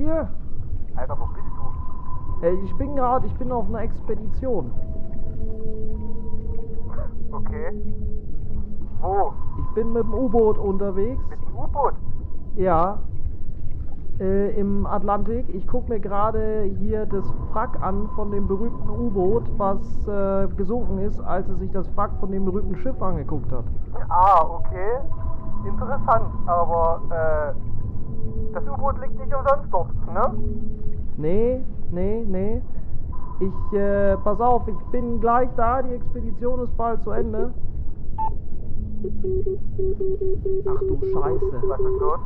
[0.00, 0.28] Hier.
[0.96, 2.46] Alter, wo bist du?
[2.46, 4.70] Ey, ich bin gerade, ich bin auf einer Expedition.
[7.30, 7.82] Okay.
[9.02, 9.34] Wo?
[9.58, 11.20] Ich bin mit dem U-Boot unterwegs.
[11.28, 11.92] Mit dem U-Boot?
[12.56, 13.00] Ja.
[14.18, 15.54] Äh, Im Atlantik.
[15.54, 20.96] Ich guck mir gerade hier das Wrack an von dem berühmten U-Boot, was äh, gesunken
[21.00, 23.64] ist, als es sich das Wrack von dem berühmten Schiff angeguckt hat.
[24.08, 25.00] Ah, okay.
[25.66, 27.69] Interessant, aber äh,
[28.52, 30.34] das U-Boot liegt nicht umsonst dort, ne?
[31.16, 31.60] Nee,
[31.90, 32.62] nee, nee.
[33.40, 37.52] Ich, äh, pass auf, ich bin gleich da, die Expedition ist bald zu Ende.
[40.66, 41.62] Ach du Scheiße.
[41.62, 42.20] Was ist los?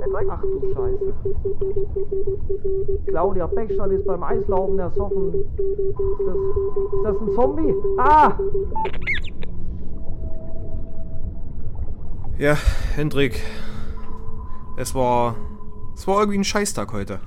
[0.00, 0.28] Hendrik?
[0.30, 1.12] Ach du Scheiße.
[3.06, 5.34] Claudia Beckstein ist beim Eislaufen ersoffen.
[5.34, 5.48] Ist
[6.24, 7.74] das, ist das ein Zombie?
[7.98, 8.32] Ah!
[12.38, 12.54] Ja,
[12.94, 13.42] Hendrik.
[14.76, 15.36] Es war.
[15.94, 17.20] Es war irgendwie ein Scheißtag heute.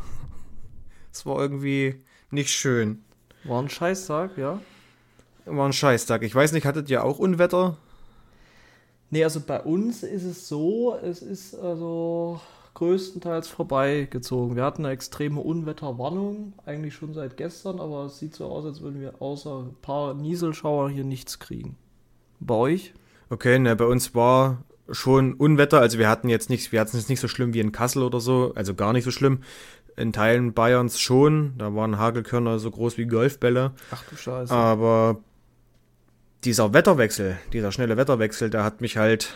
[1.11, 3.03] Es war irgendwie nicht schön.
[3.43, 4.59] War ein Scheißtag, ja?
[5.45, 6.23] War ein Scheißtag.
[6.23, 7.77] Ich weiß nicht, hattet ihr auch Unwetter?
[9.11, 12.41] Nee, also bei uns ist es so, es ist also
[12.73, 14.55] größtenteils vorbeigezogen.
[14.55, 18.81] Wir hatten eine extreme Unwetterwarnung, eigentlich schon seit gestern, aber es sieht so aus, als
[18.81, 21.77] würden wir außer ein paar Nieselschauer hier nichts kriegen.
[22.39, 22.93] Bei euch?
[23.29, 25.79] Okay, ne, bei uns war schon Unwetter.
[25.79, 28.03] Also wir hatten jetzt nichts, wir hatten es jetzt nicht so schlimm wie in Kassel
[28.03, 29.39] oder so, also gar nicht so schlimm.
[29.97, 31.53] In Teilen Bayerns schon.
[31.57, 33.71] Da waren Hagelkörner so groß wie Golfbälle.
[33.91, 34.53] Ach du Scheiße.
[34.53, 35.21] Aber
[36.43, 39.33] dieser Wetterwechsel, dieser schnelle Wetterwechsel, der hat mich halt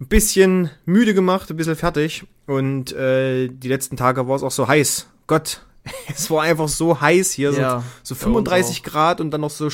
[0.00, 2.24] ein bisschen müde gemacht, ein bisschen fertig.
[2.46, 5.08] Und äh, die letzten Tage war es auch so heiß.
[5.26, 5.62] Gott,
[6.14, 9.42] es war einfach so heiß hier, Ja, so, so bei uns 35 Grad und dann
[9.42, 9.68] noch so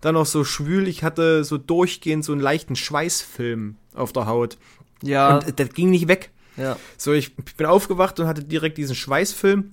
[0.00, 0.88] dann noch so schwül.
[0.88, 4.58] Ich hatte so durchgehend so einen leichten Schweißfilm auf der Haut.
[5.02, 6.30] ja, Und das ging nicht weg.
[6.56, 6.76] ja.
[6.96, 9.72] So, ich bin aufgewacht und hatte direkt diesen Schweißfilm.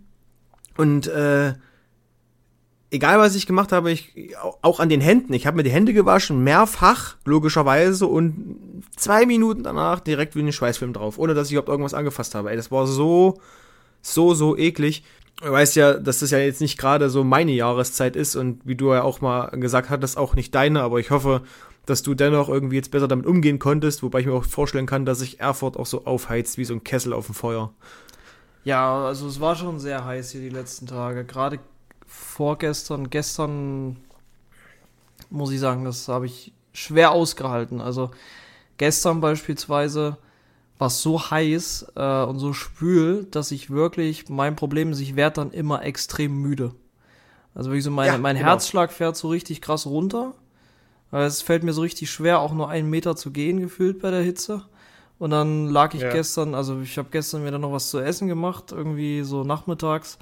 [0.78, 1.54] Und äh,
[2.92, 4.14] egal was ich gemacht habe, ich
[4.62, 5.34] auch an den Händen.
[5.34, 10.52] Ich habe mir die Hände gewaschen, mehrfach, logischerweise, und zwei Minuten danach direkt wie ein
[10.52, 12.50] Schweißfilm drauf, ohne dass ich überhaupt irgendwas angefasst habe.
[12.52, 13.40] Ey, das war so,
[14.02, 15.04] so, so eklig.
[15.42, 18.75] Du weißt ja, dass das ja jetzt nicht gerade so meine Jahreszeit ist und wie
[18.75, 21.44] du ja auch mal gesagt hattest, auch nicht deine, aber ich hoffe,
[21.86, 25.06] dass du dennoch irgendwie jetzt besser damit umgehen konntest, wobei ich mir auch vorstellen kann,
[25.06, 27.72] dass sich Erfurt auch so aufheizt wie so ein Kessel auf dem Feuer.
[28.64, 31.24] Ja, also es war schon sehr heiß hier die letzten Tage.
[31.24, 31.59] Gerade
[32.06, 33.97] vorgestern, gestern
[35.30, 37.80] muss ich sagen, das habe ich schwer ausgehalten.
[37.80, 38.12] Also
[38.78, 40.18] gestern beispielsweise
[40.78, 45.16] war es so heiß äh, und so schwül, dass ich wirklich, mein Problem ist, ich
[45.16, 46.74] werde dann immer extrem müde.
[47.56, 48.50] Also wirklich so, mein, Ja, mein genau.
[48.50, 50.34] Herzschlag fährt so richtig krass runter.
[51.10, 54.12] Weil es fällt mir so richtig schwer, auch nur einen Meter zu gehen, gefühlt bei
[54.12, 54.64] der Hitze.
[55.20, 56.12] Und dann lag ich Ja.
[56.12, 60.20] gestern, also ich habe gestern mir dann noch was zu essen gemacht, irgendwie so nachmittags.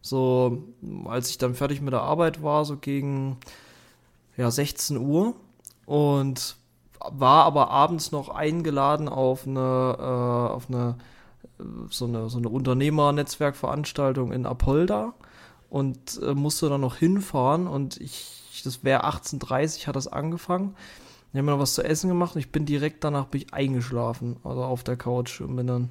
[0.00, 0.64] So,
[1.04, 3.36] als ich dann fertig mit der Arbeit war, so gegen
[4.36, 5.34] ja, 16 Uhr.
[5.86, 6.56] Und
[7.10, 10.96] war aber abends noch eingeladen auf eine, äh, auf eine,
[11.58, 15.14] äh, so eine, so eine Unternehmernetzwerkveranstaltung in Apolda
[15.70, 20.74] und äh, musste dann noch hinfahren und ich, das wäre 18.30 hat das angefangen.
[21.32, 23.54] Ich habe mir noch was zu essen gemacht und ich bin direkt danach bin ich
[23.54, 25.90] eingeschlafen, also auf der Couch und bin dann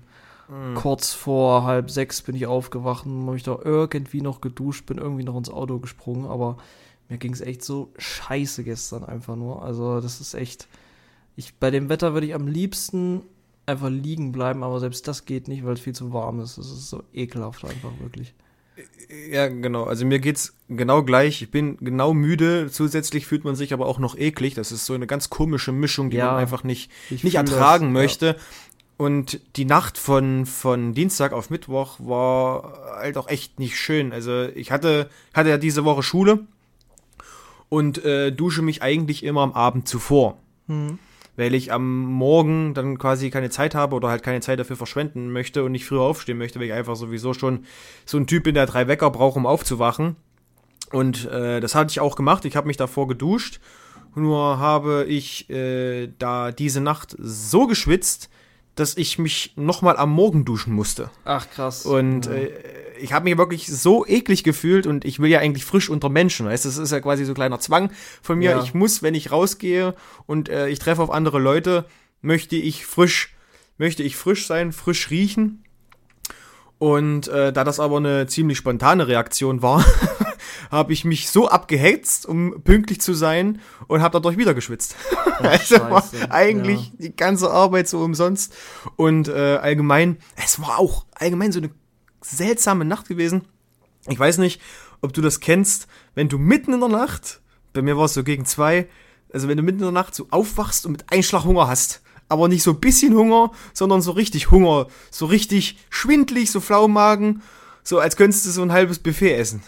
[0.76, 4.98] kurz vor halb sechs bin ich aufgewacht und habe ich da irgendwie noch geduscht, bin
[4.98, 6.58] irgendwie noch ins Auto gesprungen, aber
[7.08, 9.64] mir ging es echt so scheiße gestern einfach nur.
[9.64, 10.68] Also das ist echt,
[11.36, 13.24] ich, bei dem Wetter würde ich am liebsten
[13.66, 16.58] einfach liegen bleiben, aber selbst das geht nicht, weil es viel zu warm ist.
[16.58, 18.34] Das ist so ekelhaft einfach wirklich.
[19.30, 19.84] Ja, genau.
[19.84, 21.42] Also mir geht's genau gleich.
[21.42, 22.70] Ich bin genau müde.
[22.72, 24.56] Zusätzlich fühlt man sich aber auch noch eklig.
[24.56, 27.44] Das ist so eine ganz komische Mischung, die Ja, man einfach nicht, ich nicht fühl
[27.44, 27.92] das, ertragen ja.
[27.92, 28.36] möchte.
[28.98, 34.14] Und die Nacht von, von Dienstag auf Mittwoch war halt auch echt nicht schön.
[34.14, 36.46] Also ich hatte, hatte ja diese Woche Schule
[37.68, 40.38] und äh, dusche mich eigentlich immer am Abend zuvor.
[40.68, 41.00] Hm.
[41.42, 45.32] Weil ich am Morgen dann quasi keine Zeit habe oder halt keine Zeit dafür verschwenden
[45.32, 47.66] möchte und nicht früher aufstehen möchte, weil ich einfach sowieso schon
[48.06, 50.18] so ein Typ bin, der drei Wecker braucht, um aufzuwachen.
[50.92, 52.46] Und äh, das hatte ich auch gemacht.
[52.46, 53.60] Ich habe mich davor geduscht.
[54.14, 58.30] Nur habe ich äh, da diese Nacht so geschwitzt,
[58.76, 61.10] dass ich mich nochmal am Morgen duschen musste.
[61.26, 61.88] Ach krass.
[61.88, 62.34] Und ja.
[62.34, 62.52] äh,
[63.02, 66.46] ich habe mich wirklich so eklig gefühlt und ich will ja eigentlich frisch unter Menschen.
[66.46, 66.66] Weißt?
[66.66, 68.52] du, Das ist ja quasi so ein kleiner Zwang von mir.
[68.52, 68.64] Ja.
[68.64, 69.96] Ich muss, wenn ich rausgehe
[70.26, 71.86] und äh, ich treffe auf andere Leute,
[72.22, 73.36] möchte ich frisch,
[73.78, 75.64] möchte ich frisch sein, frisch riechen.
[76.78, 79.86] Und äh, da das aber eine ziemlich spontane Reaktion war,
[80.72, 84.96] habe ich mich so abgehetzt, um pünktlich zu sein und habe dadurch wieder geschwitzt.
[85.40, 88.56] also war eigentlich die ganze Arbeit so umsonst.
[88.96, 91.70] Und äh, allgemein, es war auch allgemein so eine
[92.22, 93.44] seltsame Nacht gewesen.
[94.08, 94.62] Ich weiß nicht,
[95.02, 97.42] ob du das kennst, wenn du mitten in der Nacht,
[97.74, 98.88] bei mir war es so gegen zwei,
[99.34, 102.02] also wenn du mitten in der Nacht so aufwachst und mit Einschlag Hunger hast.
[102.30, 104.88] Aber nicht so ein bisschen Hunger, sondern so richtig Hunger.
[105.10, 107.42] So richtig schwindlig, so Flaumagen.
[107.84, 109.64] So als könntest du so ein halbes Buffet essen.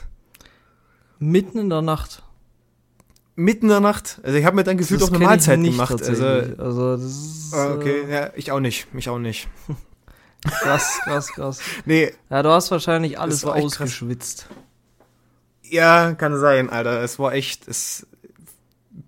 [1.19, 2.23] Mitten in der Nacht.
[3.35, 4.21] Mitten in der Nacht.
[4.23, 6.01] Also ich habe mir dann gefühlt auch eine Mahlzeit nicht gemacht.
[6.01, 6.25] Also.
[6.25, 8.93] Also, das ist ah, okay, äh, ja, ich auch nicht.
[8.93, 9.49] Mich auch nicht.
[10.43, 11.59] krass, krass, krass.
[11.85, 13.61] Nee, Ja, du hast wahrscheinlich alles krass.
[13.63, 14.47] ausgeschwitzt.
[15.63, 17.01] ja, kann sein, Alter.
[17.01, 18.05] Es war echt, es,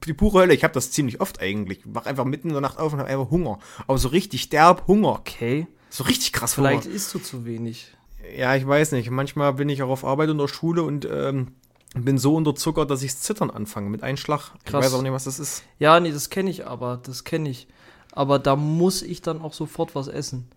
[0.06, 0.54] die pure Hölle.
[0.54, 1.80] Ich habe das ziemlich oft eigentlich.
[1.80, 3.60] Ich wach einfach mitten in der Nacht auf und habe einfach Hunger.
[3.88, 5.10] Aber so richtig derb Hunger.
[5.20, 5.68] Okay.
[5.90, 6.96] So richtig krass Vielleicht Hunger.
[6.96, 7.94] isst du zu wenig.
[8.36, 9.10] Ja, ich weiß nicht.
[9.12, 11.54] Manchmal bin ich auch auf Arbeit in der Schule und ähm,
[11.94, 14.52] bin so unterzuckert, dass ich zittern anfange mit Einschlag.
[14.60, 14.86] Ich Krass.
[14.86, 15.64] weiß auch nicht, was das ist.
[15.80, 17.68] Ja, nee, das kenne ich aber, das kenne ich.
[18.12, 20.48] Aber da muss ich dann auch sofort was essen,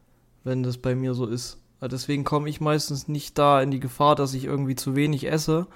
[0.45, 1.59] wenn das bei mir so ist.
[1.81, 5.31] Weil Deswegen komme ich meistens nicht da in die Gefahr, dass ich irgendwie zu wenig
[5.31, 5.67] esse,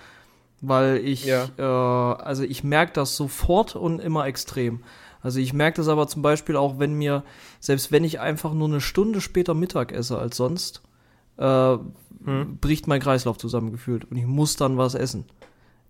[0.60, 1.48] weil ich, Ja.
[1.58, 1.62] äh,
[2.22, 4.80] also ich merke das sofort und immer extrem.
[5.22, 7.22] Also ich merke das aber zum Beispiel auch, wenn mir,
[7.60, 10.82] selbst wenn ich einfach nur eine Stunde später Mittag esse als sonst,
[11.36, 11.76] äh,
[12.24, 12.58] Hm.
[12.60, 15.24] bricht mein Kreislauf zusammengefühlt und ich muss dann was essen.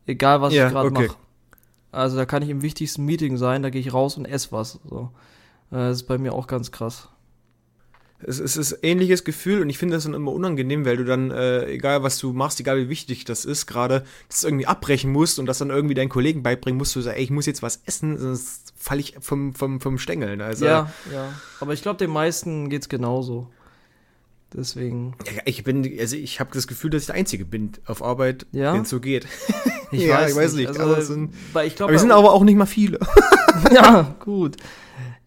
[0.06, 1.06] Egal, was Ja, ich gerade okay.
[1.08, 1.16] mache.
[1.90, 4.80] Also da kann ich im wichtigsten Meeting sein, da gehe ich raus und esse was.
[4.88, 5.10] So.
[5.70, 7.08] Äh, Das ist bei mir auch ganz krass.
[8.26, 11.04] Es, es ist ein ähnliches Gefühl und ich finde das dann immer unangenehm, weil du
[11.04, 15.10] dann, äh, egal was du machst, egal wie wichtig das ist, gerade das irgendwie abbrechen
[15.12, 17.62] musst und das dann irgendwie deinen Kollegen beibringen musst, du sagst, ey, ich muss jetzt
[17.62, 20.40] was essen, sonst falle ich vom, vom, vom Stängeln.
[20.40, 21.32] Also, ja, ja.
[21.60, 23.48] Aber ich glaube, den meisten geht's genauso.
[24.54, 25.14] Deswegen.
[25.26, 28.44] Ja, Ich bin, also ich habe das Gefühl, dass ich der Einzige bin auf Arbeit,
[28.52, 28.74] Ja?
[28.74, 29.26] wenn es so geht.
[29.92, 30.68] Ich Ja, weiß, ich weiß nicht.
[30.68, 31.32] Also, aber es sind-
[31.64, 32.98] ich glaube, Aber wir sind aber auch nicht mal viele.
[33.74, 34.56] ja, gut.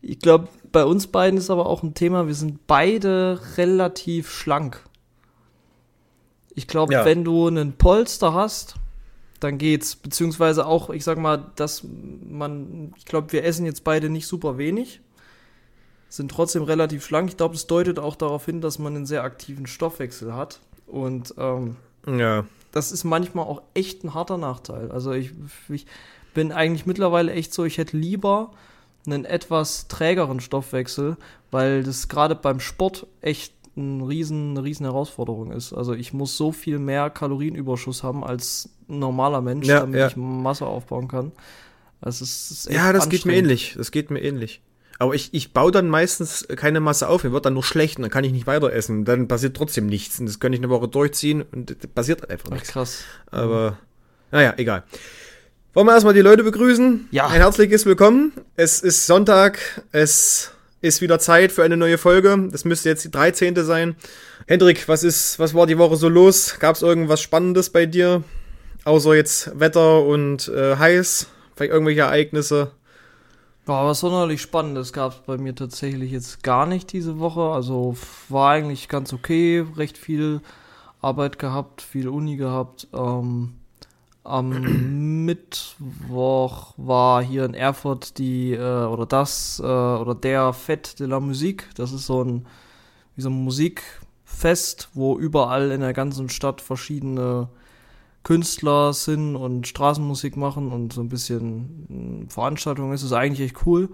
[0.01, 4.81] Ich glaube, bei uns beiden ist aber auch ein Thema, wir sind beide relativ schlank.
[6.54, 7.06] Ich glaube, Ja.
[7.06, 8.75] wenn du einen Polster hast,
[9.39, 9.95] dann geht's.
[9.95, 11.86] Beziehungsweise auch, ich sag mal, dass
[12.30, 15.00] man, ich glaube, wir essen jetzt beide nicht super wenig,
[16.10, 17.30] sind trotzdem relativ schlank.
[17.30, 20.60] Ich glaube, es deutet auch darauf hin, dass man einen sehr aktiven Stoffwechsel hat.
[20.88, 22.44] Und ähm, Ja.
[22.74, 24.92] das ist manchmal auch echt ein harter Nachteil.
[24.92, 25.31] Also ich,
[25.69, 25.86] ich
[26.33, 28.51] bin eigentlich mittlerweile echt so, ich hätte lieber
[29.07, 31.18] einen etwas trägeren Stoffwechsel,
[31.52, 35.74] weil das gerade beim Sport echt ein riesen, eine riesen Herausforderung ist.
[35.74, 40.07] Also ich muss so viel mehr Kalorienüberschuss haben als ein normaler Mensch, Ja, damit ja.
[40.07, 41.31] ich Masse aufbauen kann.
[42.02, 43.75] Also es ist echt Ja, das geht mir ähnlich.
[43.78, 44.62] Das geht mir ähnlich.
[44.98, 48.04] Aber ich, ich baue dann meistens keine Masse auf, mir wird dann nur schlecht und
[48.04, 49.04] dann kann ich nicht weiter essen.
[49.04, 50.19] Dann passiert trotzdem nichts.
[50.22, 52.69] Und das kann ich eine Woche durchziehen und passiert einfach Ach, nichts.
[52.69, 53.04] krass.
[53.30, 53.78] Aber,
[54.31, 54.84] naja, egal.
[55.75, 57.10] Wollen wir erstmal die Leute begrüßen?
[57.12, 57.27] Ja.
[57.27, 58.31] Ein herzliches Willkommen.
[58.56, 59.83] Es ist Sonntag.
[59.92, 62.48] Es ist wieder Zeit für eine neue Folge.
[62.50, 63.54] Das müsste jetzt die 13.
[63.57, 63.98] sein.
[64.48, 66.60] Hendrik, was ist, was war die Woche so los?
[66.60, 68.24] Gab es irgendwas Spannendes bei dir?
[68.86, 71.27] Außer jetzt Wetter und äh, heiß?
[71.57, 72.71] Vielleicht irgendwelche Ereignisse?
[73.68, 77.52] Ja, was sonderlich Spannendes gab es bei mir tatsächlich jetzt gar nicht diese Woche.
[77.52, 77.97] Also
[78.30, 80.40] war eigentlich ganz okay, recht viel
[81.02, 82.88] Arbeit gehabt, viel Uni gehabt.
[82.94, 83.56] Ähm,
[84.26, 84.50] am
[85.26, 91.20] Mittwoch war hier in Erfurt die äh, oder das äh, oder der Fête de la
[91.20, 91.70] Musique.
[91.76, 92.46] Das ist so ein
[93.16, 97.48] wie so ein Musikfest, wo überall in der ganzen Stadt verschiedene
[98.24, 103.02] Künstler sind und Straßenmusik machen und so ein bisschen mh, Veranstaltung ist.
[103.02, 103.90] Das ist eigentlich echt cool.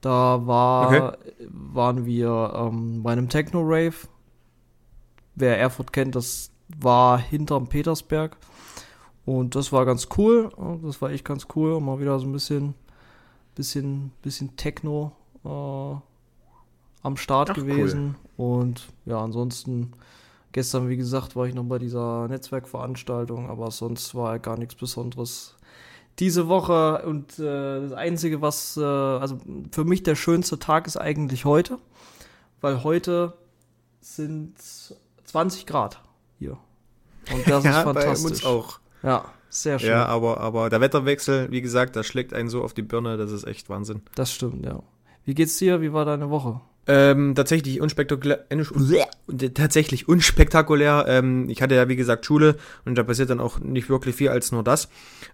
[0.00, 3.94] Da war, waren wir ähm, bei einem Techno-Rave.
[5.34, 6.50] Wer Erfurt kennt, das
[6.80, 8.36] war hinterm Petersberg.
[9.26, 10.50] Und das war ganz cool.
[10.56, 11.80] Ja, Das war echt ganz cool.
[11.80, 12.74] Mal wieder so ein bisschen,
[13.54, 15.12] bisschen, bisschen Techno
[15.44, 15.94] äh,
[17.02, 18.16] am Start Ach, gewesen.
[18.36, 19.92] Und ja, ansonsten
[20.52, 25.54] Gestern, wie gesagt, war ich noch bei dieser Netzwerkveranstaltung, aber sonst war gar nichts Besonderes
[26.18, 27.04] diese Woche.
[27.06, 29.38] Und äh, das Einzige, was, äh, also
[29.70, 31.78] für mich der schönste Tag ist eigentlich heute,
[32.60, 33.34] weil heute
[34.00, 34.54] sind
[35.24, 36.02] 20 Grad
[36.40, 36.58] hier.
[37.32, 38.30] Und das ist bei fantastisch.
[38.30, 38.79] uns auch.
[39.02, 39.90] Ja, sehr schön.
[39.90, 43.32] Ja, aber, aber der Wetterwechsel, wie gesagt, das schlägt einen so auf die Birne, das
[43.32, 44.02] ist echt Wahnsinn.
[44.14, 44.82] Das stimmt, ja.
[45.24, 45.80] Wie geht's dir?
[45.80, 46.60] Wie war deine Woche?
[46.86, 51.04] Ähm, tatsächlich unspektakulär, äh, und tatsächlich unspektakulär.
[51.06, 54.30] Ähm, ich hatte ja, wie gesagt, Schule und da passiert dann auch nicht wirklich viel
[54.30, 54.88] als nur das.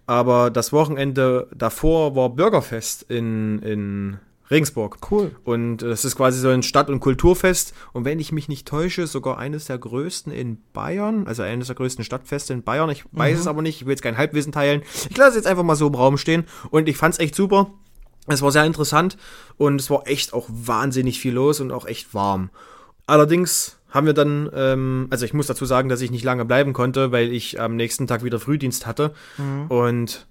[0.07, 4.19] Aber das Wochenende davor war Bürgerfest in, in
[4.51, 4.99] Regensburg.
[5.11, 5.33] Cool.
[5.45, 7.75] Und das ist quasi so ein Stadt- und Kulturfest.
[7.93, 11.77] Und wenn ich mich nicht täusche, sogar eines der größten in Bayern, also eines der
[11.77, 12.91] größten Stadtfeste in Bayern.
[12.91, 14.83] Ich weiß es aber nicht, ich will jetzt kein Halbwissen teilen.
[15.11, 16.45] Ich lasse es jetzt einfach mal so im Raum stehen.
[16.71, 17.71] Und ich fand es echt super.
[18.29, 19.17] Es war sehr interessant
[19.57, 22.51] und es war echt auch wahnsinnig viel los und auch echt warm.
[23.07, 26.73] Allerdings haben wir dann, ähm, also ich muss dazu sagen, dass ich nicht lange bleiben
[26.73, 29.15] konnte, weil ich am nächsten Tag wieder Frühdienst hatte
[29.69, 30.27] und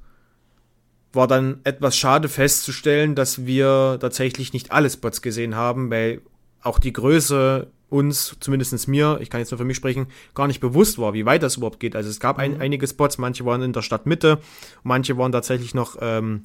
[1.16, 6.22] war dann etwas schade festzustellen, dass wir tatsächlich nicht alle Spots gesehen haben, weil
[6.62, 10.60] auch die Größe uns, zumindest mir, ich kann jetzt nur für mich sprechen, gar nicht
[10.60, 11.96] bewusst war, wie weit das überhaupt geht.
[11.96, 14.40] Also es gab ein, einige Spots, manche waren in der Stadtmitte,
[14.84, 16.44] manche waren tatsächlich noch, ähm,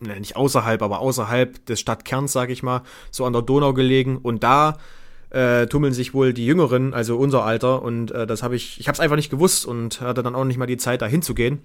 [0.00, 4.18] nicht außerhalb, aber außerhalb des Stadtkerns, sag ich mal, so an der Donau gelegen.
[4.18, 4.78] Und da
[5.30, 7.82] äh, tummeln sich wohl die Jüngeren, also unser Alter.
[7.82, 10.44] Und äh, das habe ich, ich habe es einfach nicht gewusst und hatte dann auch
[10.44, 11.60] nicht mal die Zeit, da hinzugehen.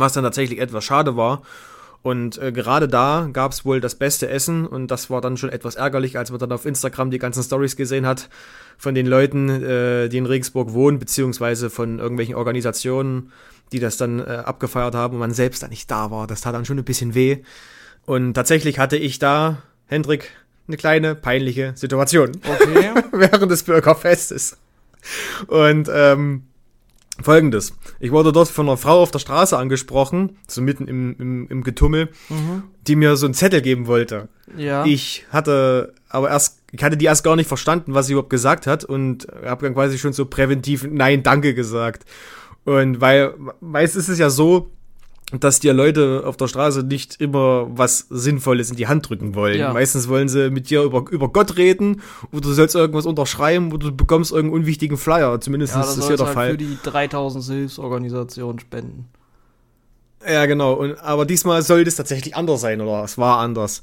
[0.00, 1.42] Was dann tatsächlich etwas schade war.
[2.02, 5.50] Und äh, gerade da gab es wohl das beste Essen und das war dann schon
[5.50, 8.28] etwas ärgerlich, als man dann auf Instagram die ganzen Stories gesehen hat
[8.76, 13.30] von den Leuten, äh, die in Regensburg wohnen, beziehungsweise von irgendwelchen Organisationen,
[13.70, 16.26] die das dann äh, abgefeiert haben und man selbst da nicht da war.
[16.26, 17.38] Das tat dann schon ein bisschen weh.
[18.04, 20.32] Und tatsächlich hatte ich da, Hendrik,
[20.66, 22.94] eine kleine peinliche Situation Okay.
[23.12, 24.58] während des Bürgerfestes.
[25.46, 26.44] Und ähm,
[27.22, 27.74] folgendes.
[28.00, 31.62] Ich wurde dort von einer Frau auf der Straße angesprochen, so mitten im, im, im
[31.62, 32.10] Getummel,
[32.86, 34.28] die mir so einen Zettel geben wollte.
[34.56, 34.84] ja.
[34.84, 38.66] Ich hatte aber erst, ich hatte die erst gar nicht verstanden, was sie überhaupt gesagt
[38.66, 42.04] hat und habe dann quasi schon so präventiv Nein, danke gesagt.
[42.64, 44.70] Und weil meist ist es ja so,
[45.40, 49.58] dass dir Leute auf der Straße nicht immer was Sinnvolles in die Hand drücken wollen.
[49.58, 49.72] Ja.
[49.72, 53.88] Meistens wollen sie mit dir über, über Gott reden oder du sollst irgendwas unterschreiben oder
[53.88, 55.40] du bekommst irgendeinen unwichtigen Flyer.
[55.40, 56.50] Zumindest ja, das ist hier der halt Fall.
[56.52, 59.08] für die 3000 Hilfsorganisationen spenden.
[60.26, 60.74] Ja, genau.
[60.74, 63.82] Und, aber diesmal sollte es tatsächlich anders sein oder es war anders.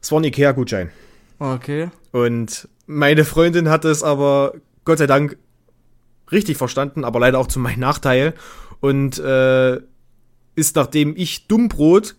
[0.00, 0.90] Es war ein Ikea-Gutschein.
[1.38, 1.90] Okay.
[2.12, 4.54] Und meine Freundin hat es aber
[4.84, 5.36] Gott sei Dank
[6.30, 8.34] richtig verstanden, aber leider auch zu meinem Nachteil.
[8.80, 9.80] Und äh,
[10.60, 12.16] ist, nachdem ich Dummbrot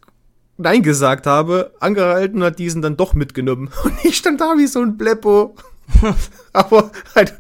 [0.58, 3.72] Nein gesagt habe, angehalten und hat diesen dann doch mitgenommen.
[3.84, 5.56] Und ich stand da wie so ein Bleppo.
[6.54, 7.34] aber halt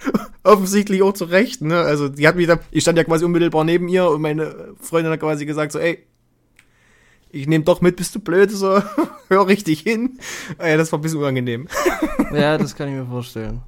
[0.44, 1.80] offensichtlich auch zu Recht, ne?
[1.82, 5.12] Also die hat mich da, ich stand ja quasi unmittelbar neben ihr und meine Freundin
[5.12, 6.00] hat quasi gesagt so, ey,
[7.30, 8.82] ich nehme doch mit, bist du blöd, so,
[9.30, 10.20] hör richtig hin.
[10.60, 11.68] Ja, das war ein bisschen unangenehm.
[12.34, 13.62] Ja, das kann ich mir vorstellen.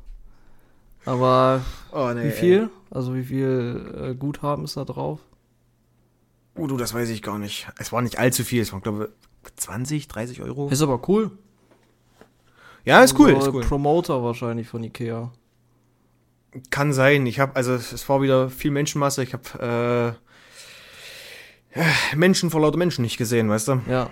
[1.06, 1.62] Aber
[1.92, 2.70] Oh, nee, wie viel?
[2.90, 5.20] Also wie viel äh, Guthaben ist da drauf?
[6.56, 7.68] Oh, du, das weiß ich gar nicht.
[7.80, 8.62] Es war nicht allzu viel.
[8.62, 9.12] Es waren, glaube
[9.44, 10.70] ich, 20, 30 Euro.
[10.70, 11.32] Ist aber cool.
[12.86, 13.64] Ja, ist cool, ist cool.
[13.64, 15.32] Promoter wahrscheinlich von Ikea.
[16.70, 17.26] Kann sein.
[17.26, 19.24] Ich habe, also es war wieder viel Menschenmasse.
[19.24, 20.18] Ich habe
[21.76, 23.82] äh, ja, Menschen vor lauter Menschen nicht gesehen, weißt du?
[23.88, 24.10] Ja.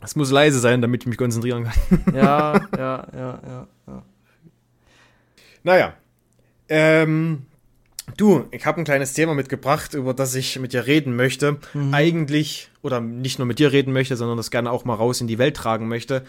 [0.00, 2.04] Es muss leise sein, damit ich mich konzentrieren kann.
[2.14, 4.02] Ja, ja, ja, ja, ja.
[5.62, 5.94] Naja.
[6.68, 7.46] Ähm,
[8.16, 11.58] du, ich habe ein kleines Thema mitgebracht, über das ich mit dir reden möchte.
[11.92, 15.26] Eigentlich, oder nicht nur mit dir reden möchte, sondern das gerne auch mal raus in
[15.26, 16.24] die Welt tragen möchte.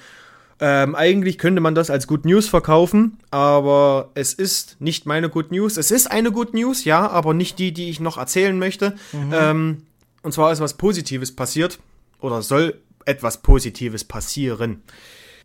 [0.62, 5.52] Ähm, eigentlich könnte man das als Good News verkaufen, aber es ist nicht meine Good
[5.52, 5.78] News.
[5.78, 8.96] Es ist eine Good News, ja, aber nicht die, die ich noch erzählen möchte.
[9.32, 9.84] Ähm,
[10.22, 11.80] und zwar ist was Positives passiert
[12.20, 14.84] oder soll etwas Positives passieren.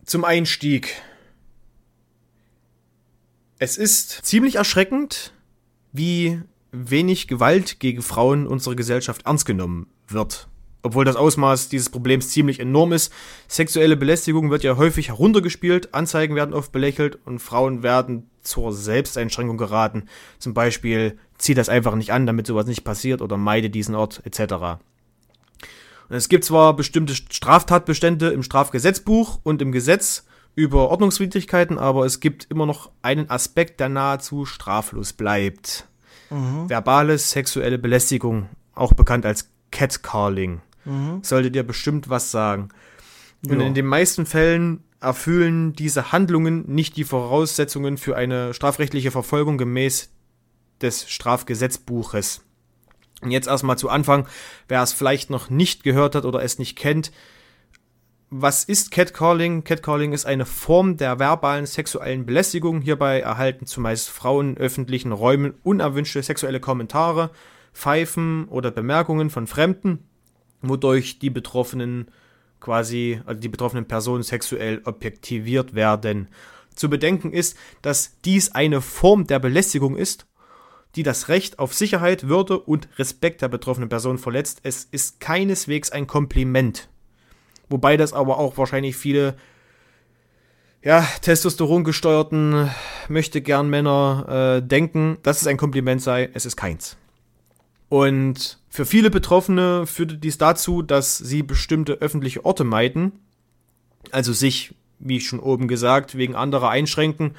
[0.05, 1.01] Zum Einstieg.
[3.59, 5.33] Es ist ziemlich erschreckend,
[5.95, 10.49] wie wenig Gewalt gegen Frauen unserer Gesellschaft ernst genommen wird.
[10.83, 13.11] Obwohl das Ausmaß dieses Problems ziemlich enorm ist.
[13.49, 19.57] Sexuelle Belästigung wird ja häufig heruntergespielt, Anzeigen werden oft belächelt und Frauen werden zur Selbsteinschränkung
[19.57, 20.09] geraten.
[20.39, 24.21] Zum Beispiel, zieh das einfach nicht an, damit sowas nicht passiert oder meide diesen Ort
[24.25, 24.53] etc.
[26.09, 32.21] Und es gibt zwar bestimmte Straftatbestände im Strafgesetzbuch und im Gesetz über Ordnungswidrigkeiten, aber es
[32.21, 35.87] gibt immer noch einen Aspekt, der nahezu straflos bleibt.
[36.31, 40.61] Verbale sexuelle Belästigung, auch bekannt als Catcalling,
[41.23, 42.69] sollte dir bestimmt was sagen.
[43.49, 43.67] Und Ja.
[43.67, 50.11] in den meisten Fällen erfüllen diese Handlungen nicht die Voraussetzungen für eine strafrechtliche Verfolgung gemäß
[50.81, 52.43] des Strafgesetzbuches.
[53.21, 54.27] Und jetzt erstmal zu Anfang,
[54.69, 57.13] wer es vielleicht noch nicht gehört hat oder es nicht kennt.
[58.37, 59.63] Was ist Catcalling?
[59.63, 62.81] Catcalling ist eine Form der verbalen sexuellen Belästigung.
[62.81, 67.31] Hierbei erhalten zumeist Frauen in öffentlichen Räumen unerwünschte sexuelle Kommentare,
[67.73, 70.09] Pfeifen oder Bemerkungen von Fremden,
[70.63, 72.11] wodurch die Betroffenen
[72.59, 76.27] quasi, also die betroffenen Personen sexuell objektiviert werden.
[76.75, 80.27] Zu bedenken ist, dass dies eine Form der Belästigung ist
[80.97, 84.61] die das Recht auf Sicherheit, Würde und Respekt der betroffenen Person verletzt.
[84.63, 86.89] Es ist keineswegs ein Kompliment.
[87.69, 89.37] Wobei das aber auch wahrscheinlich viele
[90.83, 92.71] ja, Testosteron gesteuerten
[93.09, 96.31] möchte gern Männer äh, denken, dass es ein Kompliment sei.
[96.35, 96.97] Es ist keins.
[97.89, 103.13] Und für viele Betroffene führte dies dazu, dass sie bestimmte öffentliche Orte meiden,
[104.11, 107.35] also sich, wie schon oben gesagt, wegen anderer einschränken,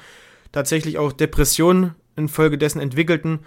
[0.50, 3.40] tatsächlich auch Depressionen infolgedessen entwickelten,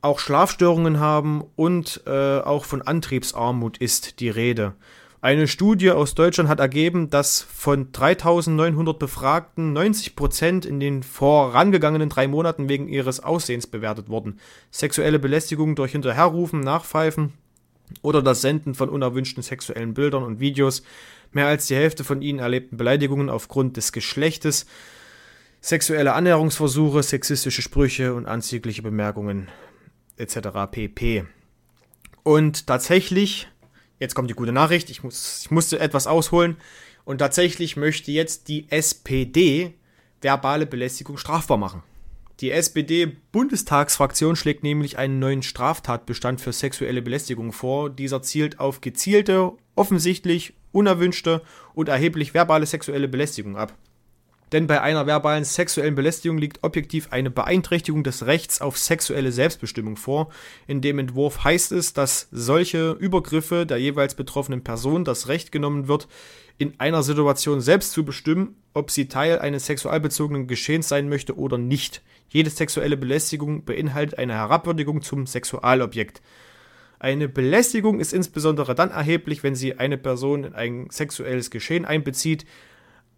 [0.00, 4.74] auch Schlafstörungen haben und äh, auch von Antriebsarmut ist die Rede.
[5.24, 12.08] Eine Studie aus Deutschland hat ergeben, dass von 3900 Befragten 90 Prozent in den vorangegangenen
[12.08, 14.40] drei Monaten wegen ihres Aussehens bewertet wurden.
[14.72, 17.34] Sexuelle Belästigung durch Hinterherrufen, Nachpfeifen
[18.02, 20.82] oder das Senden von unerwünschten sexuellen Bildern und Videos.
[21.30, 24.66] Mehr als die Hälfte von ihnen erlebten Beleidigungen aufgrund des Geschlechtes,
[25.60, 29.46] sexuelle Annäherungsversuche, sexistische Sprüche und anzügliche Bemerkungen
[30.16, 30.48] etc.
[30.68, 31.26] pp.
[32.24, 33.46] Und tatsächlich
[34.02, 36.56] Jetzt kommt die gute Nachricht, ich, muss, ich musste etwas ausholen.
[37.04, 39.74] Und tatsächlich möchte jetzt die SPD
[40.20, 41.84] verbale Belästigung strafbar machen.
[42.40, 47.90] Die SPD-Bundestagsfraktion schlägt nämlich einen neuen Straftatbestand für sexuelle Belästigung vor.
[47.90, 51.40] Dieser zielt auf gezielte, offensichtlich unerwünschte
[51.72, 53.72] und erheblich verbale sexuelle Belästigung ab
[54.52, 59.96] denn bei einer verbalen sexuellen Belästigung liegt objektiv eine Beeinträchtigung des Rechts auf sexuelle Selbstbestimmung
[59.96, 60.30] vor.
[60.66, 65.88] In dem Entwurf heißt es, dass solche Übergriffe der jeweils betroffenen Person das Recht genommen
[65.88, 66.06] wird,
[66.58, 71.56] in einer Situation selbst zu bestimmen, ob sie Teil eines sexualbezogenen Geschehens sein möchte oder
[71.56, 72.02] nicht.
[72.28, 76.22] Jede sexuelle Belästigung beinhaltet eine Herabwürdigung zum Sexualobjekt.
[76.98, 82.46] Eine Belästigung ist insbesondere dann erheblich, wenn sie eine Person in ein sexuelles Geschehen einbezieht,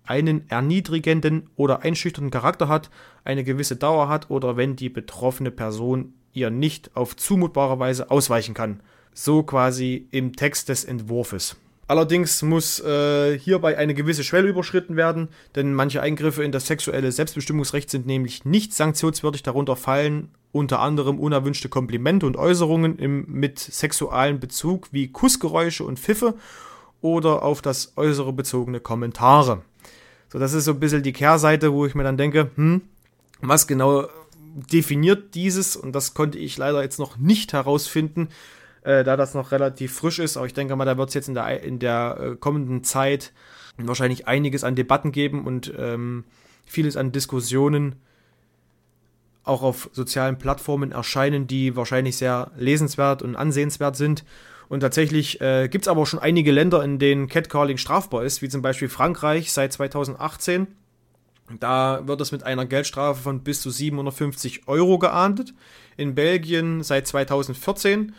[0.04, 2.90] einen erniedrigenden oder einschüchternden Charakter hat,
[3.24, 8.54] eine gewisse Dauer hat oder wenn die betroffene Person ihr nicht auf zumutbare Weise ausweichen
[8.54, 8.80] kann.
[9.12, 11.56] So quasi im Text des Entwurfs.
[11.86, 17.12] Allerdings muss äh, hierbei eine gewisse Schwelle überschritten werden, denn manche Eingriffe in das sexuelle
[17.12, 19.42] Selbstbestimmungsrecht sind nämlich nicht sanktionswürdig.
[19.42, 25.98] Darunter fallen unter anderem unerwünschte Komplimente und Äußerungen im, mit sexualen Bezug wie Kussgeräusche und
[25.98, 26.34] Pfiffe
[27.02, 29.62] oder auf das Äußere bezogene Kommentare.
[30.34, 32.82] So, das ist so ein bisschen die Kehrseite, wo ich mir dann denke, hm,
[33.40, 34.08] was genau
[34.72, 35.76] definiert dieses?
[35.76, 38.30] Und das konnte ich leider jetzt noch nicht herausfinden,
[38.82, 40.36] äh, da das noch relativ frisch ist.
[40.36, 43.32] Aber ich denke mal, da wird es jetzt in der, in der äh, kommenden Zeit
[43.76, 46.24] wahrscheinlich einiges an Debatten geben und ähm,
[46.64, 47.94] vieles an Diskussionen
[49.44, 54.24] auch auf sozialen Plattformen erscheinen, die wahrscheinlich sehr lesenswert und ansehenswert sind.
[54.68, 58.42] Und tatsächlich äh, gibt es aber auch schon einige Länder, in denen Catcalling strafbar ist,
[58.42, 60.66] wie zum Beispiel Frankreich seit 2018.
[61.60, 65.54] Da wird es mit einer Geldstrafe von bis zu 750 Euro geahndet.
[65.96, 68.14] In Belgien seit 2014.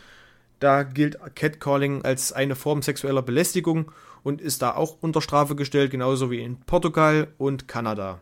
[0.60, 3.92] Da gilt Catcalling als eine Form sexueller Belästigung
[4.24, 8.22] und ist da auch unter Strafe gestellt, genauso wie in Portugal und Kanada.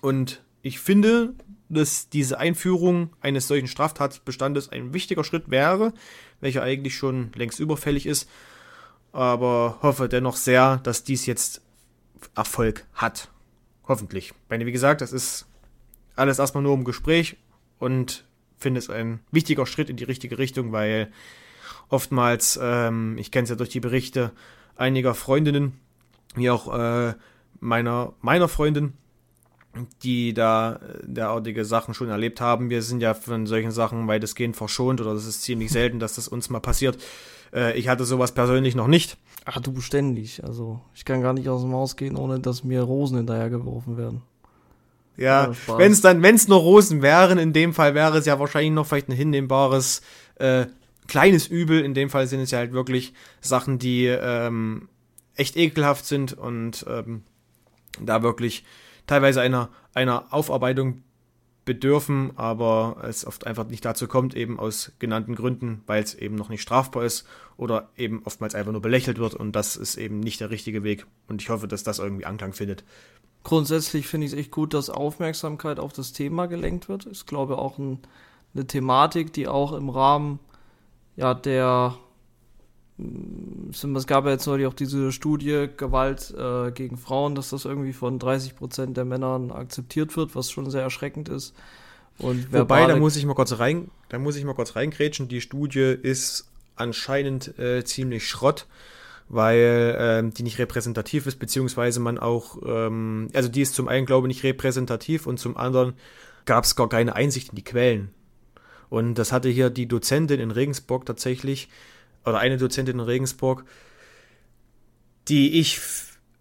[0.00, 1.34] Und ich finde,
[1.68, 5.92] dass diese Einführung eines solchen Straftatbestandes ein wichtiger Schritt wäre,
[6.40, 8.28] welcher eigentlich schon längst überfällig ist,
[9.12, 11.62] aber hoffe dennoch sehr, dass dies jetzt
[12.34, 13.28] Erfolg hat.
[13.86, 14.34] Hoffentlich.
[14.48, 15.46] Weil, wie gesagt, das ist
[16.16, 17.36] alles erstmal nur im Gespräch
[17.78, 18.24] und
[18.58, 21.10] finde es ein wichtiger Schritt in die richtige Richtung, weil
[21.88, 24.32] oftmals, ähm, ich kenne es ja durch die Berichte
[24.76, 25.78] einiger Freundinnen,
[26.34, 27.14] wie auch äh,
[27.60, 28.94] meiner, meiner Freundin,
[30.02, 32.70] die da äh, derartige Sachen schon erlebt haben.
[32.70, 36.28] Wir sind ja von solchen Sachen weitestgehend verschont oder das ist ziemlich selten, dass das
[36.28, 36.98] uns mal passiert.
[37.52, 39.16] Äh, ich hatte sowas persönlich noch nicht.
[39.44, 40.44] Ach, du ständig.
[40.44, 44.22] Also ich kann gar nicht aus dem Haus gehen, ohne dass mir Rosen hinterhergeworfen werden.
[45.16, 48.26] Ja, ja wenn es dann, wenn es nur Rosen wären, in dem Fall wäre es
[48.26, 50.02] ja wahrscheinlich noch vielleicht ein hinnehmbares
[50.36, 50.66] äh,
[51.06, 51.80] kleines Übel.
[51.84, 54.88] In dem Fall sind es ja halt wirklich Sachen, die ähm,
[55.34, 57.22] echt ekelhaft sind und ähm,
[58.00, 58.64] da wirklich
[59.08, 61.02] teilweise einer, einer Aufarbeitung
[61.64, 66.34] bedürfen, aber es oft einfach nicht dazu kommt, eben aus genannten Gründen, weil es eben
[66.34, 67.26] noch nicht strafbar ist
[67.58, 71.04] oder eben oftmals einfach nur belächelt wird und das ist eben nicht der richtige Weg
[71.26, 72.84] und ich hoffe, dass das irgendwie Anklang findet.
[73.44, 77.06] Grundsätzlich finde ich es echt gut, dass Aufmerksamkeit auf das Thema gelenkt wird.
[77.06, 77.98] Ich glaube auch ein,
[78.54, 80.38] eine Thematik, die auch im Rahmen
[81.16, 81.98] ja, der
[82.98, 87.92] es gab ja jetzt neulich auch diese Studie Gewalt äh, gegen Frauen, dass das irgendwie
[87.92, 91.54] von 30 Prozent der Männern akzeptiert wird, was schon sehr erschreckend ist.
[92.18, 95.28] Und Wobei, da muss ich mal kurz rein, da muss ich mal kurz reingrätschen.
[95.28, 98.66] Die Studie ist anscheinend äh, ziemlich Schrott,
[99.28, 104.06] weil ähm, die nicht repräsentativ ist, beziehungsweise man auch, ähm, also die ist zum einen,
[104.06, 105.94] glaube ich, nicht repräsentativ und zum anderen
[106.46, 108.10] gab es gar keine Einsicht in die Quellen.
[108.88, 111.68] Und das hatte hier die Dozentin in Regensburg tatsächlich
[112.24, 113.64] oder eine Dozentin in Regensburg,
[115.28, 115.80] die ich,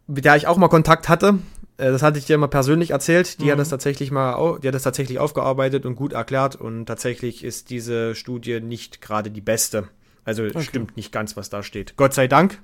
[0.07, 1.39] mit der ich auch mal Kontakt hatte.
[1.77, 3.39] Äh, das hatte ich dir mal persönlich erzählt.
[3.39, 3.51] Die mhm.
[3.51, 6.55] hat das tatsächlich mal, die hat das tatsächlich aufgearbeitet und gut erklärt.
[6.55, 9.87] Und tatsächlich ist diese Studie nicht gerade die beste.
[10.25, 10.61] Also okay.
[10.61, 11.95] stimmt nicht ganz, was da steht.
[11.95, 12.61] Gott sei Dank.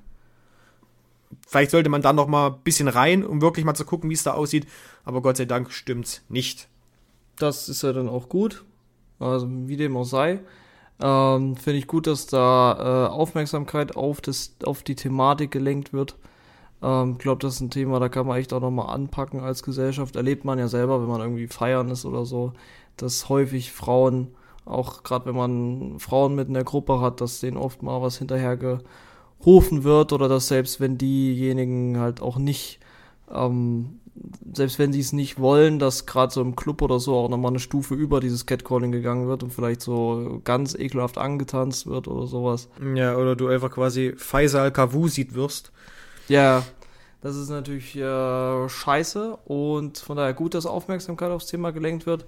[1.48, 4.14] vielleicht sollte man da noch mal ein bisschen rein, um wirklich mal zu gucken, wie
[4.14, 4.68] es da aussieht.
[5.06, 6.68] Aber Gott sei Dank stimmt's nicht.
[7.38, 8.64] Das ist ja dann auch gut.
[9.20, 10.40] Also wie dem auch sei.
[11.04, 16.16] Ähm, Finde ich gut, dass da äh, Aufmerksamkeit auf, das, auf die Thematik gelenkt wird.
[16.80, 19.64] Ich ähm, glaube, das ist ein Thema, da kann man echt auch nochmal anpacken als
[19.64, 20.16] Gesellschaft.
[20.16, 22.54] Erlebt man ja selber, wenn man irgendwie feiern ist oder so,
[22.96, 24.30] dass häufig Frauen,
[24.64, 28.18] auch gerade wenn man Frauen mit in der Gruppe hat, dass denen oft mal was
[28.20, 32.80] hinterhergerufen wird oder dass selbst wenn diejenigen halt auch nicht
[33.30, 34.00] ähm,
[34.54, 37.52] selbst wenn sie es nicht wollen, dass gerade so im Club oder so auch nochmal
[37.52, 42.28] eine Stufe über dieses Catcalling gegangen wird und vielleicht so ganz ekelhaft angetanzt wird oder
[42.28, 42.70] sowas.
[42.94, 45.72] Ja, oder du einfach quasi Faisal Kavusit wirst.
[46.28, 46.64] Ja,
[47.22, 52.26] das ist natürlich äh, scheiße und von daher gut, dass Aufmerksamkeit aufs Thema gelenkt wird.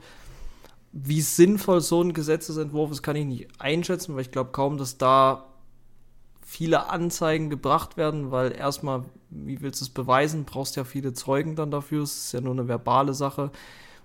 [0.91, 4.97] Wie sinnvoll so ein Gesetzesentwurf ist, kann ich nicht einschätzen, weil ich glaube kaum, dass
[4.97, 5.45] da
[6.45, 10.45] viele Anzeigen gebracht werden, weil erstmal, wie willst du es beweisen?
[10.45, 12.03] Brauchst ja viele Zeugen dann dafür.
[12.03, 13.51] Es ist ja nur eine verbale Sache.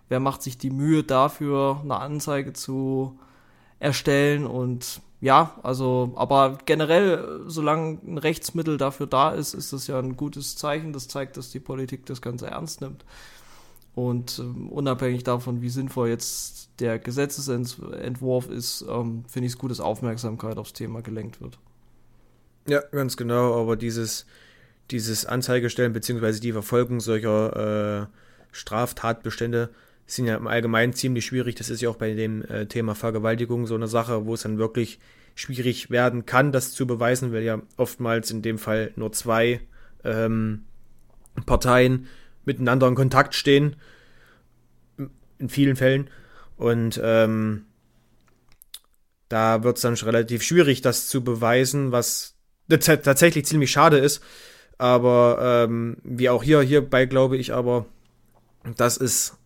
[0.09, 3.18] Wer macht sich die Mühe dafür, eine Anzeige zu
[3.79, 4.46] erstellen?
[4.46, 10.16] Und ja, also, aber generell, solange ein Rechtsmittel dafür da ist, ist das ja ein
[10.16, 10.94] gutes Zeichen.
[10.94, 13.05] Das zeigt, dass die Politik das Ganze ernst nimmt.
[13.94, 19.70] Und ähm, unabhängig davon, wie sinnvoll jetzt der Gesetzesentwurf ist, ähm, finde ich es gut,
[19.70, 21.59] dass Aufmerksamkeit aufs Thema gelenkt wird.
[22.66, 24.27] Ja, ganz genau, aber dieses,
[24.90, 26.40] dieses Anzeigestellen bzw.
[26.40, 28.16] die Verfolgung solcher äh,
[28.53, 29.70] Straftatbestände
[30.07, 31.55] sind ja im Allgemeinen ziemlich schwierig.
[31.55, 34.59] Das ist ja auch bei dem äh, Thema Vergewaltigung so eine Sache, wo es dann
[34.59, 34.99] wirklich
[35.35, 39.61] schwierig werden kann, das zu beweisen, weil ja oftmals in dem Fall nur zwei
[40.05, 40.64] ähm,
[41.46, 42.09] Parteien
[42.44, 43.77] miteinander in Kontakt stehen.
[45.38, 46.11] In vielen Fällen.
[46.57, 47.64] Und ähm,
[49.29, 52.37] da wird es dann schon relativ schwierig, das zu beweisen, was
[52.78, 54.22] tatsächlich ziemlich schade ist.
[54.78, 57.85] Aber ähm, wie auch hier, hierbei glaube ich aber,
[58.76, 59.37] das ist,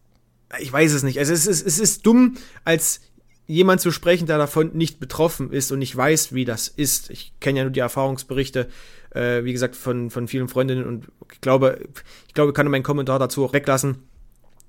[0.60, 1.18] ich weiß es nicht.
[1.18, 3.00] Also es ist, es ist dumm, als
[3.46, 7.10] jemand zu sprechen, der davon nicht betroffen ist und nicht weiß, wie das ist.
[7.10, 8.68] Ich kenne ja nur die Erfahrungsberichte,
[9.10, 11.80] äh, wie gesagt, von, von vielen Freundinnen und ich glaube,
[12.28, 13.98] ich glaube, ich kann meinen Kommentar dazu auch weglassen.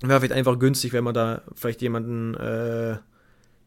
[0.01, 2.97] Wäre vielleicht einfach günstig, wenn man da vielleicht jemanden äh,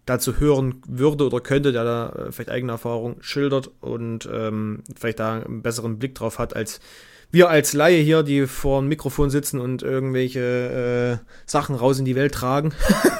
[0.08, 5.20] dazu hören würde oder könnte, der da äh, vielleicht eigene Erfahrung schildert und ähm, vielleicht
[5.20, 6.80] da einen besseren Blick drauf hat, als
[7.30, 12.06] wir als Laie hier, die vor dem Mikrofon sitzen und irgendwelche äh, Sachen raus in
[12.06, 12.72] die Welt tragen.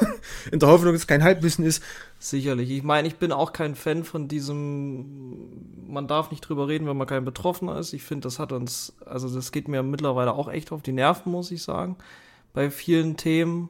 [0.51, 1.83] in der Hoffnung, dass es kein Halbwissen ist.
[2.19, 2.71] Sicherlich.
[2.71, 5.51] Ich meine, ich bin auch kein Fan von diesem,
[5.87, 7.93] man darf nicht drüber reden, wenn man kein Betroffener ist.
[7.93, 11.31] Ich finde, das hat uns, also das geht mir mittlerweile auch echt auf die Nerven,
[11.31, 11.97] muss ich sagen,
[12.55, 13.69] bei vielen Themen.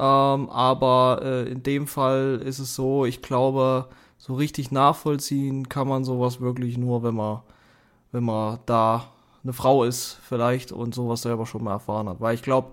[0.00, 3.86] Ähm, aber äh, in dem Fall ist es so, ich glaube,
[4.16, 7.40] so richtig nachvollziehen kann man sowas wirklich nur, wenn man,
[8.10, 9.12] wenn man da
[9.44, 12.18] eine Frau ist, vielleicht und sowas selber schon mal erfahren hat.
[12.18, 12.70] Weil ich glaube,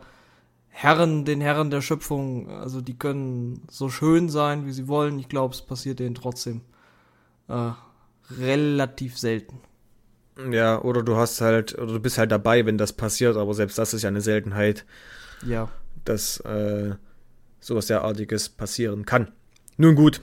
[0.69, 5.19] Herren, den Herren der Schöpfung, also die können so schön sein, wie sie wollen.
[5.19, 6.61] Ich glaube, es passiert denen trotzdem
[7.49, 7.71] äh,
[8.39, 9.59] relativ selten.
[10.51, 13.77] Ja, oder du hast halt, oder du bist halt dabei, wenn das passiert, aber selbst
[13.77, 14.85] das ist ja eine Seltenheit.
[15.45, 15.67] Ja.
[16.05, 16.95] Das, äh,
[17.59, 19.31] sowas derartiges passieren kann.
[19.77, 20.21] Nun gut.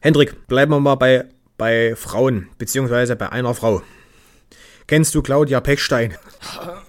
[0.00, 3.82] Hendrik, bleiben wir mal bei, bei Frauen, beziehungsweise bei einer Frau.
[4.86, 6.14] Kennst du Claudia Pechstein?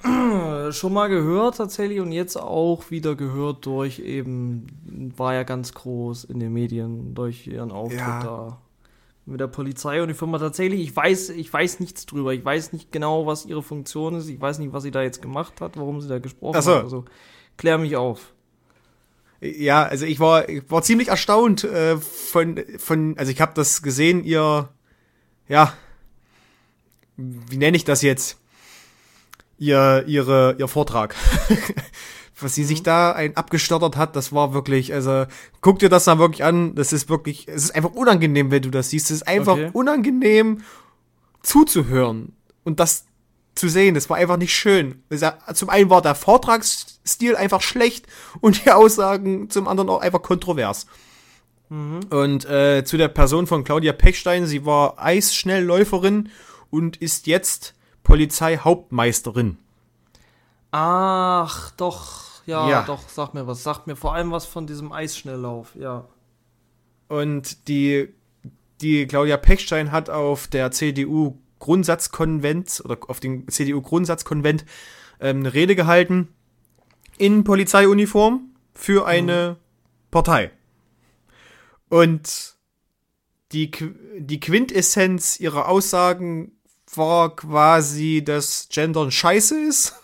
[0.71, 4.67] Schon mal gehört tatsächlich und jetzt auch wieder gehört durch eben,
[5.17, 8.23] war ja ganz groß in den Medien durch ihren Auftritt ja.
[8.23, 8.61] da
[9.29, 12.33] mit der Polizei und die Firma tatsächlich, ich weiß, ich weiß nichts drüber.
[12.33, 14.27] Ich weiß nicht genau, was ihre Funktion ist.
[14.27, 16.75] Ich weiß nicht, was sie da jetzt gemacht hat, warum sie da gesprochen so.
[16.75, 16.83] hat.
[16.83, 17.05] Also
[17.57, 18.33] klär mich auf.
[19.41, 23.81] Ja, also ich war, ich war ziemlich erstaunt äh, von, von, also ich habe das
[23.81, 24.67] gesehen, ihr,
[25.47, 25.73] ja,
[27.15, 28.37] wie nenne ich das jetzt?
[29.57, 31.15] Ihr, ihre, ihr Vortrag.
[32.41, 32.67] Was sie mhm.
[32.67, 35.25] sich da ein abgestottert hat, das war wirklich, also
[35.59, 38.69] guck dir das dann wirklich an, das ist wirklich, es ist einfach unangenehm, wenn du
[38.69, 39.11] das siehst.
[39.11, 39.69] Es ist einfach okay.
[39.73, 40.63] unangenehm
[41.43, 43.05] zuzuhören und das
[43.55, 43.95] zu sehen.
[43.95, 45.03] Das war einfach nicht schön.
[45.53, 46.15] Zum einen war der
[47.09, 48.05] Vortragsstil einfach schlecht
[48.39, 50.85] und die Aussagen zum anderen auch einfach kontrovers.
[51.69, 52.01] Mhm.
[52.09, 56.29] Und äh, zu der Person von Claudia Pechstein, sie war Eisschnellläuferin
[56.69, 59.57] und ist jetzt Polizeihauptmeisterin.
[60.71, 63.63] Ach, doch, ja, ja, doch, sag mir was.
[63.63, 66.05] Sag mir vor allem was von diesem Eisschnelllauf, ja.
[67.07, 68.13] Und die,
[68.81, 74.63] die Claudia Pechstein hat auf der CDU Grundsatzkonvent oder auf dem CDU-Grundsatzkonvent
[75.19, 76.29] ähm, eine Rede gehalten
[77.19, 79.63] in Polizeiuniform für eine mhm.
[80.09, 80.51] Partei.
[81.89, 82.55] Und
[83.51, 83.71] die,
[84.17, 86.53] die Quintessenz ihrer Aussagen
[86.95, 89.95] war quasi, dass Gendern scheiße ist.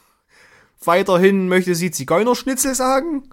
[0.84, 3.30] Weiterhin möchte sie Zigeunerschnitzel sagen.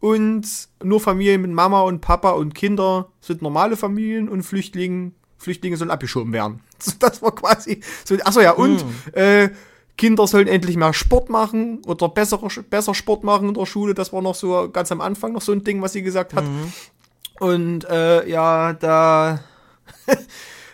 [0.00, 5.76] Und nur Familien mit Mama und Papa und Kinder sind normale Familien und Flüchtlinge, Flüchtlinge
[5.76, 6.60] sollen abgeschoben werden.
[6.98, 8.14] Das war quasi so.
[8.16, 9.18] Achso, ja, und mm.
[9.18, 9.50] äh,
[9.96, 13.94] Kinder sollen endlich mehr Sport machen oder besser, besser Sport machen in der Schule.
[13.94, 16.44] Das war noch so ganz am Anfang noch so ein Ding, was sie gesagt hat.
[16.44, 16.72] Mhm.
[17.38, 19.44] Und äh, ja, da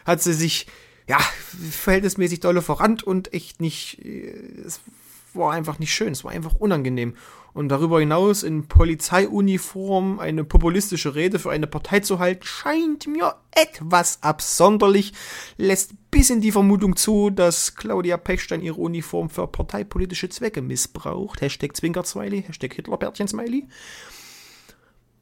[0.06, 0.66] hat sie sich
[1.06, 4.04] ja verhältnismäßig dolle verrannt und echt nicht.
[4.04, 4.80] Äh, es
[5.35, 6.12] war einfach nicht schön.
[6.12, 7.14] Es war einfach unangenehm
[7.53, 13.35] und darüber hinaus in Polizeiuniform eine populistische Rede für eine Partei zu halten, scheint mir
[13.51, 15.13] etwas absonderlich,
[15.57, 21.41] lässt bis in die Vermutung zu, dass Claudia Pechstein ihre Uniform für parteipolitische Zwecke missbraucht.
[21.41, 23.67] Hashtag Zwinkersmiley, Hashtag Hitlerbärtchen-Smiley.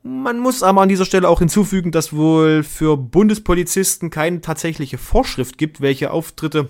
[0.02, 5.58] Man muss aber an dieser Stelle auch hinzufügen, dass wohl für Bundespolizisten keine tatsächliche Vorschrift
[5.58, 6.68] gibt, welche Auftritte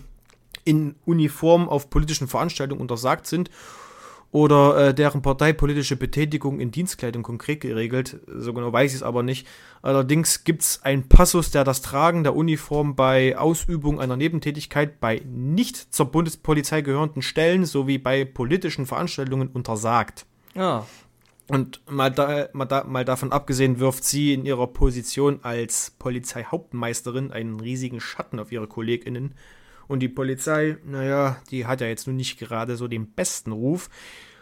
[0.65, 3.51] in Uniform auf politischen Veranstaltungen untersagt sind
[4.31, 8.21] oder äh, deren parteipolitische Betätigung in Dienstkleidung konkret geregelt.
[8.27, 9.47] So genau weiß ich es aber nicht.
[9.81, 15.23] Allerdings gibt es einen Passus, der das Tragen der Uniform bei Ausübung einer Nebentätigkeit bei
[15.25, 20.27] nicht zur Bundespolizei gehörenden Stellen sowie bei politischen Veranstaltungen untersagt.
[20.55, 20.87] Ja.
[21.49, 27.33] Und mal, da, mal, da, mal davon abgesehen wirft sie in ihrer Position als Polizeihauptmeisterin
[27.33, 29.35] einen riesigen Schatten auf ihre KollegInnen
[29.89, 33.89] und die Polizei, naja, die hat ja jetzt nun nicht gerade so den besten Ruf.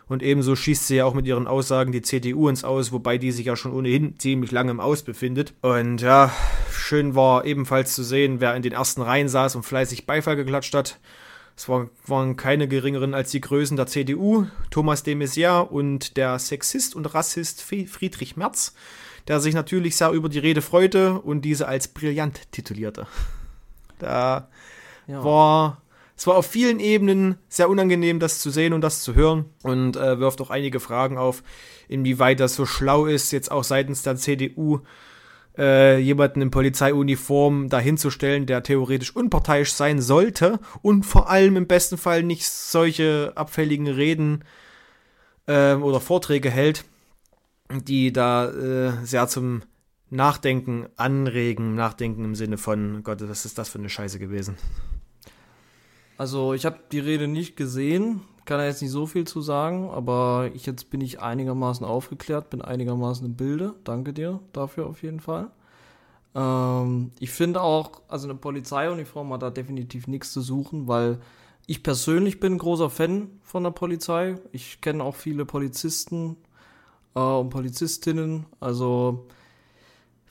[0.08, 3.32] Und ebenso schießt sie ja auch mit ihren Aussagen die CDU ins Aus, wobei die
[3.32, 5.54] sich ja schon ohnehin ziemlich lange im Aus befindet.
[5.62, 6.32] Und ja,
[6.70, 10.74] schön war ebenfalls zu sehen, wer in den ersten Reihen saß und fleißig Beifall geklatscht
[10.74, 11.00] hat.
[11.56, 16.38] Es war, waren keine geringeren als die Größen der CDU, Thomas de Maizière und der
[16.38, 18.74] Sexist und Rassist Friedrich Merz,
[19.26, 23.06] der sich natürlich sehr über die Rede freute und diese als brillant titulierte.
[23.98, 24.48] Da
[25.06, 25.24] ja.
[25.24, 25.82] war
[26.16, 29.96] es war auf vielen Ebenen sehr unangenehm, das zu sehen und das zu hören und
[29.96, 31.42] äh, wirft auch einige Fragen auf,
[31.88, 34.80] inwieweit das so schlau ist, jetzt auch seitens der CDU
[35.58, 41.98] äh, jemanden in Polizeiuniform dahinzustellen, der theoretisch unparteiisch sein sollte und vor allem im besten
[41.98, 44.42] Fall nicht solche abfälligen Reden
[45.46, 46.84] äh, oder Vorträge hält,
[47.70, 49.62] die da äh, sehr zum
[50.08, 54.56] Nachdenken anregen, Nachdenken im Sinne von, Gott, was ist das für eine Scheiße gewesen.
[56.18, 59.90] Also ich habe die Rede nicht gesehen, kann da jetzt nicht so viel zu sagen,
[59.90, 63.74] aber ich jetzt bin ich einigermaßen aufgeklärt, bin einigermaßen im Bilde.
[63.84, 65.50] Danke dir dafür auf jeden Fall.
[66.34, 71.18] Ähm, ich finde auch, also eine Polizeiuniform hat da definitiv nichts zu suchen, weil
[71.66, 74.36] ich persönlich bin ein großer Fan von der Polizei.
[74.52, 76.36] Ich kenne auch viele Polizisten
[77.16, 78.46] äh, und Polizistinnen.
[78.60, 79.26] Also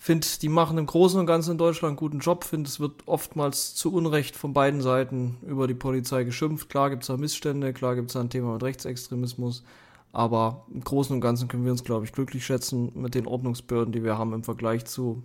[0.06, 2.44] finde, die machen im Großen und Ganzen in Deutschland einen guten Job.
[2.44, 6.70] Finde, es wird oftmals zu Unrecht von beiden Seiten über die Polizei geschimpft.
[6.70, 9.64] Klar gibt es da Missstände, klar gibt es da ein Thema mit Rechtsextremismus.
[10.12, 13.92] Aber im Großen und Ganzen können wir uns, glaube ich, glücklich schätzen mit den Ordnungsbehörden,
[13.94, 15.24] die wir haben im Vergleich zu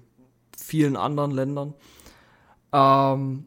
[0.57, 1.75] vielen anderen Ländern.
[2.73, 3.45] Ähm,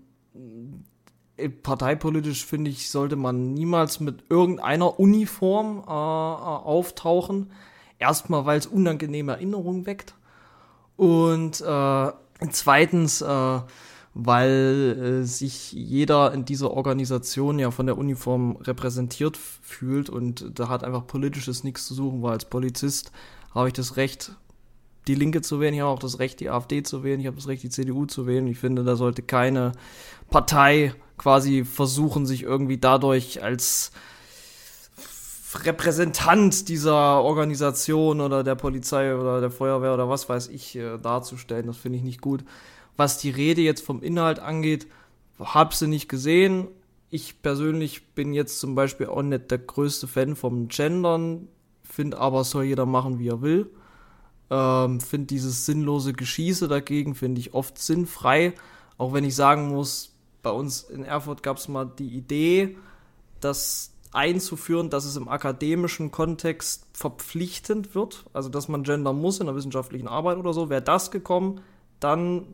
[1.63, 7.51] parteipolitisch finde ich, sollte man niemals mit irgendeiner Uniform äh, äh auftauchen.
[7.97, 10.13] Erstmal, weil es unangenehme Erinnerungen weckt.
[10.95, 12.11] Und äh,
[12.51, 13.59] zweitens, äh,
[14.13, 20.69] weil äh, sich jeder in dieser Organisation ja von der Uniform repräsentiert fühlt und da
[20.69, 23.11] hat einfach politisches nichts zu suchen, weil als Polizist
[23.55, 24.35] habe ich das Recht,
[25.07, 27.37] die Linke zu wählen, ich habe auch das Recht, die AfD zu wählen, ich habe
[27.37, 28.47] das Recht, die CDU zu wählen.
[28.47, 29.73] Ich finde, da sollte keine
[30.29, 33.91] Partei quasi versuchen, sich irgendwie dadurch als
[35.65, 41.67] Repräsentant dieser Organisation oder der Polizei oder der Feuerwehr oder was weiß ich äh, darzustellen.
[41.67, 42.43] Das finde ich nicht gut.
[42.97, 44.87] Was die Rede jetzt vom Inhalt angeht,
[45.39, 46.67] habe sie nicht gesehen.
[47.09, 51.47] Ich persönlich bin jetzt zum Beispiel auch nicht der größte Fan vom Gendern,
[51.83, 53.69] finde aber, soll jeder machen, wie er will.
[54.49, 58.53] Ähm, finde dieses sinnlose Geschieße dagegen, finde ich oft sinnfrei.
[58.97, 62.77] Auch wenn ich sagen muss, bei uns in Erfurt gab es mal die Idee,
[63.39, 69.47] dass einzuführen, dass es im akademischen Kontext verpflichtend wird, also dass man gendern muss in
[69.47, 70.69] der wissenschaftlichen Arbeit oder so.
[70.69, 71.61] Wäre das gekommen,
[71.99, 72.47] dann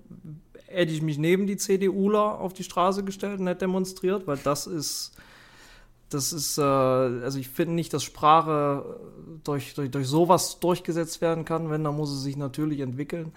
[0.67, 4.67] hätte ich mich neben die CDUler auf die Straße gestellt und hätte demonstriert, weil das
[4.67, 5.11] ist,
[6.09, 8.99] das ist, äh, also ich finde nicht, dass Sprache
[9.43, 11.69] durch, durch, durch sowas durchgesetzt werden kann.
[11.69, 13.31] Wenn, dann muss es sich natürlich entwickeln.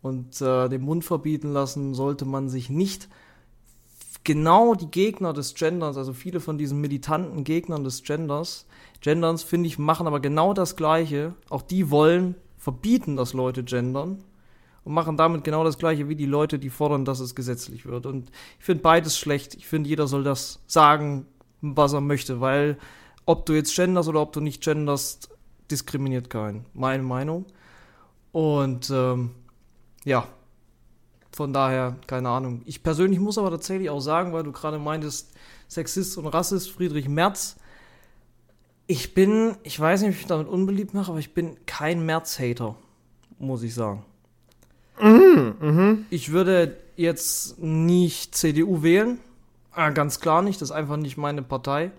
[0.00, 3.08] Und äh, den Mund verbieten lassen sollte man sich nicht
[4.24, 8.66] genau die Gegner des Genders, also viele von diesen militanten Gegnern des Genders,
[9.02, 11.34] Genderns, finde ich, machen aber genau das Gleiche.
[11.50, 14.22] Auch die wollen verbieten, dass Leute gendern.
[14.84, 18.06] und machen damit genau das gleiche wie die Leute, die fordern, dass es gesetzlich wird.
[18.06, 19.54] Und ich finde beides schlecht.
[19.54, 21.26] Ich finde, jeder soll das sagen,
[21.60, 22.78] was er möchte, weil
[23.26, 25.30] ob du jetzt genderst oder ob du nicht genderst,
[25.70, 26.64] diskriminiert keinen.
[26.74, 27.46] Meine Meinung.
[28.32, 29.30] Und ähm,
[30.04, 30.26] ja,
[31.34, 32.62] von daher, keine Ahnung.
[32.66, 35.32] Ich persönlich muss aber tatsächlich auch sagen, weil du gerade meintest,
[35.68, 37.56] Sexist und Rassist, Friedrich Merz.
[38.86, 42.76] Ich bin, ich weiß nicht, ob ich damit unbeliebt mache, aber ich bin kein Merz-Hater,
[43.38, 44.04] muss ich sagen.
[45.00, 46.06] Mhm, mhm.
[46.10, 49.18] Ich würde jetzt nicht CDU wählen.
[49.74, 51.92] Äh, ganz klar nicht, das ist einfach nicht meine Partei.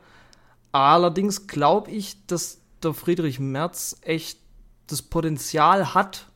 [0.71, 4.39] Allerdings glaube ich, dass der Friedrich Merz echt
[4.87, 6.27] das Potenzial hat,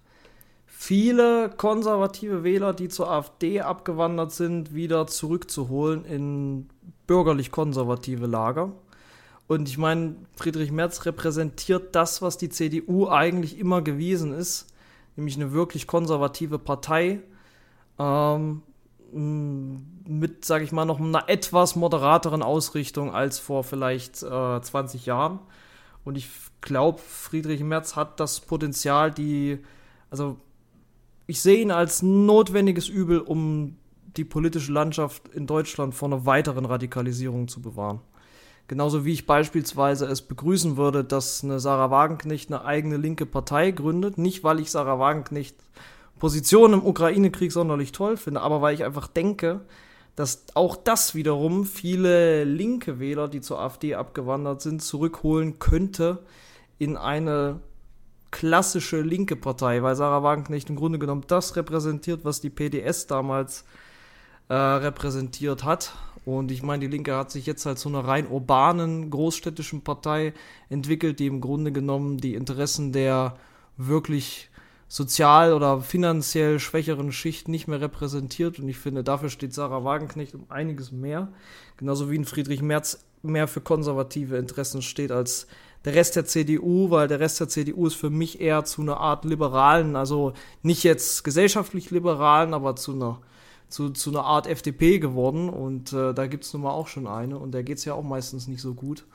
[0.80, 6.70] viele konservative Wähler, die zur AfD abgewandert sind, wieder zurückzuholen in
[7.08, 8.72] bürgerlich-konservative Lager.
[9.48, 14.68] Und ich meine, Friedrich Merz repräsentiert das, was die CDU eigentlich immer gewesen ist,
[15.16, 17.22] nämlich eine wirklich konservative Partei
[17.98, 18.62] ähm,
[19.12, 25.40] mit, sage ich mal, noch einer etwas moderateren Ausrichtung als vor vielleicht äh, 20 Jahren.
[26.06, 26.30] Und ich
[26.62, 29.58] glaube, Friedrich Merz hat das Potenzial, die,
[30.12, 30.38] also
[31.28, 33.76] ich sehe ihn als notwendiges Übel, um
[34.16, 38.00] die politische Landschaft in Deutschland vor einer weiteren Radikalisierung zu bewahren.
[38.68, 43.72] Genauso wie ich beispielsweise es begrüßen würde, dass eine Sarah Wagenknecht eine eigene linke Partei
[43.72, 44.18] gründet.
[44.18, 45.56] Nicht, weil ich Sarah Wagenknecht
[46.20, 49.62] Position im Ukraine-Krieg sonderlich toll finde, aber weil ich einfach denke,
[50.16, 56.24] dass auch das wiederum viele linke Wähler, die zur AfD abgewandert sind, zurückholen könnte
[56.80, 57.60] in eine
[58.38, 63.66] klassische linke Partei, weil Sarah Wagenknecht im Grunde genommen das repräsentiert, was die PDS damals
[64.48, 65.94] äh, repräsentiert hat.
[66.24, 70.34] Und ich meine, die Linke hat sich jetzt halt zu einer rein urbanen, großstädtischen Partei
[70.70, 73.38] entwickelt, die im Grunde genommen die Interessen der
[73.76, 74.52] wirklich
[74.88, 78.60] sozial oder finanziell schwächeren Schicht nicht mehr repräsentiert.
[78.60, 81.30] Und ich finde, dafür steht Sarah Wagenknecht um einiges mehr.
[81.78, 85.48] Genauso wie ein Friedrich Merz mehr für konservative Interessen steht als
[85.86, 88.98] der Rest der CDU, weil der Rest der CDU ist für mich eher zu einer
[88.98, 93.22] Art liberalen, also nicht jetzt gesellschaftlich liberalen, aber zu einer,
[93.70, 95.50] zu, zu einer Art FDP geworden.
[95.50, 97.94] Und äh, da gibt es nun mal auch schon eine und der geht es ja
[97.94, 99.06] auch meistens nicht so gut.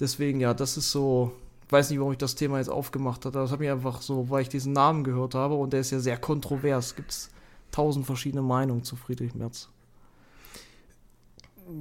[0.00, 1.32] Deswegen, ja, das ist so,
[1.66, 3.38] ich weiß nicht, warum ich das Thema jetzt aufgemacht habe.
[3.38, 6.00] Das hat mich einfach so, weil ich diesen Namen gehört habe und der ist ja
[6.00, 6.96] sehr kontrovers.
[6.96, 7.30] Gibt es
[7.70, 9.68] tausend verschiedene Meinungen zu Friedrich Merz.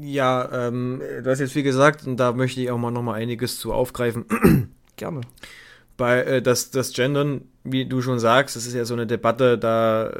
[0.01, 3.15] Ja, ähm, du hast jetzt viel gesagt und da möchte ich auch mal noch mal
[3.15, 4.25] einiges zu aufgreifen.
[4.95, 5.21] Gerne.
[5.97, 9.57] Bei äh, das, das Gendern, wie du schon sagst, das ist ja so eine Debatte,
[9.57, 10.11] da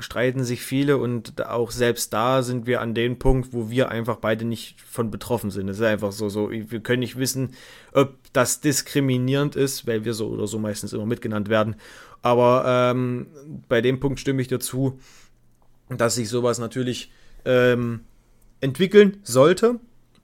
[0.00, 4.16] streiten sich viele und auch selbst da sind wir an dem Punkt, wo wir einfach
[4.16, 5.68] beide nicht von betroffen sind.
[5.68, 7.54] Es ist einfach so, so, wir können nicht wissen,
[7.92, 11.76] ob das diskriminierend ist, weil wir so oder so meistens immer mitgenannt werden.
[12.22, 13.26] Aber ähm,
[13.68, 14.98] bei dem Punkt stimme ich dazu,
[15.88, 17.10] dass sich sowas natürlich
[17.44, 18.00] ähm,
[18.60, 19.80] entwickeln sollte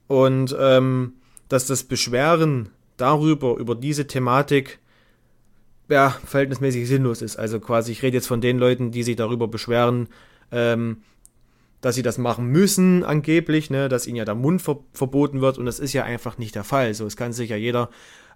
[0.07, 1.13] und ähm,
[1.49, 4.79] dass das Beschweren darüber, über diese Thematik,
[5.89, 7.37] ja, verhältnismäßig sinnlos ist.
[7.37, 10.07] Also quasi, ich rede jetzt von den Leuten, die sich darüber beschweren,
[10.51, 11.03] ähm,
[11.81, 15.59] dass sie das machen müssen, angeblich, ne, dass ihnen ja der Mund ver verboten wird
[15.59, 16.93] und das ist ja einfach nicht der Fall.
[16.95, 17.89] So, es kann sich ja jeder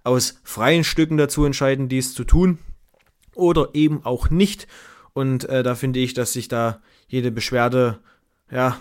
[0.04, 2.60] aus freien Stücken dazu entscheiden, dies zu tun
[3.34, 4.68] oder eben auch nicht.
[5.14, 8.00] Und äh, da finde ich, dass sich da jede Beschwerde,
[8.52, 8.78] ja,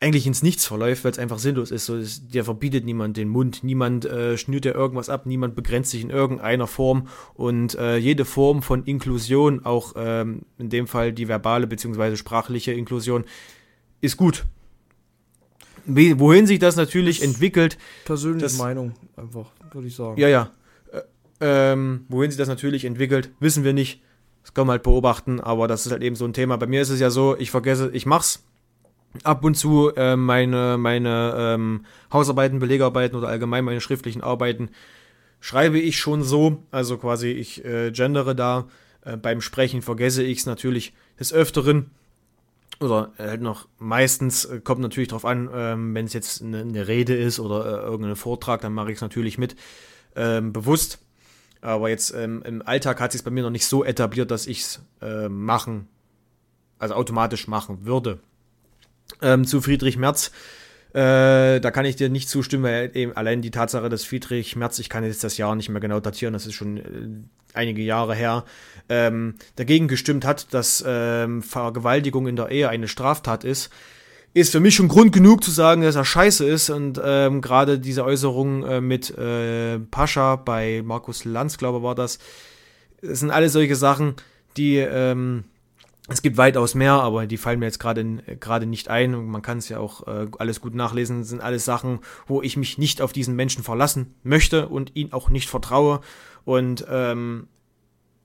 [0.00, 1.86] eigentlich ins Nichts verläuft, weil es einfach sinnlos ist.
[1.86, 5.90] So, es, der verbietet niemand den Mund, niemand äh, schnürt ja irgendwas ab, niemand begrenzt
[5.90, 11.12] sich in irgendeiner Form und äh, jede Form von Inklusion, auch ähm, in dem Fall
[11.12, 12.16] die verbale bzw.
[12.16, 13.24] sprachliche Inklusion,
[14.00, 14.46] ist gut.
[15.84, 17.76] Wie, wohin sich das natürlich das entwickelt.
[18.04, 20.20] Persönliche das, Meinung, einfach, würde ich sagen.
[20.20, 20.52] Ja, ja.
[20.92, 21.02] Äh,
[21.72, 24.00] ähm, wohin sich das natürlich entwickelt, wissen wir nicht.
[24.42, 26.56] Das kann man halt beobachten, aber das ist halt eben so ein Thema.
[26.56, 28.44] Bei mir ist es ja so, ich vergesse, ich mach's
[29.22, 34.70] ab und zu äh, meine, meine ähm, Hausarbeiten, Belegarbeiten oder allgemein meine schriftlichen Arbeiten
[35.40, 36.62] schreibe ich schon so.
[36.70, 38.68] Also quasi ich äh, gendere da.
[39.02, 41.90] Äh, beim Sprechen vergesse ich es natürlich des Öfteren.
[42.80, 46.86] Oder halt noch meistens äh, kommt natürlich darauf an, ähm, wenn es jetzt eine, eine,
[46.86, 49.56] Rede ist oder äh, irgendein Vortrag, dann mache ich es natürlich mit
[50.14, 51.00] ähm, bewusst.
[51.60, 54.60] Aber jetzt ähm, im Alltag hat sich bei mir noch nicht so etabliert, dass ich
[54.60, 55.88] es äh, machen,
[56.78, 58.20] also automatisch machen würde
[59.22, 60.30] ähm, zu Friedrich Merz.
[60.94, 64.78] Äh, da kann ich dir nicht zustimmen, weil eben allein die Tatsache, dass Friedrich Merz,
[64.78, 66.82] ich kann jetzt das Jahr nicht mehr genau datieren, das ist schon äh,
[67.52, 68.44] einige Jahre her,
[68.88, 73.70] ähm, dagegen gestimmt hat, dass ähm, Vergewaltigung in der Ehe eine Straftat ist,
[74.34, 76.70] ist für mich schon Grund genug zu sagen, dass er scheiße ist.
[76.70, 81.94] Und ähm, gerade diese Äußerung äh, mit äh, Pascha bei Markus Lanz, glaube ich, war
[81.94, 82.18] das,
[83.02, 84.14] das sind alle solche Sachen,
[84.56, 85.44] die, ähm,
[86.08, 88.04] es gibt weitaus mehr, aber die fallen mir jetzt gerade
[88.40, 91.20] gerade nicht ein und man kann es ja auch äh, alles gut nachlesen.
[91.20, 95.12] Das sind alles Sachen, wo ich mich nicht auf diesen Menschen verlassen möchte und ihn
[95.12, 96.00] auch nicht vertraue
[96.44, 97.48] und ähm,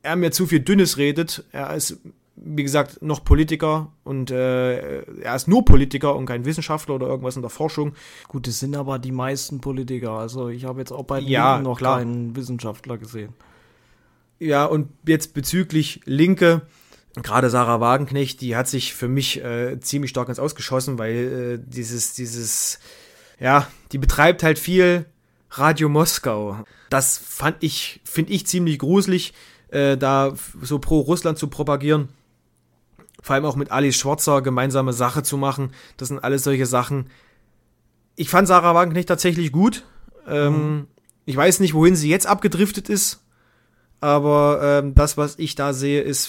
[0.02, 1.44] er mir zu viel Dünnes redet.
[1.52, 2.00] Er ist
[2.36, 7.36] wie gesagt, noch Politiker und äh, er ist nur Politiker und kein Wissenschaftler oder irgendwas
[7.36, 7.94] in der Forschung.
[8.28, 10.12] Gut, das sind aber die meisten Politiker.
[10.14, 12.00] Also ich habe jetzt auch bei Ja, Linken noch klar.
[12.00, 13.34] keinen Wissenschaftler gesehen.
[14.40, 16.64] Ja, und jetzt bezüglich Linke,
[17.16, 21.59] gerade Sarah Wagenknecht, die hat sich für mich äh, ziemlich stark ins Ausgeschossen, weil äh,
[21.64, 22.80] dieses, dieses,
[23.39, 25.05] ja, die betreibt halt viel
[25.51, 26.64] Radio Moskau.
[26.89, 29.34] Das fand ich, finde ich ziemlich gruselig,
[29.70, 32.09] äh, da so pro Russland zu propagieren.
[33.22, 35.72] Vor allem auch mit Ali Schwarzer gemeinsame Sache zu machen.
[35.97, 37.09] Das sind alles solche Sachen.
[38.16, 39.84] Ich fand Sarah Wagenknecht tatsächlich gut.
[40.28, 40.88] Ähm,
[41.26, 43.24] Ich weiß nicht, wohin sie jetzt abgedriftet ist.
[44.01, 46.28] Aber ähm, das, was ich da sehe, ist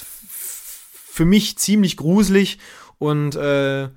[1.15, 2.59] für mich ziemlich gruselig
[2.99, 3.89] und äh,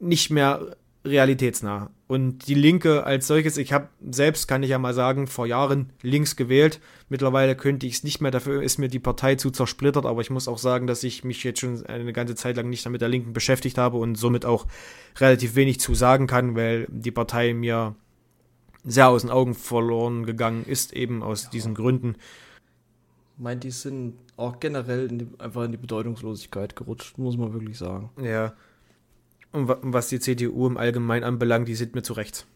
[0.00, 1.90] nicht mehr realitätsnah.
[2.08, 5.90] Und die Linke als solches, ich habe selbst, kann ich ja mal sagen, vor Jahren
[6.02, 6.78] links gewählt.
[7.08, 10.28] Mittlerweile könnte ich es nicht mehr, dafür ist mir die Partei zu zersplittert, aber ich
[10.28, 13.00] muss auch sagen, dass ich mich jetzt schon eine ganze Zeit lang nicht mehr mit
[13.00, 14.66] der Linken beschäftigt habe und somit auch
[15.18, 17.94] relativ wenig zu sagen kann, weil die Partei mir
[18.84, 22.16] sehr aus den Augen verloren gegangen ist, eben aus diesen Gründen.
[23.42, 27.76] Meint, die sind auch generell in die, einfach in die Bedeutungslosigkeit gerutscht, muss man wirklich
[27.78, 28.10] sagen.
[28.22, 28.54] Ja.
[29.52, 32.46] Und wa- was die CDU im Allgemeinen anbelangt, die sind mir zu rechts.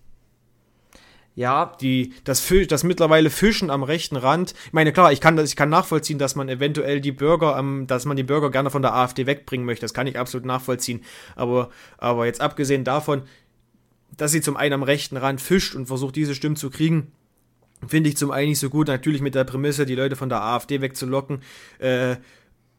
[1.34, 4.54] Ja, Die, das, das mittlerweile Fischen am rechten Rand.
[4.68, 8.06] Ich meine, klar, ich kann, ich kann nachvollziehen, dass man eventuell die Bürger, am, dass
[8.06, 9.84] man die Bürger gerne von der AfD wegbringen möchte.
[9.84, 11.02] Das kann ich absolut nachvollziehen.
[11.34, 11.68] Aber,
[11.98, 13.22] aber jetzt abgesehen davon,
[14.16, 17.12] dass sie zum einen am rechten Rand fischt und versucht, diese Stimmen zu kriegen,
[17.86, 18.88] finde ich zum einen nicht so gut.
[18.88, 21.42] Natürlich mit der Prämisse, die Leute von der AfD wegzulocken.
[21.78, 22.16] Äh,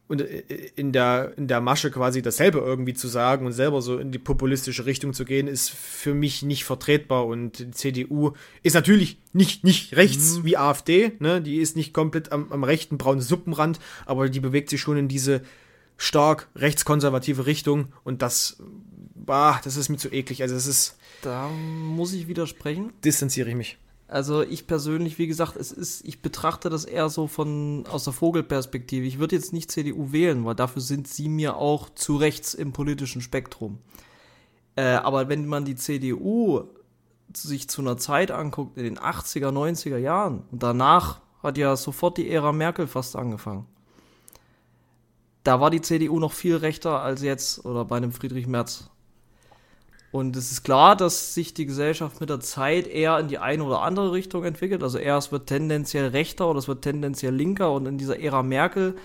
[0.08, 0.42] und äh,
[0.74, 4.18] in der, in der Masche quasi dasselbe irgendwie zu sagen und selber so in die
[4.18, 7.26] populistische Richtung zu gehen, ist für mich nicht vertretbar.
[7.26, 8.32] Und die CDU
[8.62, 11.40] ist natürlich nicht, nicht rechts wie AfD, ne?
[11.40, 15.08] Die ist nicht komplett am, am rechten braunen Suppenrand, aber die bewegt sich schon in
[15.08, 15.42] diese
[15.98, 18.62] stark rechtskonservative Richtung und das,
[19.14, 20.42] bah, das ist mir zu eklig.
[20.42, 22.92] Also das ist, da muss ich widersprechen.
[23.04, 23.78] distanziere ich mich.
[24.08, 28.14] Also ich persönlich, wie gesagt, es ist, ich betrachte das eher so von aus der
[28.14, 29.04] Vogelperspektive.
[29.04, 32.72] Ich würde jetzt nicht CDU wählen, weil dafür sind sie mir auch zu rechts im
[32.72, 33.78] politischen Spektrum.
[34.76, 36.62] Äh, aber wenn man die CDU
[37.34, 42.16] sich zu einer Zeit anguckt, in den 80er, 90er Jahren, und danach hat ja sofort
[42.16, 43.66] die Ära Merkel fast angefangen.
[45.44, 48.90] Da war die CDU noch viel rechter als jetzt oder bei einem Friedrich Merz.
[50.10, 53.62] Und es ist klar, dass sich die Gesellschaft mit der Zeit eher in die eine
[53.62, 54.82] oder andere Richtung entwickelt.
[54.82, 57.72] Also eher es wird tendenziell rechter oder es wird tendenziell linker.
[57.72, 58.96] Und in dieser Ära Merkel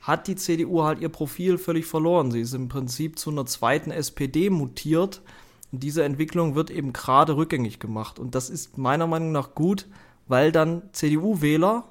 [0.00, 2.32] hat die CDU halt ihr Profil völlig verloren.
[2.32, 5.22] Sie ist im Prinzip zu einer zweiten SPD mutiert.
[5.70, 8.18] Und diese Entwicklung wird eben gerade rückgängig gemacht.
[8.18, 9.86] Und das ist meiner Meinung nach gut,
[10.26, 11.84] weil dann CDU-Wähler,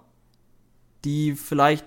[1.06, 1.86] die vielleicht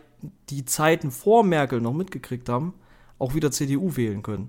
[0.48, 2.72] die Zeiten vor Merkel noch mitgekriegt haben,
[3.18, 4.48] auch wieder CDU wählen können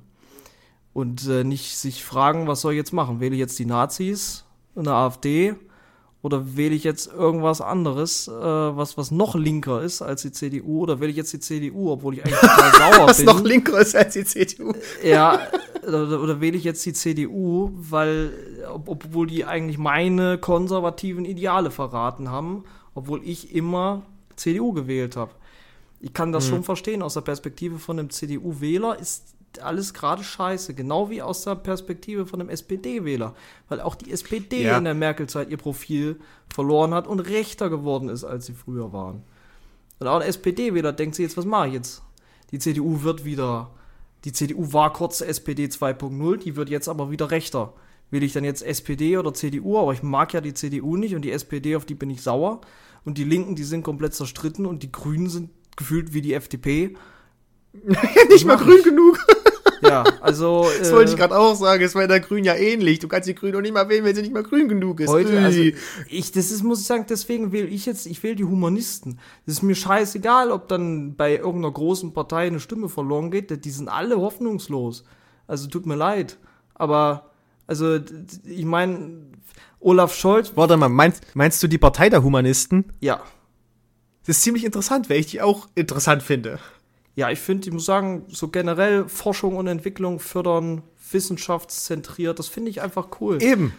[0.94, 3.20] und äh, nicht sich fragen, was soll ich jetzt machen?
[3.20, 4.44] Wähle ich jetzt die Nazis
[4.76, 5.56] in der AfD
[6.22, 10.82] oder wähle ich jetzt irgendwas anderes, äh, was, was noch linker ist als die CDU
[10.82, 13.26] oder wähle ich jetzt die CDU, obwohl ich eigentlich total sauer Was bin?
[13.26, 14.74] noch linker ist als die CDU.
[15.04, 15.40] Ja,
[15.84, 18.34] oder, oder wähle ich jetzt die CDU, weil,
[18.72, 24.04] ob, obwohl die eigentlich meine konservativen Ideale verraten haben, obwohl ich immer
[24.36, 25.32] CDU gewählt habe.
[26.00, 30.74] Ich kann das schon verstehen, aus der Perspektive von einem CDU-Wähler ist alles gerade scheiße,
[30.74, 33.36] genau wie aus der Perspektive von einem SPD-Wähler,
[33.68, 34.78] weil auch die SPD Ja.
[34.78, 36.20] in der Merkel-Zeit ihr Profil
[36.54, 39.24] verloren hat und rechter geworden ist, als sie früher waren.
[40.00, 42.02] Und auch ein SPD-Wähler denkt sich jetzt, was mache ich jetzt?
[42.52, 43.72] Die CDU wird wieder,
[44.26, 47.74] die CDU war kurz SPD 2.0, die wird jetzt aber wieder rechter.
[48.10, 49.78] Will ich dann jetzt SPD oder CDU?
[49.80, 52.60] Aber ich mag ja die CDU nicht und die SPD, auf die bin ich sauer.
[53.06, 56.96] Und die Linken, die sind komplett zerstritten und die Grünen sind gefühlt wie die FDP.
[58.30, 59.18] Nicht mal grün genug.
[59.84, 60.68] Ja, also.
[60.78, 61.84] Das wollte ich gerade auch sagen.
[61.84, 63.00] Ist bei der Grün ja ähnlich.
[63.00, 65.10] Du kannst die Grün auch nicht mal wählen, wenn sie nicht mal grün genug ist.
[65.10, 65.60] Heute, also
[66.08, 69.20] ich, das ist, muss ich sagen, deswegen wähle ich jetzt, ich wähle die Humanisten.
[69.48, 73.72] Das ist mir scheißegal, ob dann bei irgendeiner großen Partei eine Stimme verloren geht, die
[73.72, 75.04] sind alle hoffnungslos.
[75.48, 76.38] Also tut mir leid.
[76.76, 77.32] Aber,
[77.66, 78.00] also,
[78.46, 79.24] ich meine,
[79.80, 82.86] Olaf Scholz, Warte mal, meinst, meinst du die Partei der Humanisten?
[83.00, 83.22] ja.
[84.24, 86.60] Das ist ziemlich interessant, weil ich die auch interessant finde.
[87.22, 92.72] Ja, ich finde, ich muss sagen, so generell Forschung und Entwicklung fördern, wissenschaftszentriert, das finde
[92.72, 93.40] ich einfach cool.
[93.44, 93.74] Eben.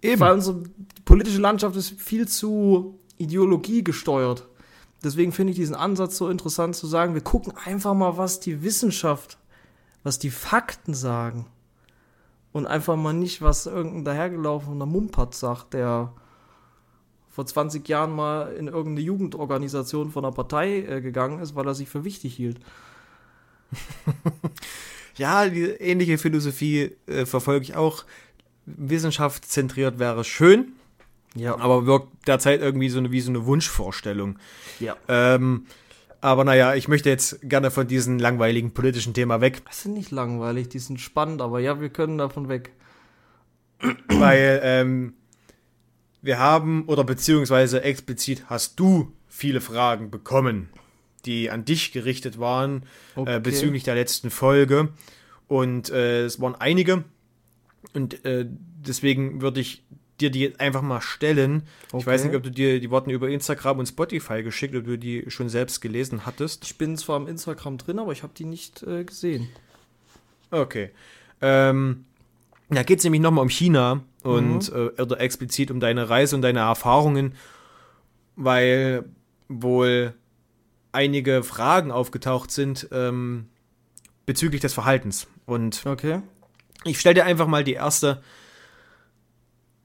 [0.00, 0.20] Eben.
[0.20, 0.62] Weil unsere
[1.04, 4.46] politische Landschaft ist viel zu Ideologie gesteuert.
[5.02, 8.62] deswegen finde ich diesen Ansatz so interessant zu sagen, wir gucken einfach mal, was die
[8.62, 9.38] Wissenschaft,
[10.04, 11.46] was die Fakten sagen.
[12.52, 16.12] Und einfach mal nicht, was irgendein dahergelaufener Mumpert sagt, der
[17.38, 21.74] vor 20 Jahren mal in irgendeine Jugendorganisation von einer Partei äh, gegangen ist, weil er
[21.76, 22.58] sich für wichtig hielt.
[25.16, 28.04] ja, die ähnliche Philosophie äh, verfolge ich auch.
[28.66, 30.72] Wissenschaftszentriert wäre schön,
[31.36, 31.56] Ja.
[31.60, 34.36] aber wirkt derzeit irgendwie so eine, wie so eine Wunschvorstellung.
[34.80, 34.96] ja.
[35.06, 35.66] Ähm,
[36.20, 40.10] aber naja, ich möchte jetzt gerne von diesem langweiligen politischen Thema weg, Das sind nicht
[40.10, 42.72] langweilig, die sind spannend, aber ja, wir können davon weg.
[44.08, 45.14] weil ähm,
[46.22, 50.68] wir haben, oder beziehungsweise explizit hast du viele Fragen bekommen,
[51.24, 52.82] die an dich gerichtet waren
[53.16, 53.36] Okay.
[53.36, 54.88] äh, bezüglich der letzten Folge.
[55.46, 57.04] Und äh, es waren einige.
[57.94, 59.82] Und äh, deswegen würde ich
[60.20, 61.62] dir die jetzt einfach mal stellen.
[61.88, 62.06] Ich Okay.
[62.06, 65.24] weiß nicht, ob du dir die Worte über Instagram und Spotify geschickt, ob du die
[65.28, 66.64] schon selbst gelesen hattest.
[66.64, 69.48] Ich bin zwar im Instagram drin, aber ich habe die nicht äh, gesehen.
[70.50, 70.90] Okay.
[71.40, 72.04] Ähm,
[72.70, 76.42] da geht es nämlich nochmal um China und äh, oder explizit um deine Reise und
[76.42, 77.34] deine Erfahrungen,
[78.36, 79.04] weil
[79.48, 80.14] wohl
[80.92, 83.46] einige Fragen aufgetaucht sind ähm,
[84.26, 85.26] bezüglich des Verhaltens.
[85.46, 86.20] Und Okay.
[86.84, 88.22] ich stelle dir einfach mal die erste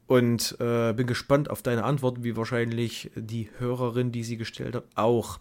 [0.07, 4.83] und äh, bin gespannt auf deine Antwort, wie wahrscheinlich die Hörerin, die sie gestellt hat,
[4.95, 5.39] auch.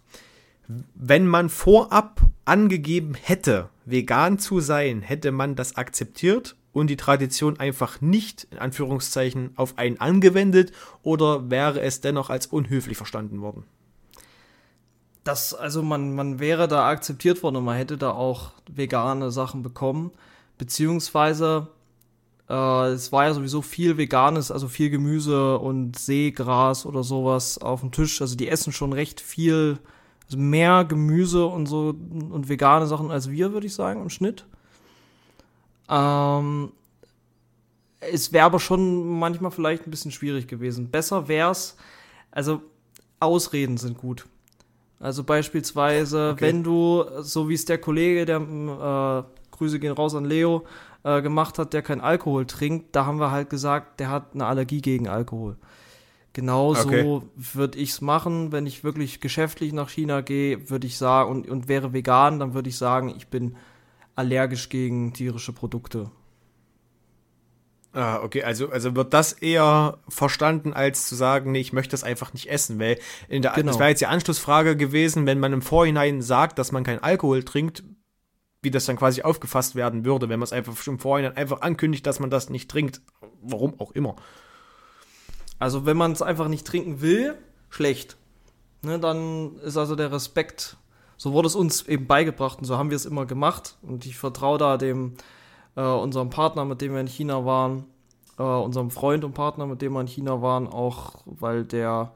[0.95, 7.61] Wenn man vorab angegeben hätte, vegan zu sein, hätte man das akzeptiert und die Tradition
[7.61, 13.64] einfach nicht, in Anführungszeichen, auf einen angewendet oder wäre es dennoch als unhöflich verstanden worden?
[15.25, 19.62] Das, also man, man wäre da akzeptiert worden und man hätte da auch vegane Sachen
[19.62, 20.11] bekommen.
[20.59, 21.68] Beziehungsweise,
[22.49, 27.81] äh, es war ja sowieso viel Veganes, also viel Gemüse und Seegras oder sowas auf
[27.81, 28.20] dem Tisch.
[28.20, 29.79] Also die essen schon recht viel,
[30.25, 34.47] also mehr Gemüse und so und vegane Sachen als wir, würde ich sagen, im Schnitt.
[35.93, 36.72] Ähm,
[38.01, 40.90] es wäre aber schon manchmal vielleicht ein bisschen schwierig gewesen.
[40.90, 41.76] Besser wär's,
[42.30, 42.62] also
[43.20, 44.26] Ausreden sind gut.
[44.99, 46.47] Also beispielsweise, Okay.
[46.47, 49.22] wenn du, so wie es der Kollege, der äh,
[49.57, 50.64] Grüße gehen raus an Leo,
[51.05, 54.47] äh, gemacht hat, der kein Alkohol trinkt, da haben wir halt gesagt, der hat eine
[54.47, 55.57] Allergie gegen Alkohol.
[56.32, 57.22] Genauso Okay.
[57.36, 61.68] würde ich's machen, wenn ich wirklich geschäftlich nach China gehe, würde ich sagen, und, und
[61.68, 63.57] wäre vegan, dann würde ich sagen, ich bin
[64.14, 66.10] allergisch gegen tierische Produkte.
[67.94, 72.04] Ah, okay, also, also wird das eher verstanden, als zu sagen, nee, ich möchte das
[72.04, 72.98] einfach nicht essen, weil
[73.28, 73.66] in der, Genau.
[73.66, 77.42] das wäre jetzt die Anschlussfrage gewesen, wenn man im Vorhinein sagt, dass man keinen Alkohol
[77.42, 77.84] trinkt,
[78.62, 81.60] wie das dann quasi aufgefasst werden würde, wenn man es einfach schon im Vorhinein einfach
[81.60, 83.02] ankündigt, dass man das nicht trinkt,
[83.42, 84.16] warum auch immer.
[85.58, 87.36] Also wenn man es einfach nicht trinken will,
[87.68, 88.16] schlecht.
[88.82, 90.76] Ne, dann ist also der Respekt,
[91.16, 93.76] so wurde es uns eben beigebracht und so haben wir es immer gemacht.
[93.82, 95.14] Und ich vertraue da dem,
[95.76, 97.84] äh, unserem Partner, mit dem wir in China waren,
[98.38, 102.12] äh, unserem Freund und Partner, mit dem wir in China waren, auch weil der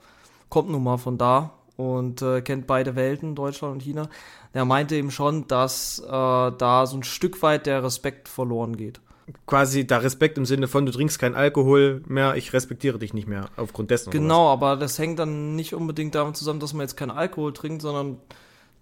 [0.49, 4.09] kommt nun mal von da und äh, kennt beide Welten, Deutschland und China.
[4.55, 9.01] Der meinte eben schon, dass äh, da so ein Stück weit der Respekt verloren geht.
[9.47, 13.27] Quasi der Respekt im Sinne von, du trinkst keinen Alkohol mehr, ich respektiere dich nicht
[13.27, 14.11] mehr aufgrund dessen.
[14.11, 17.83] Genau, aber das hängt dann nicht unbedingt damit zusammen, dass man jetzt keinen Alkohol trinkt,
[17.83, 18.19] sondern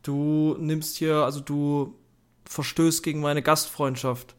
[0.04, 1.94] du nimmst hier, also du
[2.46, 4.36] verstößt gegen meine Gastfreundschaft.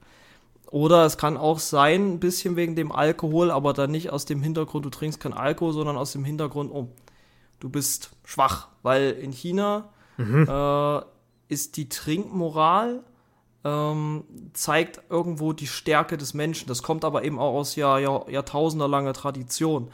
[0.72, 4.42] Oder es kann auch sein, ein bisschen wegen dem Alkohol, aber dann nicht aus dem
[4.42, 6.90] Hintergrund, du trinkst keinen Alkohol, sondern aus dem Hintergrund, oh,
[7.60, 8.70] du bist schwach.
[8.82, 13.04] Weil in China äh, ist die Trinkmoral
[13.66, 16.68] ähm, zeigt irgendwo die Stärke des Menschen.
[16.68, 19.90] Das kommt aber eben auch aus Jahr, Jahr, jahrtausendelanger Tradition.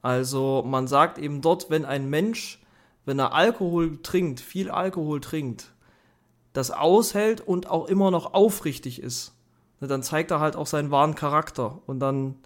[0.00, 2.59] Also man sagt eben dort, wenn ein Mensch,
[3.04, 5.72] wenn er Alkohol trinkt, viel Alkohol trinkt,
[6.52, 9.34] das aushält und auch immer noch aufrichtig ist,
[9.80, 11.80] ne, dann zeigt er halt auch seinen wahren Charakter.
[11.86, 12.36] Und dann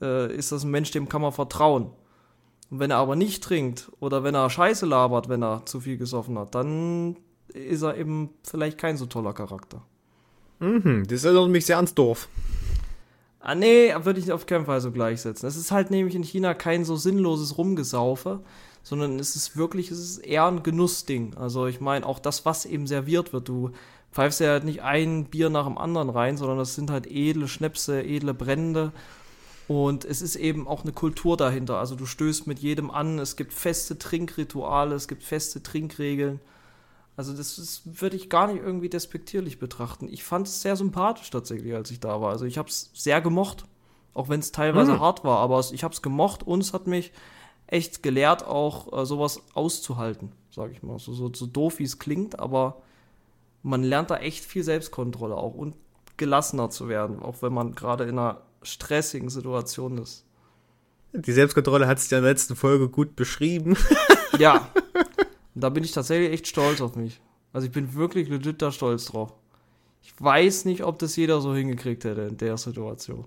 [0.00, 1.90] äh, ist das ein Mensch, dem kann man vertrauen.
[2.70, 5.96] Und wenn er aber nicht trinkt oder wenn er Scheiße labert, wenn er zu viel
[5.96, 7.16] gesoffen hat, dann
[7.48, 9.82] ist er eben vielleicht kein so toller Charakter.
[10.58, 12.28] Mhm, das erinnert mich sehr ans Dorf.
[13.38, 15.48] Ah, nee, würde ich auf keinen Fall so gleichsetzen.
[15.48, 18.40] Es ist halt nämlich in China kein so sinnloses Rumgesaufe,
[18.86, 21.34] sondern es ist wirklich, es ist eher ein Genussding.
[21.34, 23.72] Also ich meine, auch das, was eben serviert wird, du
[24.12, 27.48] pfeifst ja halt nicht ein Bier nach dem anderen rein, sondern das sind halt edle
[27.48, 28.92] Schnäpse, edle Brände.
[29.66, 31.78] Und es ist eben auch eine Kultur dahinter.
[31.78, 36.38] Also du stößt mit jedem an, es gibt feste Trinkrituale, es gibt feste Trinkregeln.
[37.16, 40.06] Also das ist, würde ich gar nicht irgendwie despektierlich betrachten.
[40.08, 42.30] Ich fand es sehr sympathisch tatsächlich, als ich da war.
[42.30, 43.64] Also ich habe es sehr gemocht,
[44.14, 45.00] auch wenn es teilweise Hm.
[45.00, 45.38] hart war.
[45.38, 47.10] Aber ich habe es gemocht und es hat mich
[47.66, 50.32] echt gelehrt, auch äh, sowas auszuhalten.
[50.50, 50.98] sag ich mal.
[50.98, 52.82] So, so, so doof wie es klingt, aber
[53.62, 55.76] man lernt da echt viel Selbstkontrolle auch und
[56.16, 60.24] gelassener zu werden, auch wenn man gerade in einer stressigen Situation ist.
[61.12, 63.76] Die Selbstkontrolle hat es ja in der letzten Folge gut beschrieben.
[64.38, 64.68] Ja.
[65.58, 67.18] Da bin ich tatsächlich echt stolz auf mich.
[67.54, 69.32] Also ich bin wirklich legit da stolz drauf.
[70.06, 73.24] Ich weiß nicht, ob das jeder so hingekriegt hätte in der Situation.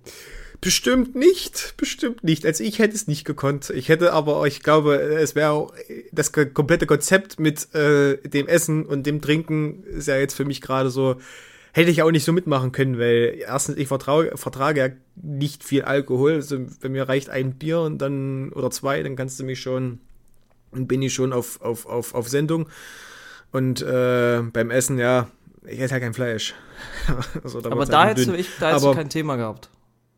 [0.61, 2.45] Bestimmt nicht, bestimmt nicht.
[2.45, 3.69] Also ich hätte es nicht gekonnt.
[3.69, 5.73] Ich hätte aber, ich glaube, es wäre auch
[6.13, 10.61] das komplette Konzept mit äh, dem Essen und dem Trinken ist ja jetzt für mich
[10.61, 11.17] gerade so,
[11.73, 15.81] hätte ich auch nicht so mitmachen können, weil erstens, ich vertrage, vertrage ja nicht viel
[15.81, 16.35] Alkohol.
[16.35, 19.99] Also wenn mir reicht ein Bier und dann, oder zwei, dann kannst du mich schon,
[20.71, 22.69] bin ich schon auf, auf, auf, auf Sendung.
[23.51, 25.29] Und äh, beim Essen, ja,
[25.65, 26.55] ich esse halt kein Fleisch.
[27.43, 29.69] also, da aber da hättest, du, ich, da hättest du kein Thema gehabt.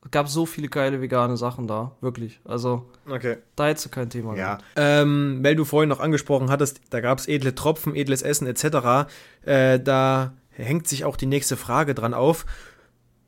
[0.03, 2.39] Es gab so viele geile vegane Sachen da, wirklich.
[2.43, 3.37] Also, okay.
[3.55, 4.55] da hättest du kein Thema ja.
[4.55, 4.65] gehabt.
[4.75, 9.11] Ähm, weil du vorhin noch angesprochen hattest, da gab es edle Tropfen, edles Essen etc.
[9.43, 12.45] Äh, da hängt sich auch die nächste Frage dran auf.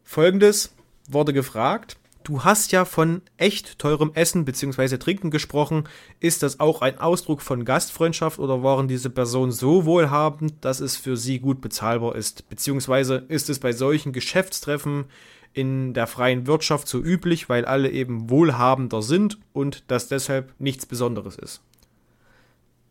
[0.04, 0.74] Folgendes
[1.08, 1.98] wurde gefragt.
[2.24, 4.98] Du hast ja von echt teurem Essen bzw.
[4.98, 5.84] Trinken gesprochen.
[6.22, 10.96] Ist das auch ein Ausdruck von Gastfreundschaft oder waren diese Personen so wohlhabend, dass es
[10.96, 12.48] für sie gut bezahlbar ist?
[12.48, 15.06] Beziehungsweise ist es bei solchen Geschäftstreffen
[15.52, 20.86] in der freien Wirtschaft so üblich, weil alle eben wohlhabender sind und das deshalb nichts
[20.86, 21.62] Besonderes ist?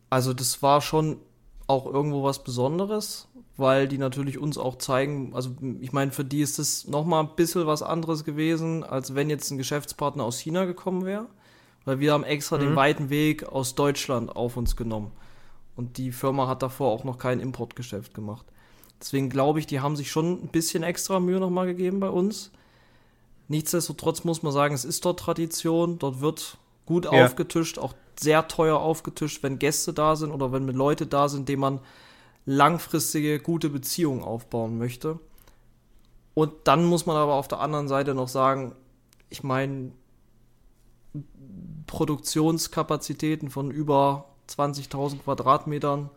[0.09, 1.17] Also das war schon
[1.67, 6.41] auch irgendwo was Besonderes weil die natürlich uns auch zeigen, also ich meine, für die
[6.41, 10.65] ist es nochmal ein bisschen was anderes gewesen, als wenn jetzt ein Geschäftspartner aus China
[10.65, 11.27] gekommen wäre,
[11.85, 12.61] weil wir haben extra mhm.
[12.61, 15.11] den weiten Weg aus Deutschland auf uns genommen.
[15.75, 18.45] Und die Firma hat davor auch noch kein Importgeschäft gemacht.
[18.99, 22.51] Deswegen glaube ich, die haben sich schon ein bisschen extra Mühe nochmal gegeben bei uns.
[23.49, 27.25] Nichtsdestotrotz muss man sagen, es ist dort Tradition, dort wird gut ja.
[27.25, 31.61] aufgetischt, auch sehr teuer aufgetischt, wenn Gäste da sind oder wenn Leute da sind, denen
[31.61, 31.79] man
[32.45, 35.19] langfristige, gute Beziehungen aufbauen möchte.
[36.33, 38.75] Und dann muss man aber auf der anderen Seite noch sagen,
[39.29, 39.91] ich meine,
[41.87, 46.09] Produktionskapazitäten von über 20.000 Quadratmetern,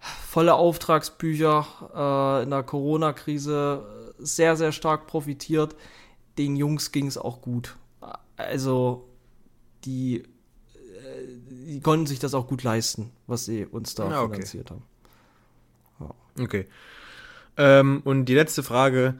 [0.00, 5.76] volle Auftragsbücher äh, in der Corona-Krise sehr, sehr stark profitiert.
[6.38, 7.76] Den Jungs ging es auch gut.
[8.36, 9.08] Also
[9.84, 10.24] die,
[11.50, 14.34] die konnten sich das auch gut leisten, was sie uns da ja, okay.
[14.34, 14.82] finanziert haben.
[16.38, 16.66] Okay.
[17.56, 19.14] Ähm, und die letzte Frage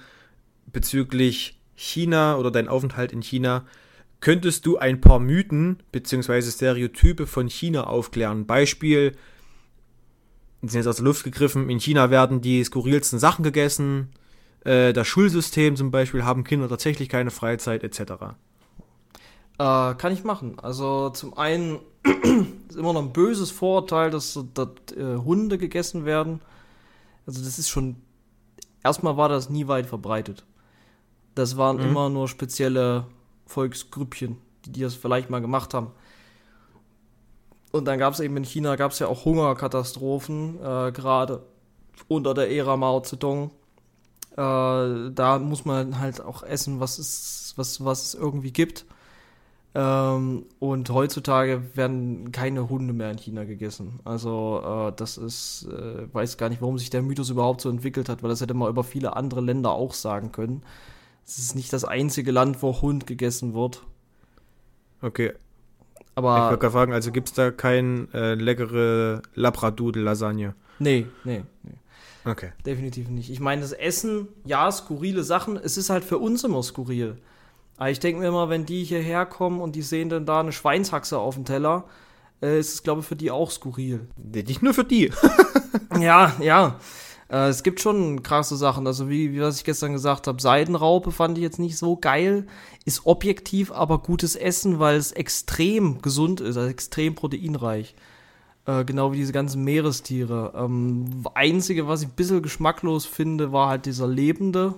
[0.67, 3.67] bezüglich China oder dein Aufenthalt in China.
[4.21, 6.43] Könntest du ein paar Mythen bzw.
[6.43, 8.47] Stereotype von China aufklären?
[8.47, 9.13] Beispiel,
[10.63, 14.11] die sind jetzt aus der Luft gegriffen, in China werden die skurrilsten Sachen gegessen,
[14.65, 18.13] äh, das Schulsystem zum Beispiel, haben Kinder tatsächlich keine Freizeit etc.
[19.61, 20.59] Äh, kann ich machen.
[20.59, 21.81] Also zum einen
[22.71, 26.41] ist immer noch ein böses Vorurteil, dass, dass äh, Hunde gegessen werden.
[27.27, 27.97] Also das ist schon,
[28.83, 30.47] erstmal war das nie weit verbreitet.
[31.35, 31.83] Das waren mhm.
[31.83, 33.05] immer nur spezielle
[33.45, 35.89] Volksgrüppchen, die das vielleicht mal gemacht haben.
[37.71, 41.43] Und dann gab es eben in China gab es ja auch Hungerkatastrophen, äh, gerade
[42.09, 43.51] unter der Ära Mao Zedong.
[44.33, 48.87] Äh, da muss man halt auch essen, was es, was, was es irgendwie gibt.
[49.73, 54.01] Ähm, und heutzutage werden keine Hunde mehr in China gegessen.
[54.05, 58.09] Also äh, das ist, äh, weiß gar nicht, warum sich der Mythos überhaupt so entwickelt
[58.09, 60.63] hat, weil das hätte man über viele andere Länder auch sagen können.
[61.25, 63.85] Es ist nicht das einzige Land, wo Hund gegessen wird.
[65.03, 65.33] Okay.
[66.17, 70.55] Aber ich wollte gerade fragen, also gibt es da kein äh, leckere Labradudel-Lasagne?
[70.81, 71.75] Nee, nee, nee.
[72.25, 72.53] Okay.
[72.67, 73.31] Definitiv nicht.
[73.31, 77.17] Ich meine, das Essen, ja, skurrile Sachen, es ist halt für uns immer skurril.
[77.81, 80.53] Aber ich denke mir immer, wenn die hierher kommen und die sehen dann da eine
[80.53, 81.87] Schweinshaxe auf dem Teller,
[82.43, 84.07] äh, ist es, glaube ich, für die auch skurril.
[84.19, 85.11] Nicht nur für die.
[85.99, 86.79] ja, ja.
[87.31, 88.87] Äh, es gibt schon krasse Sachen.
[88.87, 92.47] Also, wie, wie was ich gestern gesagt habe, Seidenraupe fand ich jetzt nicht so geil.
[92.85, 97.95] Ist objektiv aber gutes Essen, weil es extrem gesund ist, also extrem proteinreich.
[98.67, 100.53] Äh, genau wie diese ganzen Meerestiere.
[100.55, 104.75] Ähm, einzige, was ich ein bisschen geschmacklos finde, war halt dieser lebende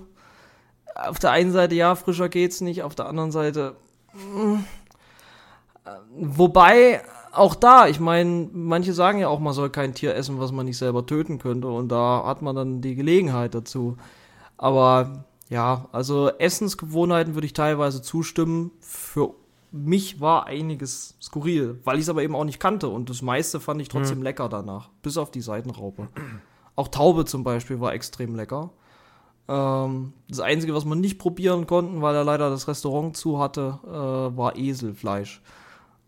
[0.94, 3.76] auf der einen Seite, ja, frischer geht's nicht, auf der anderen Seite.
[4.14, 4.44] Mh.
[4.44, 4.64] Mm,
[6.14, 10.52] wobei, auch da, ich meine, manche sagen ja auch, man soll kein Tier essen, was
[10.52, 11.68] man nicht selber töten könnte.
[11.68, 13.96] Und da hat man dann die Gelegenheit dazu.
[14.58, 18.70] Aber ja, also Essensgewohnheiten würde ich teilweise zustimmen.
[18.80, 19.34] Für
[19.70, 22.88] mich war einiges skurril, weil ich es aber eben auch nicht kannte.
[22.88, 24.24] Und das meiste fand ich trotzdem mhm.
[24.24, 24.90] lecker danach.
[25.02, 26.08] Bis auf die Seitenraupe.
[26.76, 28.70] Auch Taube zum Beispiel war extrem lecker.
[29.48, 33.78] Ähm, das Einzige, was wir nicht probieren konnten, weil er leider das Restaurant zu hatte,
[33.84, 35.42] äh, war Eselfleisch.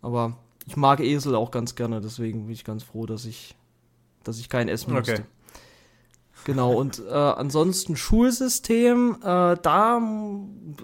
[0.03, 3.55] Aber ich mag Esel auch ganz gerne, deswegen bin ich ganz froh, dass ich,
[4.23, 4.99] dass ich kein essen Okay.
[5.01, 5.25] musste.
[6.45, 10.03] Genau, und äh, ansonsten Schulsystem, äh, da,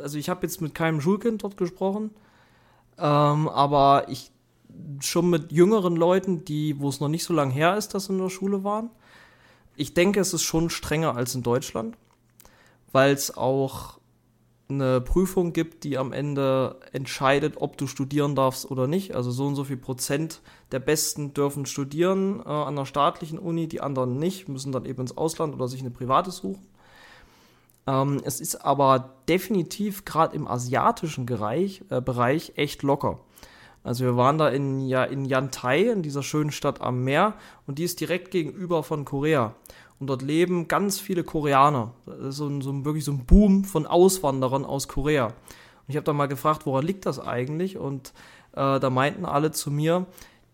[0.02, 2.10] also ich habe jetzt mit keinem Schulkind dort gesprochen,
[2.96, 4.30] ähm, aber ich
[5.00, 8.14] schon mit jüngeren Leuten, die, wo es noch nicht so lange her ist, dass sie
[8.14, 8.90] in der Schule waren.
[9.76, 11.96] Ich denke, es ist schon strenger als in Deutschland,
[12.92, 13.98] weil es auch
[14.68, 19.14] eine Prüfung gibt, die am Ende entscheidet, ob du studieren darfst oder nicht.
[19.14, 23.66] Also so und so viel Prozent der Besten dürfen studieren äh, an der staatlichen Uni,
[23.66, 26.66] die anderen nicht, müssen dann eben ins Ausland oder sich eine private suchen.
[27.86, 33.20] Ähm, es ist aber definitiv gerade im asiatischen Bereich, äh, Bereich echt locker.
[33.82, 37.34] Also wir waren da in, ja, in Yantai, in dieser schönen Stadt am Meer,
[37.66, 39.54] und die ist direkt gegenüber von Korea.
[40.00, 41.92] Und dort leben ganz viele Koreaner.
[42.06, 45.26] Das ist so ein, so ein, wirklich so ein Boom von Auswanderern aus Korea.
[45.26, 45.34] Und
[45.88, 47.76] ich habe da mal gefragt, woran liegt das eigentlich?
[47.76, 48.14] Und
[48.52, 50.06] äh, da meinten alle zu mir,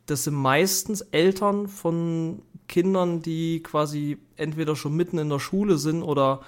[0.06, 6.02] das sind meistens Eltern von Kindern, die quasi entweder schon mitten in der Schule sind
[6.02, 6.40] oder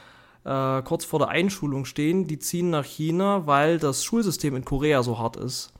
[0.45, 2.27] äh, kurz vor der Einschulung stehen.
[2.27, 5.73] Die ziehen nach China, weil das Schulsystem in Korea so hart ist.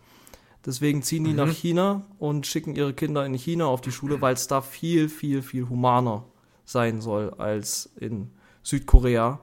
[0.65, 4.35] Deswegen ziehen die nach China und schicken ihre Kinder in China auf die Schule, weil
[4.35, 6.25] es da viel, viel, viel humaner
[6.69, 8.31] sein soll als in
[8.63, 9.41] Südkorea.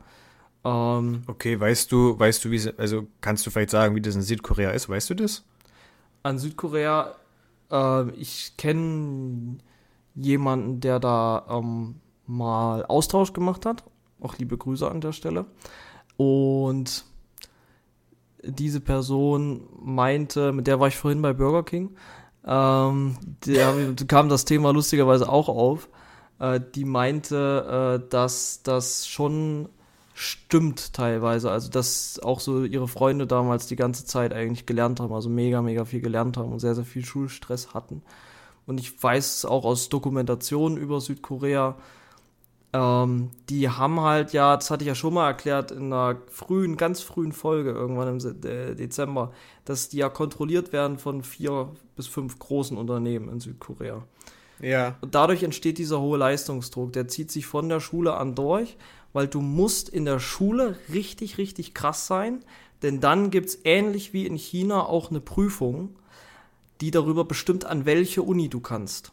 [0.63, 4.21] Ähm, Okay, weißt du, weißt du, wie also kannst du vielleicht sagen, wie das in
[4.21, 4.89] Südkorea ist?
[4.89, 5.43] Weißt du das?
[6.25, 7.13] an Südkorea,
[7.71, 9.57] äh, ich kenne
[10.15, 11.95] jemanden, der da ähm,
[12.25, 13.83] mal Austausch gemacht hat.
[14.19, 15.45] Auch liebe Grüße an der Stelle.
[16.17, 17.05] Und
[18.43, 21.95] diese Person meinte, mit der war ich vorhin bei Burger King,
[22.45, 25.89] ähm, der kam das Thema lustigerweise auch auf.
[26.39, 29.69] Äh, die meinte, äh, dass das schon
[30.13, 31.51] stimmt teilweise.
[31.51, 35.61] Also, dass auch so ihre Freunde damals die ganze Zeit eigentlich gelernt haben, also mega,
[35.61, 38.01] mega viel gelernt haben und sehr, sehr viel Schulstress hatten.
[38.65, 41.75] Und ich weiß auch aus Dokumentationen über Südkorea,
[42.73, 46.77] ähm, die haben halt ja, das hatte ich ja schon mal erklärt in einer frühen,
[46.77, 49.31] ganz frühen Folge irgendwann im äh, Dezember,
[49.65, 54.03] dass die ja kontrolliert werden von vier bis fünf großen Unternehmen in Südkorea.
[54.59, 54.97] Ja.
[55.01, 56.93] Und dadurch entsteht dieser hohe Leistungsdruck.
[56.93, 58.77] Der zieht sich von der Schule an durch,
[59.13, 62.43] weil du musst in der Schule richtig, richtig krass sein,
[62.81, 65.95] denn dann gibt es ähnlich wie in China auch eine Prüfung,
[66.81, 69.11] die darüber bestimmt, an welche Uni du kannst.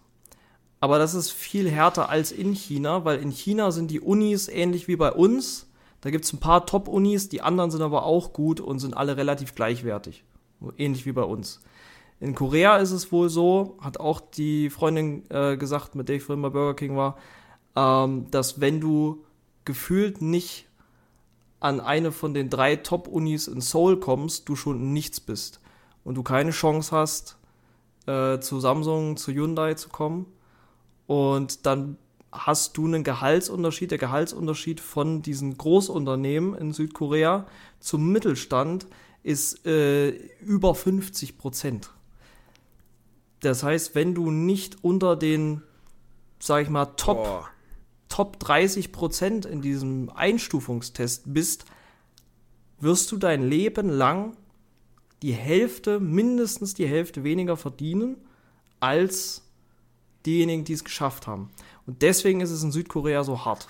[0.81, 4.89] Aber das ist viel härter als in China, weil in China sind die Unis ähnlich
[4.89, 5.69] wie bei uns.
[6.01, 9.17] Da gibt es ein paar Top-Unis, die anderen sind aber auch gut und sind alle
[9.17, 10.25] relativ gleichwertig.
[10.77, 11.61] Ähnlich wie bei uns.
[12.23, 16.23] In Korea ist es wohl so, hat auch die Freundin äh, gesagt, mit der ich
[16.23, 17.17] vorhin bei Burger King war,
[17.75, 19.25] ähm, dass wenn du
[19.65, 20.69] gefühlt nicht
[21.59, 25.59] an eine von den drei Top-Unis in Seoul kommst, du schon nichts bist.
[26.05, 27.39] Und du keine Chance hast,
[28.07, 30.27] äh, zu Samsung, zu Hyundai zu kommen.
[31.09, 31.99] Und dann
[32.31, 33.91] hast du einen Gehaltsunterschied.
[33.91, 37.47] Der Gehaltsunterschied von diesen Großunternehmen in Südkorea
[37.81, 38.87] zum Mittelstand
[39.25, 41.91] ist äh, über 50 Prozent.
[43.43, 45.63] Das heißt, wenn du nicht unter den,
[46.39, 47.49] sag ich mal, Top, Boah.
[48.09, 51.65] Top 30 Prozent in diesem Einstufungstest bist,
[52.79, 54.37] wirst du dein Leben lang
[55.23, 58.17] die Hälfte, mindestens die Hälfte weniger verdienen
[58.81, 59.43] als
[60.27, 61.51] diejenigen, die es geschafft haben.
[61.87, 63.69] Und deswegen ist es in Südkorea so hart.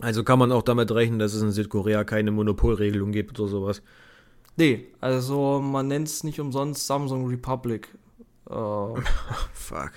[0.00, 3.82] Also kann man auch damit rechnen, dass es in Südkorea keine Monopolregelung gibt oder sowas.
[4.56, 7.88] Nee, also man nennt es nicht umsonst Samsung Republic.
[8.48, 8.54] Äh,
[9.52, 9.92] Fuck.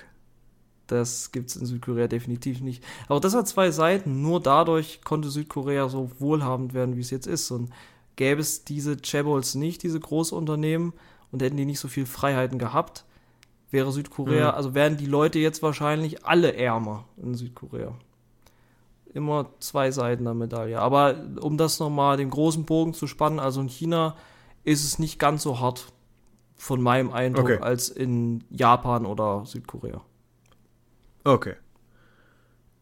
[0.86, 2.82] das gibt es in Südkorea definitiv nicht.
[3.08, 4.22] Aber das hat zwei Seiten.
[4.22, 7.50] Nur dadurch konnte Südkorea so wohlhabend werden, wie es jetzt ist.
[7.52, 7.70] Und
[8.16, 10.92] gäbe es diese Chaebols nicht, diese Großunternehmen,
[11.32, 13.04] und hätten die nicht so viel Freiheiten gehabt,
[13.70, 14.56] wäre Südkorea, Mhm.
[14.56, 17.94] also wären die Leute jetzt wahrscheinlich alle ärmer in Südkorea.
[19.14, 20.80] Immer zwei Seiten der Medaille.
[20.80, 24.16] Aber um das nochmal den großen Bogen zu spannen, also in China
[24.64, 25.92] ist es nicht ganz so hart
[26.56, 27.58] von meinem Eindruck Okay.
[27.60, 30.02] als in Japan oder Südkorea.
[31.24, 31.54] Okay.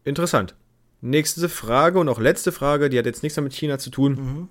[0.03, 0.55] Interessant.
[1.01, 4.49] Nächste Frage und auch letzte Frage, die hat jetzt nichts mehr mit China zu tun.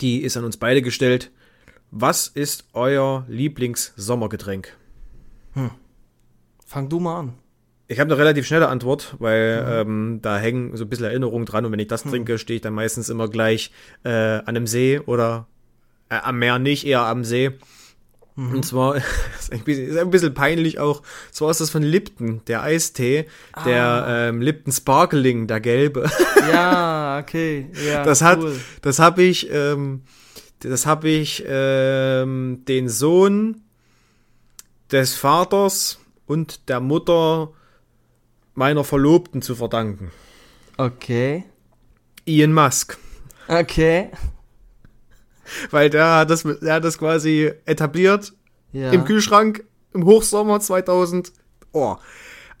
[0.00, 1.30] Die ist an uns beide gestellt.
[1.90, 4.76] Was ist euer Lieblings-Sommergetränk?
[6.64, 7.32] Fang du mal an.
[7.88, 11.66] Ich habe eine relativ schnelle Antwort, weil ähm, da hängen so ein bisschen Erinnerungen dran
[11.66, 13.72] und wenn ich das trinke, stehe ich dann meistens immer gleich
[14.04, 15.48] äh, an einem See oder
[16.10, 17.52] äh, am Meer nicht, eher am See.
[18.36, 18.96] Und zwar
[19.38, 21.02] ist ein, bisschen, ist ein bisschen peinlich auch.
[21.30, 23.26] Zwar ist das von Lipton, der Eistee,
[23.66, 26.08] der ähm, Lipton Sparkling, der gelbe.
[26.50, 27.68] Ja, okay.
[27.86, 28.58] Ja, Das hat, cool.
[28.80, 30.02] das habe ich, ähm,
[30.60, 33.60] das habe ich ähm, den Sohn
[34.90, 37.50] des Vaters und der Mutter
[38.54, 40.10] meiner Verlobten zu verdanken.
[40.78, 41.44] Okay.
[42.24, 42.96] Ian Musk.
[43.48, 44.08] Okay.
[45.70, 48.32] Weil der hat das, der hat das quasi etabliert
[48.72, 48.90] Ja.
[48.90, 51.32] im Kühlschrank im Hochsommer 2000,
[51.72, 51.96] oh,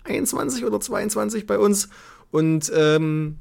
[0.04, 1.88] 21 oder 22 bei uns.
[2.30, 3.38] Und ähm,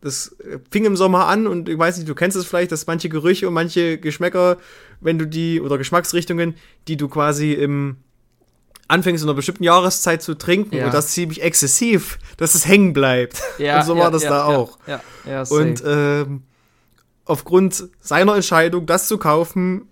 [0.00, 0.34] das
[0.70, 3.46] fing im Sommer an und ich weiß nicht, du kennst es vielleicht, dass manche Gerüche
[3.48, 4.56] und manche Geschmäcker,
[5.00, 6.54] wenn du die, oder Geschmacksrichtungen,
[6.88, 7.96] die du quasi im
[8.88, 10.84] anfängst in einer bestimmten Jahreszeit zu trinken Ja.
[10.86, 13.40] und das ziemlich exzessiv, dass es hängen bleibt.
[13.58, 14.78] Ja, und so war ja, das ja, da ja, auch.
[14.86, 16.24] Ja, ja, Und safe.
[16.28, 16.42] ähm,
[17.24, 19.88] aufgrund seiner Entscheidung, das zu kaufen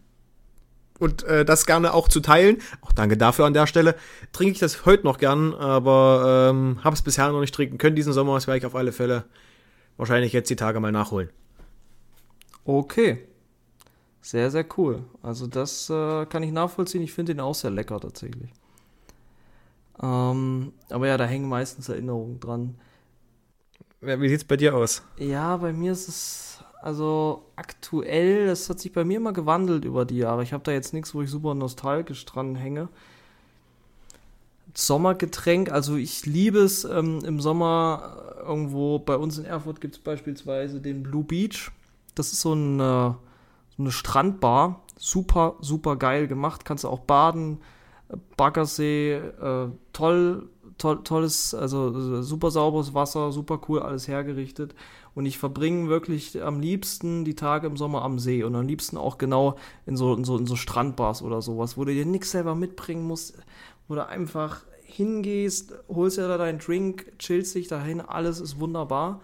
[0.98, 3.94] und äh, das gerne auch zu teilen, auch danke dafür an der Stelle,
[4.32, 7.96] trinke ich das heute noch gern, aber ähm, habe es bisher noch nicht trinken können
[7.96, 8.34] diesen Sommer.
[8.34, 9.24] Das werde ich auf alle Fälle
[9.96, 11.30] wahrscheinlich jetzt die Tage mal nachholen.
[12.64, 13.26] Okay.
[14.22, 15.04] Sehr, sehr cool.
[15.22, 17.02] Also das äh, kann ich nachvollziehen.
[17.02, 18.50] Ich finde den auch sehr lecker tatsächlich.
[20.02, 22.74] Ähm, aber ja, da hängen meistens Erinnerungen dran.
[24.00, 25.02] Wie sieht's bei dir aus?
[25.18, 26.49] Ja, bei mir ist es
[26.82, 30.42] also aktuell, das hat sich bei mir immer gewandelt über die Jahre.
[30.42, 32.88] Ich habe da jetzt nichts, wo ich super nostalgisch dran hänge.
[34.74, 39.96] Sommergetränk, also ich liebe es ähm, im Sommer äh, irgendwo, bei uns in Erfurt gibt
[39.96, 41.70] es beispielsweise den Blue Beach.
[42.14, 43.16] Das ist so eine,
[43.76, 47.58] so eine Strandbar, super, super geil gemacht, kannst du auch baden,
[48.08, 54.74] äh, Baggersee, äh, toll, toll, tolles, also äh, super sauberes Wasser, super cool, alles hergerichtet.
[55.14, 58.96] Und ich verbringe wirklich am liebsten die Tage im Sommer am See und am liebsten
[58.96, 59.56] auch genau
[59.86, 63.06] in so, in so, in so Strandbars oder sowas, wo du dir nichts selber mitbringen
[63.06, 63.36] musst,
[63.88, 69.20] wo du einfach hingehst, holst dir da deinen Drink, chillst dich dahin, alles ist wunderbar.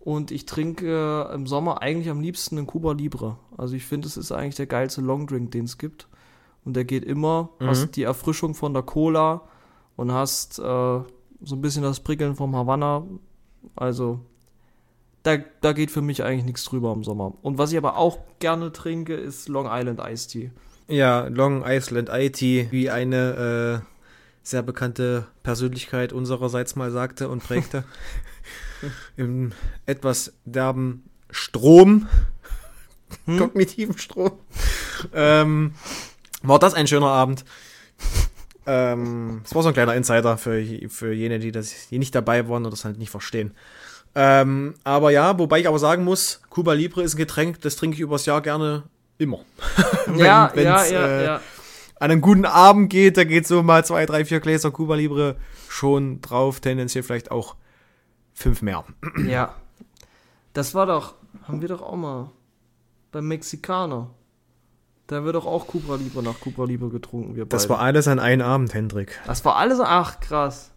[0.00, 3.36] Und ich trinke im Sommer eigentlich am liebsten einen Cuba Libre.
[3.58, 6.08] Also ich finde, es ist eigentlich der geilste Longdrink, den es gibt.
[6.64, 7.66] Und der geht immer, Mhm.
[7.66, 9.42] hast die Erfrischung von der Cola
[9.96, 11.04] und hast äh, so
[11.52, 13.02] ein bisschen das Prickeln vom Havanna.
[13.76, 14.20] Also
[15.22, 17.34] da, da geht für mich eigentlich nichts drüber im Sommer.
[17.42, 20.50] Und was ich aber auch gerne trinke, ist Long Island Iced Tea.
[20.88, 23.86] Ja, Long Island IT, wie eine äh,
[24.42, 27.84] sehr bekannte Persönlichkeit unsererseits mal sagte und prägte.
[29.16, 29.52] Im
[29.86, 32.08] etwas derben Strom,
[33.26, 33.38] Hm?
[33.38, 34.32] kognitiven Strom,
[35.12, 35.74] ähm,
[36.42, 37.44] war das ein schöner Abend.
[38.66, 42.48] Ähm, Es war so ein kleiner Insider für, für jene, die, das, die nicht dabei
[42.48, 43.52] waren oder das halt nicht verstehen.
[44.14, 47.94] Ähm, aber ja, wobei ich aber sagen muss, Cuba Libre ist ein Getränk, das trinke
[47.94, 48.84] ich übers Jahr gerne
[49.18, 49.40] immer.
[50.06, 51.34] Wenn- ja, ja, ja, äh, ja.
[52.00, 55.36] an einen guten Abend geht, da geht so mal zwei, drei, vier Gläser Cuba Libre
[55.68, 57.54] schon drauf, tendenziell vielleicht auch
[58.34, 58.84] fünf mehr.
[59.26, 59.54] Ja.
[60.52, 61.14] Das war doch,
[61.46, 62.32] haben wir doch auch mal
[63.12, 64.10] beim Mexikaner.
[65.06, 67.48] Da wird doch auch Cuba Libre nach Cuba Libre getrunken, wir beide.
[67.50, 69.20] Das war alles an einem Abend, Hendrik.
[69.26, 70.72] das war alles, ach krass.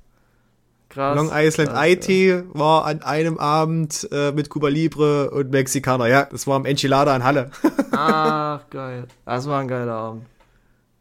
[0.93, 1.15] Krass.
[1.15, 6.07] Long Island krass, IT war an einem Abend äh, mit Cuba Libre und Mexikaner.
[6.07, 7.49] Ja, das war am Enchilada in Halle.
[7.63, 7.69] ja.
[8.61, 9.05] Ach, geil.
[9.25, 10.25] Das war ein geiler Abend.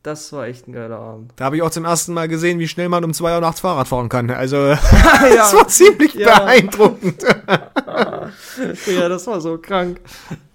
[0.02, 1.32] Das war echt ein geiler Abend.
[1.36, 3.60] Da habe ich auch zum ersten Mal gesehen, wie schnell man um zwei Uhr nachts
[3.60, 4.30] Fahrrad fahren kann.
[4.30, 4.90] Also, das
[5.34, 6.40] ja, war ziemlich Ja.
[6.40, 7.22] beeindruckend.
[8.86, 10.00] ja, das war so krank.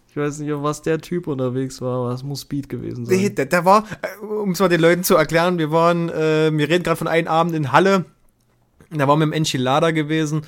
[0.10, 3.16] Ich weiß nicht, was der Typ unterwegs war, aber es muss Speed gewesen sein.
[3.16, 6.50] Nee, der, der war, äh, um es mal den Leuten zu erklären, wir waren, äh,
[6.52, 8.06] wir reden gerade von einem Abend in Halle.
[8.92, 10.44] Da waren wir im Enchilada gewesen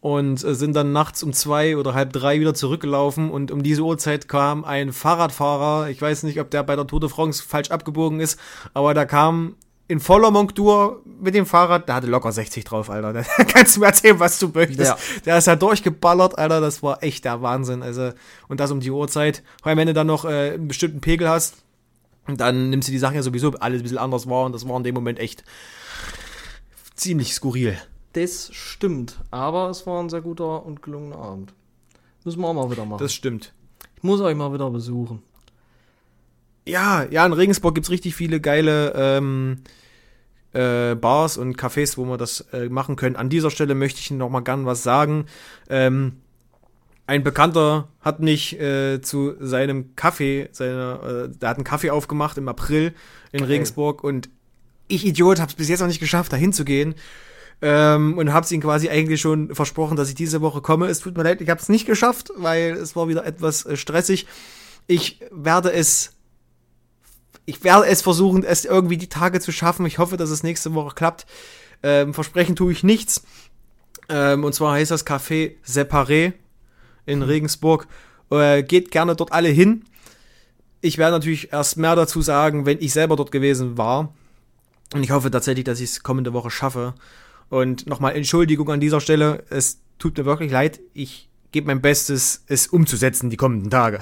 [0.00, 3.82] und äh, sind dann nachts um zwei oder halb drei wieder zurückgelaufen und um diese
[3.82, 7.70] Uhrzeit kam ein Fahrradfahrer, ich weiß nicht, ob der bei der Tour de France falsch
[7.70, 8.38] abgebogen ist,
[8.74, 9.56] aber da kam
[9.88, 13.12] in voller Montur mit dem Fahrrad, der hatte locker 60 drauf, Alter.
[13.36, 14.80] Da kannst du mir erzählen, was du möchtest.
[14.80, 14.96] Ja.
[15.26, 17.82] Der ist ja durchgeballert, Alter, das war echt der Wahnsinn.
[17.82, 18.12] Also,
[18.48, 19.42] und das um die Uhrzeit.
[19.62, 21.56] Weil wenn du dann noch äh, einen bestimmten Pegel hast,
[22.26, 24.76] dann nimmst du die Sachen ja sowieso alles ein bisschen anders wahr und das war
[24.76, 25.44] in dem Moment echt
[26.94, 27.76] ziemlich skurril.
[28.12, 31.54] Das stimmt, aber es war ein sehr guter und gelungener Abend.
[32.24, 33.00] Müssen wir auch mal wieder machen.
[33.00, 33.52] Das stimmt.
[33.96, 35.22] ich muss euch mal wieder besuchen.
[36.66, 39.62] Ja, ja, in Regensburg gibt's richtig viele geile ähm,
[40.52, 43.16] äh, Bars und Cafés, wo wir das äh, machen können.
[43.16, 45.26] An dieser Stelle möchte ich noch mal gern was sagen.
[45.68, 46.20] Ähm,
[47.06, 52.38] ein Bekannter hat mich äh, zu seinem Kaffee, seiner, äh, der hat einen Kaffee aufgemacht
[52.38, 52.94] im April
[53.32, 53.48] in Geil.
[53.48, 54.30] Regensburg und
[54.92, 56.94] ich Idiot hab's bis jetzt noch nicht geschafft, da hinzugehen.
[57.60, 60.86] Ähm, und hab's ihm quasi eigentlich schon versprochen, dass ich diese Woche komme.
[60.86, 64.26] Es tut mir leid, ich hab's nicht geschafft, weil es war wieder etwas äh, stressig.
[64.88, 66.10] Ich werde es
[67.44, 69.86] ich werde es versuchen, es irgendwie die Tage zu schaffen.
[69.86, 71.26] Ich hoffe, dass es nächste Woche klappt.
[71.82, 73.24] Ähm, versprechen tue ich nichts.
[74.08, 76.34] Ähm, und zwar heißt das Café Separé
[77.06, 77.88] in Regensburg.
[78.30, 79.84] Äh, geht gerne dort alle hin.
[80.80, 84.14] Ich werde natürlich erst mehr dazu sagen, wenn ich selber dort gewesen war.
[84.94, 86.94] Und ich hoffe tatsächlich, dass ich es kommende Woche schaffe.
[87.48, 89.44] Und nochmal Entschuldigung an dieser Stelle.
[89.50, 90.80] Es tut mir wirklich leid.
[90.94, 94.00] Ich gebe mein Bestes, es umzusetzen die kommenden Tage.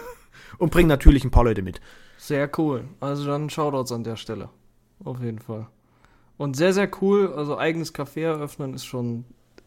[0.58, 1.80] Und bringe natürlich ein paar Leute mit.
[2.18, 2.84] Sehr cool.
[3.00, 4.48] Also dann Shoutouts an der Stelle.
[5.02, 5.66] Auf jeden Fall.
[6.36, 7.32] Und sehr, sehr cool.
[7.34, 9.24] Also eigenes Café eröffnen ist schon,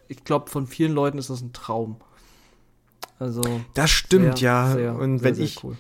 [0.08, 1.98] ich glaube, von vielen Leuten ist das ein Traum.
[3.20, 3.42] Also.
[3.74, 4.72] Das stimmt, sehr, ja.
[4.72, 5.78] sehr, Und sehr, wenn sehr ich, cool.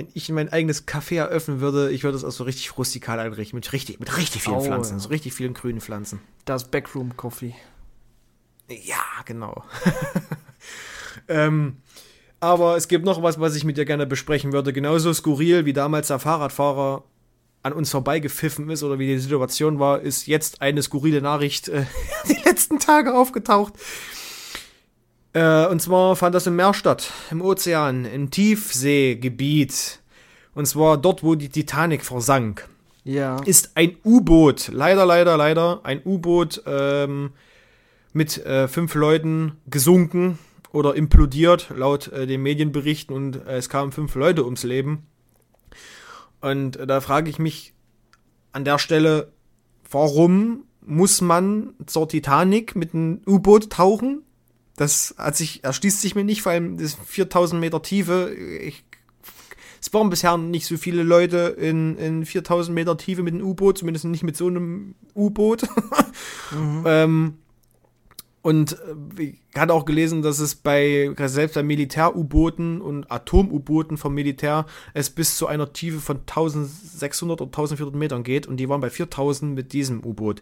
[0.00, 3.56] Wenn, ich mein eigenes Café eröffnen würde, ich würde es auch so richtig rustikal einrichten.
[3.56, 4.94] Mit richtig, mit richtig vielen Oh, Pflanzen.
[4.94, 5.00] ja.
[5.00, 6.20] So richtig vielen grünen Pflanzen.
[6.44, 7.54] Das Backroom Coffee.
[8.68, 9.64] Ja, genau.
[11.28, 11.76] ähm,
[12.38, 14.72] aber es gibt noch was, was ich mit dir gerne besprechen würde.
[14.72, 17.04] Genauso skurril wie damals der Fahrradfahrer
[17.62, 21.84] an uns vorbeigepfiffen ist oder wie die Situation war, ist jetzt eine skurrile Nachricht äh,
[22.28, 23.74] die letzten Tage aufgetaucht.
[25.32, 30.00] Äh, und zwar fand das im Meer statt, im Ozean, im Tiefseegebiet.
[30.54, 32.68] Und zwar dort, wo die Titanic versank
[33.04, 33.36] Ja.
[33.44, 34.68] ist ein U-Boot.
[34.72, 35.80] Leider, leider, leider.
[35.84, 37.30] Ein U-Boot ähm,
[38.12, 40.38] mit äh, fünf Leuten gesunken
[40.72, 43.14] oder implodiert, laut äh, den Medienberichten.
[43.14, 45.06] Und äh, es kamen fünf Leute ums Leben.
[46.40, 47.72] Und äh, da frage ich mich
[48.52, 49.32] an der Stelle,
[49.88, 54.22] warum muss man zur Titanic mit einem U-Boot tauchen?
[54.80, 58.32] Das hat sich, erschließt sich mir nicht, vor allem das 4000 Meter Tiefe.
[58.32, 58.82] Ich
[59.78, 63.76] es waren bisher nicht so viele Leute in, in 4000 Meter Tiefe mit einem U-Boot,
[63.76, 65.68] zumindest nicht mit so einem U-Boot.
[66.86, 67.34] ähm,
[68.40, 68.78] und
[69.18, 74.64] äh, ich hatte auch gelesen, dass es bei, selbst bei Militär-U-Booten und Atom-U-Booten vom Militär,
[74.94, 78.88] es bis zu einer Tiefe von 1600 oder 1400 Metern geht und die waren bei
[78.88, 80.40] 4000 mit diesem U-Boot.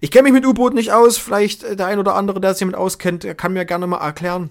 [0.00, 2.60] Ich kenne mich mit U-Booten nicht aus, vielleicht äh, der ein oder andere, der sich
[2.60, 4.50] damit auskennt, kann mir gerne mal erklären,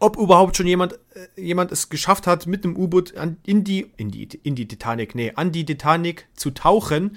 [0.00, 3.12] ob überhaupt schon jemand, äh, jemand es geschafft hat, mit einem U-Boot
[3.44, 7.16] in die, in die, in die Titanic, nee, an die Titanic zu tauchen.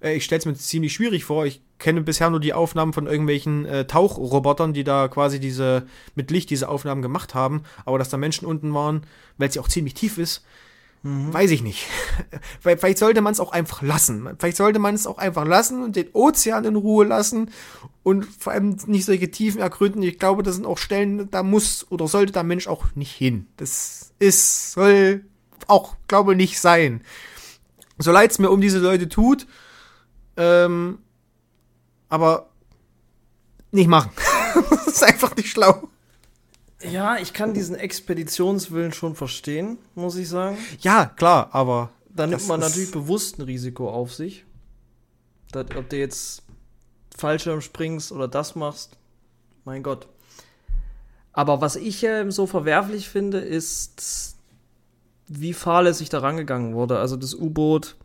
[0.00, 1.46] Äh, ich stelle es mir ziemlich schwierig vor.
[1.46, 6.30] Ich kenne bisher nur die Aufnahmen von irgendwelchen äh, Tauchrobotern, die da quasi diese, mit
[6.30, 7.62] Licht diese Aufnahmen gemacht haben.
[7.84, 9.02] Aber dass da Menschen unten waren,
[9.36, 10.44] weil es ja auch ziemlich tief ist,
[11.02, 11.86] weiß ich nicht.
[12.60, 14.28] Vielleicht sollte man es auch einfach lassen.
[14.38, 17.50] Vielleicht sollte man es auch einfach lassen und den Ozean in Ruhe lassen
[18.02, 20.02] und vor allem nicht solche Tiefen ergründen.
[20.02, 23.46] Ich glaube, das sind auch Stellen, da muss oder sollte der Mensch auch nicht hin.
[23.56, 25.24] Das ist, soll
[25.66, 27.02] auch, glaube nicht sein.
[27.98, 29.46] So leid es mir um diese Leute tut,
[30.36, 30.98] ähm,
[32.08, 32.50] aber
[33.72, 34.12] nicht machen.
[34.70, 35.88] das ist einfach nicht schlau.
[36.90, 40.58] Ja, ich kann diesen Expeditionswillen schon verstehen, muss ich sagen.
[40.80, 44.44] Ja, klar, aber Da nimmt man natürlich bewusst ein Risiko auf sich.
[45.52, 46.42] Das, ob du jetzt
[47.16, 48.96] Fallschirm springst oder das machst,
[49.64, 50.08] mein Gott.
[51.32, 54.36] Aber was ich ähm, so verwerflich finde, ist,
[55.28, 56.98] wie fahrlässig da rangegangen wurde.
[56.98, 57.96] Also das U-Boot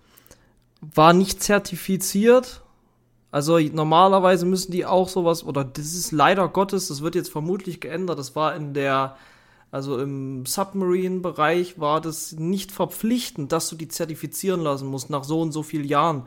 [0.81, 2.61] war nicht zertifiziert.
[3.31, 7.81] Also normalerweise müssen die auch sowas, oder das ist leider Gottes, das wird jetzt vermutlich
[7.81, 8.17] geändert.
[8.19, 9.17] Das war in der,
[9.71, 15.41] also im Submarine-Bereich war das nicht verpflichtend, dass du die zertifizieren lassen musst nach so
[15.41, 16.23] und so vielen Jahren.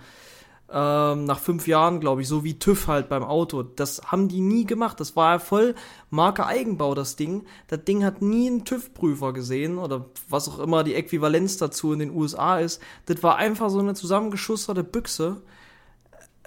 [0.73, 3.65] Ähm, nach fünf Jahren, glaube ich, so wie TÜV halt beim Auto.
[3.65, 5.01] Das haben die nie gemacht.
[5.01, 5.75] Das war ja voll
[6.11, 7.45] Marke Eigenbau, das Ding.
[7.67, 11.99] Das Ding hat nie einen TÜV-Prüfer gesehen oder was auch immer die Äquivalenz dazu in
[11.99, 12.81] den USA ist.
[13.07, 15.43] Das war einfach so eine zusammengeschusterte Büchse.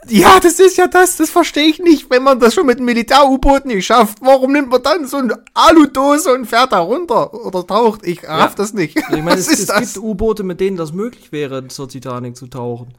[0.07, 2.09] Ja, das ist ja das, das verstehe ich nicht.
[2.09, 5.43] Wenn man das schon mit einem Militär-U-Boot nicht schafft, warum nimmt man dann so eine
[5.53, 8.05] Aludose und fährt da runter oder taucht?
[8.05, 8.97] Ich raff das nicht.
[8.97, 12.93] Ich meine, es, es gibt U-Boote, mit denen das möglich wäre, zur Titanic zu tauchen.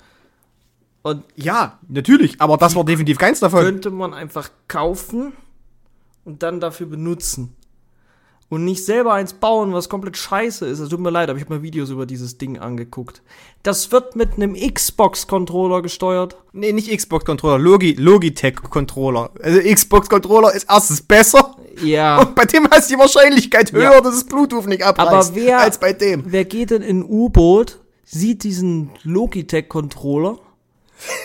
[1.03, 3.61] Und Ja, natürlich, aber das war definitiv keins davon.
[3.63, 5.33] könnte man einfach kaufen
[6.25, 7.55] und dann dafür benutzen.
[8.55, 10.79] Und nicht selber eins bauen, was komplett scheiße ist.
[10.79, 13.23] Es tut mir leid, aber ich habe mir Videos über dieses Ding angeguckt.
[13.63, 16.37] Das wird mit einem Xbox-Controller gesteuert.
[16.53, 19.31] Nee, nicht Xbox-Controller, Logi Logitech-Controller.
[19.43, 22.21] Also Xbox-Controller ist erstens besser Ja.
[22.21, 24.01] und bei dem heißt die Wahrscheinlichkeit höher, Ja.
[24.01, 26.23] dass es Bluetooth nicht abreißt, Aber wer, als bei dem.
[26.27, 30.39] wer geht denn in ein U-Boot, sieht diesen Logitech-Controller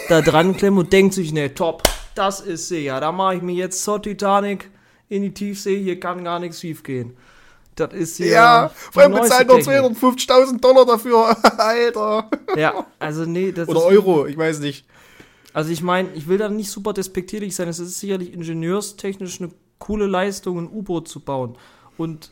[0.09, 1.83] da dran klemmen und denkt sich, ne, top,
[2.15, 4.69] das ist sie, ja, da mache ich mir jetzt zur Titanic
[5.09, 7.17] in die Tiefsee, hier kann gar nichts schief gehen.
[7.75, 9.97] Das ist hier Ja, vor allem bezahlt noch Technik.
[9.97, 12.29] 250.000 Dollar dafür, Alter.
[12.55, 14.85] Ja, also nee, das Oder ist, Euro, ich weiß nicht.
[15.53, 19.51] Also ich meine, ich will da nicht super despektierlich sein, es ist sicherlich ingenieurstechnisch eine
[19.79, 21.57] coole Leistung, ein U-Boot zu bauen.
[21.97, 22.31] Und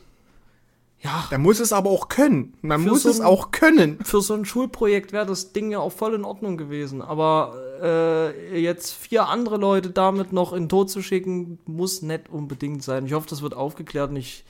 [1.00, 2.54] ja, Da muss es aber auch können.
[2.60, 3.98] Man Für muss so es ein- auch können.
[4.04, 7.02] für so ein Schulprojekt wäre das Ding ja auch voll in Ordnung gewesen.
[7.02, 12.28] Aber äh, jetzt vier andere Leute damit noch in den Tod zu schicken, muss nicht
[12.28, 13.06] unbedingt sein.
[13.06, 14.44] Ich hoffe, das wird aufgeklärt und ich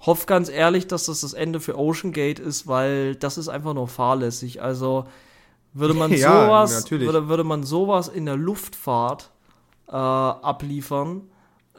[0.00, 3.72] hoffe ganz ehrlich, dass das das Ende für Ocean Gate ist, weil das ist einfach
[3.74, 4.62] nur fahrlässig.
[4.62, 5.06] Also
[5.72, 7.06] Würde man Ja, sowas, natürlich.
[7.06, 9.30] würde, würde man sowas in der Luftfahrt
[9.88, 11.22] äh, abliefern,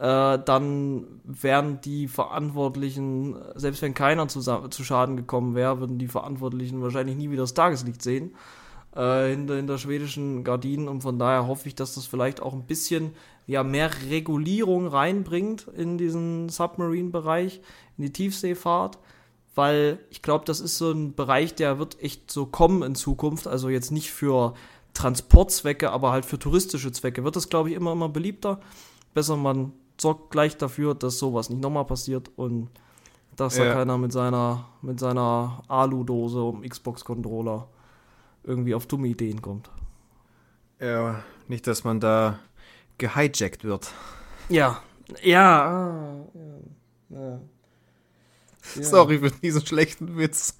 [0.01, 6.07] äh, dann wären die Verantwortlichen, selbst wenn keiner zu, zu Schaden gekommen wäre, würden die
[6.07, 8.31] Verantwortlichen wahrscheinlich nie wieder das Tageslicht sehen
[8.95, 12.65] äh, hinter, hinter schwedischen Gardinen und von daher hoffe ich, dass das vielleicht auch ein
[12.65, 13.13] bisschen
[13.45, 17.61] ja, mehr Regulierung reinbringt in diesen Submarine-Bereich,
[17.97, 18.97] in die Tiefseefahrt,
[19.53, 23.45] weil ich glaube, das ist so ein Bereich, der wird echt so kommen in Zukunft,
[23.45, 24.55] also jetzt nicht für
[24.95, 28.59] Transportzwecke, aber halt für touristische Zwecke wird das, glaube ich, immer, immer beliebter.
[29.13, 32.69] Besser man sorgt gleich dafür, dass sowas nicht nochmal passiert und
[33.35, 33.73] dass da Ja.
[33.73, 37.67] keiner mit seiner, mit seiner Alu-Dose um Xbox-Controller
[38.43, 39.69] irgendwie auf dumme Ideen kommt.
[40.79, 42.39] Ja, nicht, dass man da
[42.97, 43.91] gehijackt wird.
[44.49, 44.81] Ja,
[45.21, 46.15] ja, ah,
[47.09, 47.39] ja, ja.
[48.63, 50.55] Sorry für diesen schlechten Witz.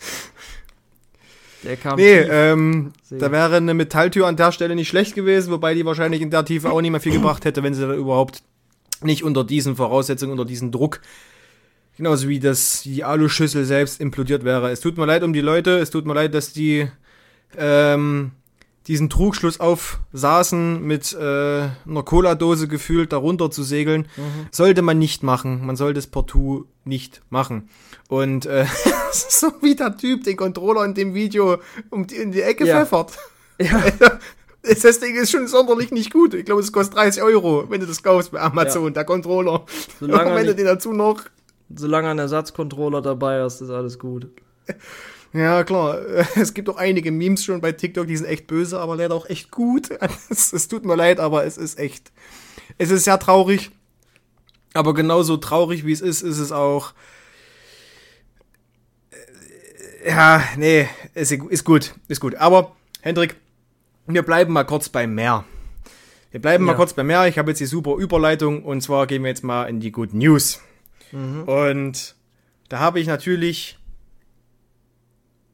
[1.64, 5.74] Der kam Nee, ähm, da wäre eine Metalltür an der Stelle nicht schlecht gewesen, wobei
[5.74, 8.44] die wahrscheinlich in der Tiefe auch nicht mehr viel gebracht hätte, wenn sie da überhaupt
[9.04, 11.02] nicht unter diesen Voraussetzungen, unter diesem Druck,
[11.98, 14.72] genauso wie das, die Aluschüssel selbst implodiert wäre.
[14.72, 16.88] Es tut mir leid um die Leute, es tut mir leid, dass die
[17.58, 18.32] ähm,
[18.88, 24.08] diesen Trugschluss aufsaßen, mit äh, einer Cola-Dose gefühlt darunter zu segeln.
[24.50, 25.66] Sollte man nicht machen.
[25.66, 27.70] Man sollte es partout nicht machen.
[28.08, 28.66] Und äh,
[29.12, 31.60] so wie der Typ den Controller in dem Video
[31.92, 32.80] um die, in die Ecke Ja.
[32.80, 33.18] pfeffert.
[33.60, 33.84] ja,
[34.64, 36.34] Das Ding ist schon sonderlich nicht gut.
[36.34, 39.66] Ich glaube, es kostet 30 Euro, wenn du das kaufst bei Amazon, der Controller.
[40.00, 41.24] Solange wenn du den dazu noch
[41.76, 44.28] solange ein Ersatzcontroller dabei ist, ist alles gut.
[45.34, 46.02] Ja, klar.
[46.36, 49.30] Es gibt auch einige Memes schon bei TikTok, die sind echt böse, aber leider auch
[49.30, 49.88] echt gut.
[50.30, 52.12] Es, es tut mir leid, aber es ist echt.
[52.78, 53.72] Es ist sehr traurig.
[54.74, 56.92] Aber genauso traurig wie es ist, ist es auch.
[60.04, 62.36] Äh, Ja, nee, ist, ist gut, ist gut.
[62.36, 63.38] Aber, Hendrik,
[64.08, 65.44] wir bleiben mal kurz beim Meer.
[66.32, 66.78] Wir bleiben mal Ja.
[66.78, 67.28] kurz beim Meer.
[67.28, 70.14] Ich habe jetzt die super Überleitung und zwar gehen wir jetzt mal in die Good
[70.14, 70.60] News.
[71.14, 72.16] Und
[72.70, 73.78] da habe ich natürlich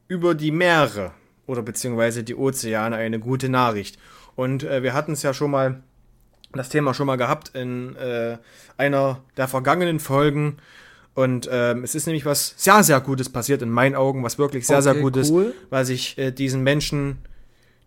[0.06, 1.12] über die Meere
[1.46, 3.98] oder beziehungsweise die Ozeane eine gute Nachricht.
[4.36, 5.82] Und äh, wir hatten es ja schon mal,
[6.52, 8.38] das Thema schon mal gehabt in äh,
[8.76, 10.58] einer der vergangenen Folgen.
[11.14, 14.64] Und ähm, es ist nämlich was sehr, sehr Gutes passiert in meinen Augen, was wirklich
[14.66, 15.54] sehr, sehr Okay, Gutes, cool.
[15.70, 17.18] was ich äh, diesen Menschen,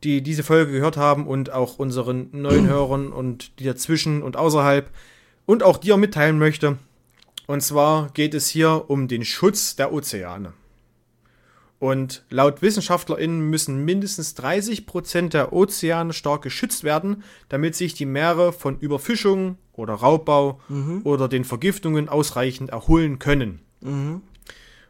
[0.03, 4.89] die diese Folge gehört haben und auch unseren neuen Hörern und die dazwischen und außerhalb
[5.45, 6.77] und auch dir mitteilen möchte.
[7.47, 10.53] Und zwar geht es hier um den Schutz der Ozeane.
[11.79, 18.53] Und laut WissenschaftlerInnen müssen mindestens 30% der Ozeane stark geschützt werden, damit sich die Meere
[18.53, 20.61] von Überfischung oder Raubbau
[21.03, 23.61] oder den Vergiftungen ausreichend erholen können.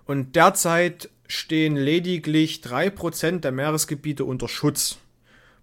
[0.05, 4.98] Und derzeit stehen lediglich 3% der Meeresgebiete unter Schutz.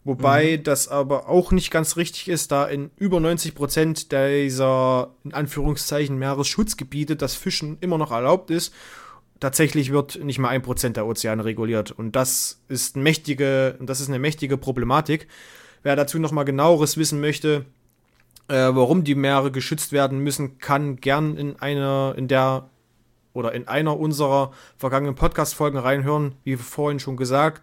[0.05, 6.17] Wobei das aber auch nicht ganz richtig ist, da in über 90% dieser, in Anführungszeichen,
[6.19, 8.73] Meeresschutzgebiete das Fischen immer noch erlaubt ist.
[9.41, 11.91] Tatsächlich wird nicht mal ein Prozent der Ozeane reguliert.
[11.91, 15.29] Und das ist, eine mächtige, das ist eine mächtige Problematik.
[15.83, 17.67] Wer dazu nochmal genaueres wissen möchte,
[18.49, 22.71] äh, warum die Meere geschützt werden müssen, kann gern in einer, in der
[23.39, 27.63] oder in einer unserer vergangenen Podcast-Folgen reinhören, wie vorhin schon gesagt.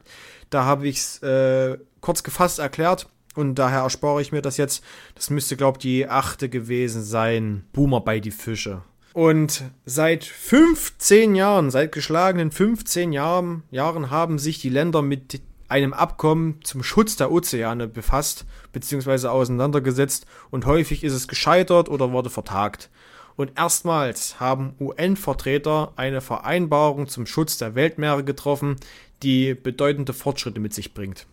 [0.50, 4.84] Da habe ich es äh, kurz gefasst erklärt und daher erspare ich mir das jetzt.
[5.16, 7.66] Das müsste, glaube ich, die achte gewesen sein.
[7.74, 8.82] Boomer bei die Fische.
[9.14, 15.94] Und seit 15 Jahren, seit geschlagenen 15 Jahren, Jahren haben sich die Länder mit einem
[15.94, 19.28] Abkommen zum Schutz der Ozeane befasst bzw.
[19.28, 22.90] auseinandergesetzt und häufig ist es gescheitert oder wurde vertagt.
[23.36, 28.78] Und erstmals haben UN-Vertreter eine Vereinbarung zum Schutz der Weltmeere getroffen,
[29.24, 31.28] die bedeutende Fortschritte mit sich bringt.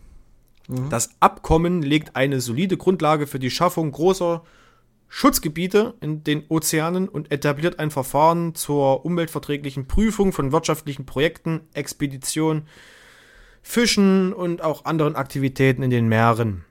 [0.89, 4.43] Das Abkommen legt eine solide Grundlage für die Schaffung großer
[5.09, 12.67] Schutzgebiete in den Ozeanen und etabliert ein Verfahren zur umweltverträglichen Prüfung von wirtschaftlichen Projekten, Expeditionen,
[13.61, 16.65] Fischen und auch anderen Aktivitäten in den Meeren.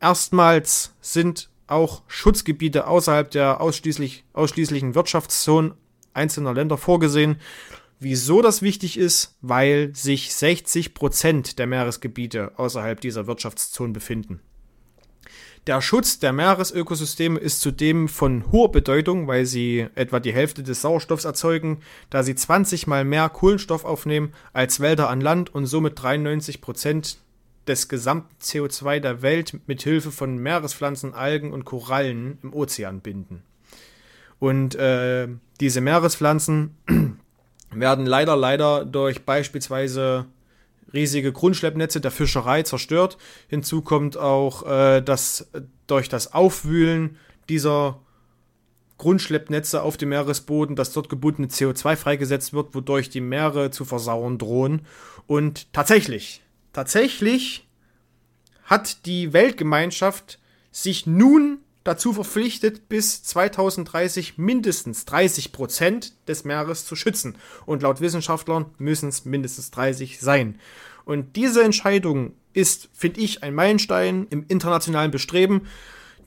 [0.00, 5.74] Erstmals sind auch Schutzgebiete außerhalb der ausschließlich, ausschließlichen Wirtschaftszonen
[6.14, 7.36] einzelner Länder vorgesehen.
[7.98, 9.36] Wieso das wichtig ist?
[9.42, 14.40] Weil sich 60 Prozent der Meeresgebiete außerhalb dieser Wirtschaftszone befinden.
[15.66, 20.80] Der Schutz der Meeresökosysteme ist zudem von hoher Bedeutung, weil sie etwa die Hälfte des
[20.80, 26.02] Sauerstoffs erzeugen, da sie 20 mal mehr Kohlenstoff aufnehmen als Wälder an Land und somit
[26.02, 27.18] 93 Prozent
[27.70, 33.44] des gesamten CO2 der Welt mit Hilfe von Meerespflanzen, Algen und Korallen im Ozean binden.
[34.40, 35.28] Und äh,
[35.60, 36.76] diese Meerespflanzen
[37.72, 40.26] werden leider, leider durch beispielsweise
[40.92, 43.18] riesige Grundschleppnetze der Fischerei zerstört.
[43.46, 45.48] Hinzu kommt auch, äh, dass
[45.86, 47.18] durch das Aufwühlen
[47.48, 48.00] dieser
[48.98, 54.38] Grundschleppnetze auf dem Meeresboden, dass dort gebundene CO2 freigesetzt wird, wodurch die Meere zu versauern
[54.38, 54.82] drohen.
[55.28, 56.42] Und tatsächlich,
[56.72, 57.68] tatsächlich
[58.64, 60.38] hat die Weltgemeinschaft
[60.70, 67.36] sich nun dazu verpflichtet, bis 2030 mindestens 30 Prozent des Meeres zu schützen.
[67.66, 70.58] Und laut Wissenschaftlern müssen es mindestens 30 sein.
[71.04, 75.66] Und diese Entscheidung ist, finde ich, ein Meilenstein im internationalen Bestreben,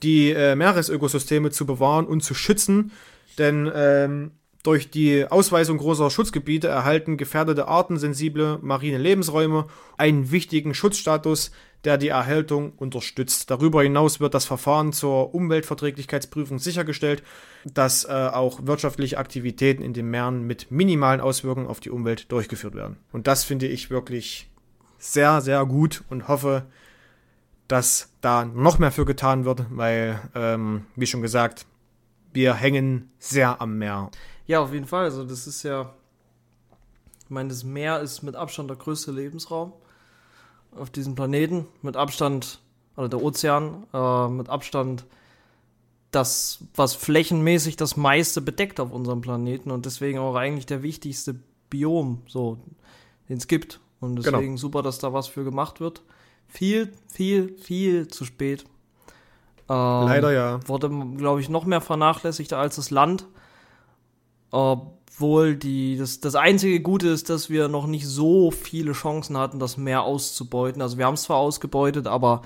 [0.02, 2.92] die äh, Meeresökosysteme zu bewahren und zu schützen.
[3.38, 4.32] Denn ähm,
[4.64, 9.66] durch die Ausweisung großer Schutzgebiete erhalten gefährdete Arten sensible marine Lebensräume
[9.98, 11.52] einen wichtigen Schutzstatus,
[11.84, 13.50] der die Erhaltung unterstützt.
[13.50, 17.22] Darüber hinaus wird das Verfahren zur Umweltverträglichkeitsprüfung sichergestellt,
[17.66, 22.74] dass äh, auch wirtschaftliche Aktivitäten in den Meeren mit minimalen Auswirkungen auf die Umwelt durchgeführt
[22.74, 22.96] werden.
[23.12, 24.50] Und das finde ich wirklich
[24.98, 26.64] sehr, sehr gut und hoffe,
[27.68, 31.66] dass da noch mehr für getan wird, weil, ähm, wie schon gesagt,
[32.32, 34.10] wir hängen sehr am Meer.
[34.46, 35.04] Ja, auf jeden Fall.
[35.04, 35.92] Also das ist ja,
[37.24, 39.72] ich meine, das Meer ist mit Abstand der größte Lebensraum
[40.76, 41.66] auf diesem Planeten.
[41.82, 42.60] Mit Abstand,
[42.96, 45.04] oder der Ozean, äh, mit Abstand
[46.10, 51.34] das, was flächenmäßig das meiste bedeckt auf unserem Planeten und deswegen auch eigentlich der wichtigste
[51.70, 52.58] Biom, so,
[53.28, 53.80] den es gibt.
[54.00, 54.38] Und Genau.
[54.38, 56.02] deswegen super, dass da was für gemacht wird.
[56.46, 58.64] Viel, viel, viel zu spät.
[59.68, 60.60] Ähm, Leider ja.
[60.68, 63.26] wurde, glaube ich, noch mehr vernachlässigt als das Land.
[64.54, 69.58] Obwohl die, das, das einzige Gute ist, dass wir noch nicht so viele Chancen hatten,
[69.58, 70.80] das Meer auszubeuten.
[70.80, 72.42] Also wir haben es zwar ausgebeutet, aber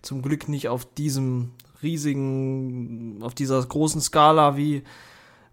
[0.00, 1.50] zum Glück nicht auf diesem
[1.82, 4.84] riesigen, auf dieser großen Skala, wie,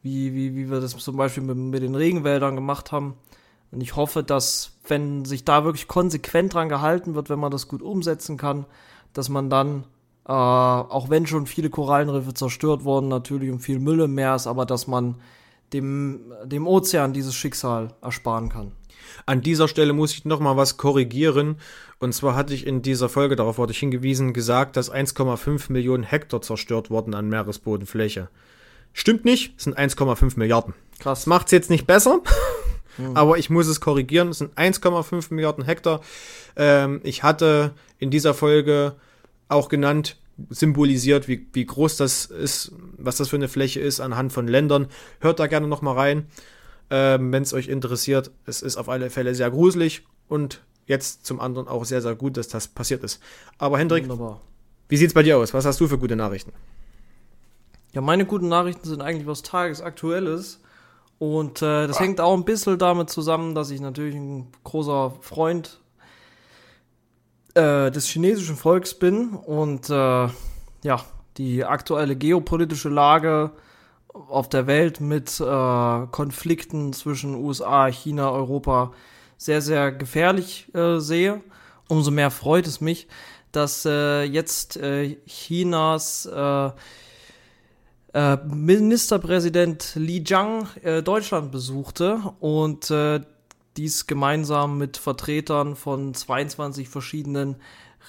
[0.03, 3.15] wie, wie, wie wir das zum Beispiel mit, mit den Regenwäldern gemacht haben.
[3.71, 7.67] Und ich hoffe, dass, wenn sich da wirklich konsequent dran gehalten wird, wenn man das
[7.67, 8.67] gut umsetzen kann,
[9.13, 9.85] dass man dann,
[10.27, 14.45] äh, auch wenn schon viele Korallenriffe zerstört wurden, natürlich und viel Müll im Meer ist,
[14.45, 15.15] aber dass man
[15.73, 18.71] dem, dem Ozean dieses Schicksal ersparen kann.
[19.25, 21.57] An dieser Stelle muss ich noch mal was korrigieren.
[21.99, 26.03] Und zwar hatte ich in dieser Folge, darauf wurde ich hingewiesen, gesagt, dass 1,5 Millionen
[26.03, 28.29] Hektar zerstört wurden an Meeresbodenfläche.
[28.93, 30.73] Stimmt nicht, es sind 1,5 Milliarden.
[30.99, 31.21] Krass.
[31.21, 32.21] Das macht es jetzt nicht besser,
[33.13, 34.29] aber ich muss es korrigieren.
[34.29, 36.01] Es sind 1,5 Milliarden Hektar.
[36.55, 38.95] Ähm, ich hatte in dieser Folge
[39.47, 40.17] auch genannt,
[40.49, 44.87] symbolisiert, wie, wie groß das ist, was das für eine Fläche ist anhand von Ländern.
[45.19, 46.27] Hört da gerne noch mal rein,
[46.89, 48.31] ähm, wenn es euch interessiert.
[48.45, 52.37] Es ist auf alle Fälle sehr gruselig und jetzt zum anderen auch sehr, sehr gut,
[52.37, 53.21] dass das passiert ist.
[53.57, 54.41] Aber Hendrik, Wunderbar.
[54.89, 55.53] wie sieht's bei dir aus?
[55.53, 56.51] Was hast du für gute Nachrichten?
[57.93, 60.59] Ja, meine guten Nachrichten sind eigentlich was Tagesaktuelles.
[61.17, 65.79] Und äh, das hängt auch ein bisschen damit zusammen, dass ich natürlich ein großer Freund
[67.55, 70.27] äh, des chinesischen Volks bin und äh,
[70.83, 71.05] ja,
[71.37, 73.51] die aktuelle geopolitische Lage
[74.13, 78.91] auf der Welt mit äh, Konflikten zwischen USA, China, Europa
[79.37, 81.41] sehr, sehr gefährlich äh, sehe.
[81.87, 83.07] Umso mehr freut es mich,
[83.51, 84.79] dass äh, jetzt
[85.27, 86.27] Chinas
[88.45, 90.67] Ministerpräsident Li Jiang
[91.03, 92.89] Deutschland besuchte und
[93.77, 97.55] dies gemeinsam mit Vertretern von 22 verschiedenen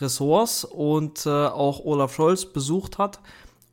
[0.01, 3.21] Ressorts und äh, auch Olaf Scholz besucht hat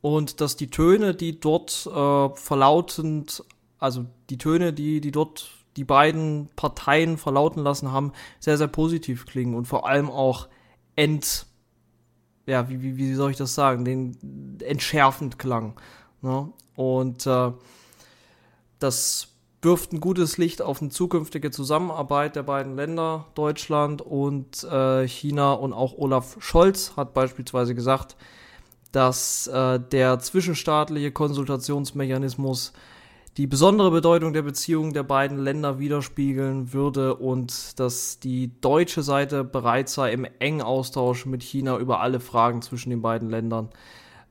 [0.00, 3.44] und dass die Töne, die dort äh, verlautend,
[3.78, 9.26] also die Töne, die, die dort die beiden Parteien verlauten lassen haben, sehr, sehr positiv
[9.26, 10.48] klingen und vor allem auch
[10.96, 11.46] ent,
[12.46, 15.74] ja, wie, wie, wie soll ich das sagen, den entschärfend klang.
[16.22, 16.52] Ne?
[16.76, 17.52] Und äh,
[18.78, 19.33] das
[19.64, 25.52] wirft ein gutes Licht auf eine zukünftige Zusammenarbeit der beiden Länder, Deutschland und äh, China.
[25.52, 28.16] Und auch Olaf Scholz hat beispielsweise gesagt,
[28.92, 32.72] dass äh, der zwischenstaatliche Konsultationsmechanismus
[33.36, 39.42] die besondere Bedeutung der Beziehungen der beiden Länder widerspiegeln würde und dass die deutsche Seite
[39.42, 43.70] bereit sei, im engen Austausch mit China über alle Fragen zwischen den beiden Ländern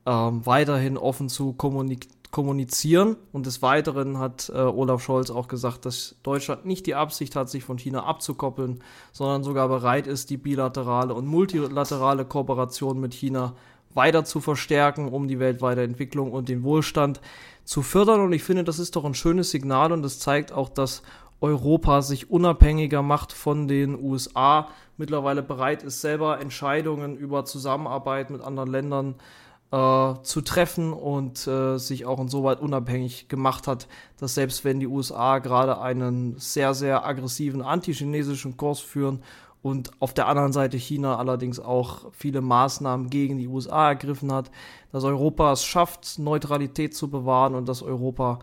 [0.06, 3.14] ähm, weiterhin offen zu kommunik kommunizieren.
[3.32, 7.48] Und des Weiteren hat äh, Olaf Scholz auch gesagt, dass Deutschland nicht die Absicht hat,
[7.48, 8.82] sich von China abzukoppeln,
[9.12, 13.54] sondern sogar bereit ist, die bilaterale und multilaterale Kooperation mit China
[13.94, 17.20] weiter zu verstärken, um die weltweite Entwicklung und den Wohlstand
[17.62, 18.20] zu fördern.
[18.20, 21.04] Und ich finde, das ist doch ein schönes Signal und das zeigt auch, dass
[21.40, 28.40] Europa sich unabhängiger macht von den USA, mittlerweile bereit ist, selber Entscheidungen über Zusammenarbeit mit
[28.40, 29.22] anderen Ländern äh,
[29.70, 33.88] zu treffen und äh, sich auch insoweit unabhängig gemacht hat,
[34.18, 39.20] dass selbst wenn die USA gerade einen sehr, sehr aggressiven antichinesischen Kurs führen
[39.64, 44.50] und auf der anderen Seite China allerdings auch viele Maßnahmen gegen die USA ergriffen hat,
[44.92, 48.40] dass Europa es schafft, Neutralität zu bewahren und dass Europa,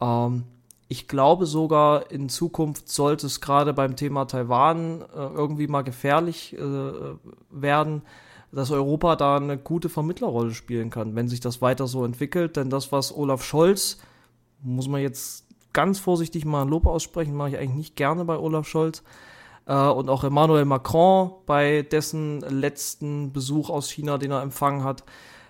[0.00, 0.44] ähm,
[0.86, 6.56] ich glaube sogar in Zukunft sollte es gerade beim Thema Taiwan äh, irgendwie mal gefährlich
[6.56, 6.60] äh,
[7.50, 8.02] werden,
[8.52, 12.56] dass Europa da eine gute Vermittlerrolle spielen kann, wenn sich das weiter so entwickelt.
[12.56, 13.98] Denn das, was Olaf Scholz,
[14.62, 18.36] muss man jetzt ganz vorsichtig mal ein Lob aussprechen, mache ich eigentlich nicht gerne bei
[18.36, 19.02] Olaf Scholz,
[19.66, 25.04] äh, und auch Emmanuel Macron bei dessen letzten Besuch aus China, den er empfangen hat,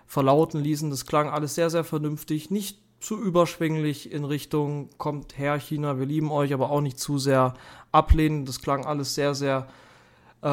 [0.06, 0.90] verlauten ließen.
[0.90, 6.04] Das klang alles sehr, sehr vernünftig, nicht zu überschwänglich in Richtung kommt her China, wir
[6.04, 7.54] lieben euch, aber auch nicht zu sehr
[7.92, 8.44] ablehnen.
[8.44, 9.68] Das klang alles sehr, sehr
[10.42, 10.48] äh,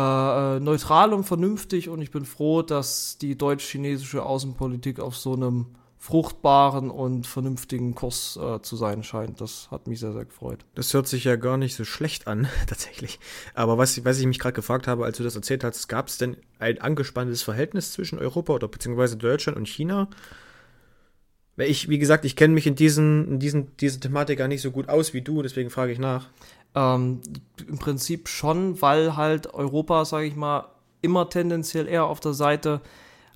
[0.57, 5.67] äh neutral und vernünftig und ich bin froh, dass die deutsch-chinesische Außenpolitik auf so einem
[5.99, 9.41] fruchtbaren und vernünftigen Kurs äh, zu sein scheint.
[9.41, 10.63] Das hat mich sehr, sehr gefreut.
[10.75, 13.19] Das hört sich ja gar nicht so schlecht an, tatsächlich.
[13.53, 16.17] Aber was, was ich mich gerade gefragt habe, als du das erzählt hast, gab es
[16.17, 20.07] denn ein angespanntes Verhältnis zwischen Europa oder beziehungsweise Deutschland und China?
[21.55, 24.61] Weil ich, wie gesagt, ich kenne mich in diesen, in diesen, diese Thematik gar nicht
[24.61, 26.29] so gut aus wie du, deswegen frage ich nach.
[26.77, 27.21] Ähm,
[27.67, 30.65] Im Prinzip schon, weil halt Europa, sage ich mal,
[31.01, 32.81] immer tendenziell eher auf der Seite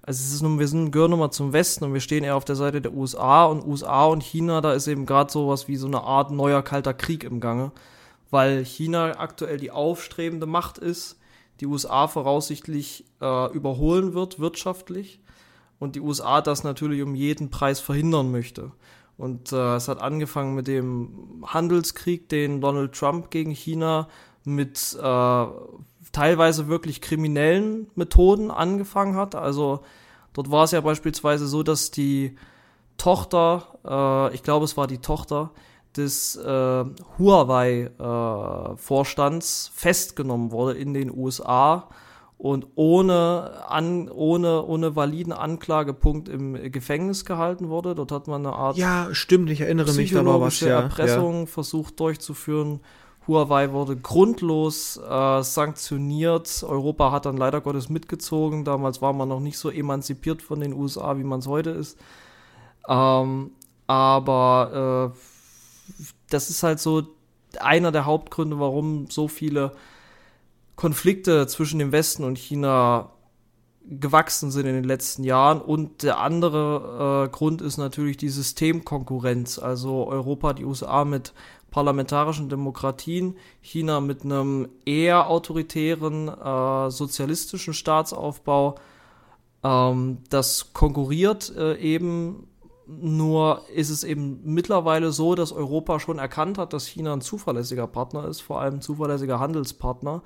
[0.04, 2.46] also es ist nun, wir sind, gehören mal zum Westen und wir stehen eher auf
[2.46, 5.86] der Seite der USA und USA und China, da ist eben gerade sowas wie so
[5.86, 7.72] eine Art neuer kalter Krieg im Gange,
[8.32, 11.20] weil China aktuell die aufstrebende Macht ist,
[11.60, 15.20] die USA voraussichtlich äh, überholen wird wirtschaftlich
[15.78, 18.72] und die USA das natürlich um jeden Preis verhindern möchte.
[19.18, 24.08] Und äh, es hat angefangen mit dem Handelskrieg, den Donald Trump gegen China
[24.44, 25.46] mit äh,
[26.12, 29.34] teilweise wirklich kriminellen Methoden angefangen hat.
[29.36, 29.82] Also
[30.34, 32.36] dort war es ja beispielsweise so, dass die
[32.98, 35.52] Tochter, äh, ich glaube es war die Tochter
[35.96, 36.86] des äh,
[37.20, 41.88] Huawei-Vorstands äh, festgenommen wurde in den USA
[42.42, 47.94] und ohne, an, ohne, ohne validen Anklagepunkt im Gefängnis gehalten wurde.
[47.94, 51.46] Dort hat man eine Art ja, stimmt, ich erinnere mich, da was, ja, Erpressung ja.
[51.46, 52.80] versucht durchzuführen
[53.28, 56.64] Huawei wurde grundlos äh, sanktioniert.
[56.68, 58.66] Europa hat dann leider Gottes mitgezogen.
[58.66, 62.00] Damals war man noch nicht so emanzipiert von den USA, wie man es heute ist.
[62.90, 63.52] Ähm,
[63.86, 67.04] aber äh, das ist halt so
[67.60, 69.74] einer der Hauptgründe, warum so viele
[70.82, 73.12] Konflikte zwischen dem Westen und China
[73.86, 75.62] gewachsen sind in den letzten Jahren.
[75.62, 79.60] Und der andere äh, Grund ist natürlich die Systemkonkurrenz.
[79.60, 81.34] Also Europa, die USA mit
[81.70, 88.74] parlamentarischen Demokratien, China mit einem eher autoritären äh, sozialistischen Staatsaufbau,
[89.64, 92.48] ähm, das konkurriert äh, eben.
[92.88, 97.86] Nur ist es eben mittlerweile so, dass Europa schon erkannt hat, dass China ein zuverlässiger
[97.86, 100.24] Partner ist, vor allem zuverlässiger Handelspartner.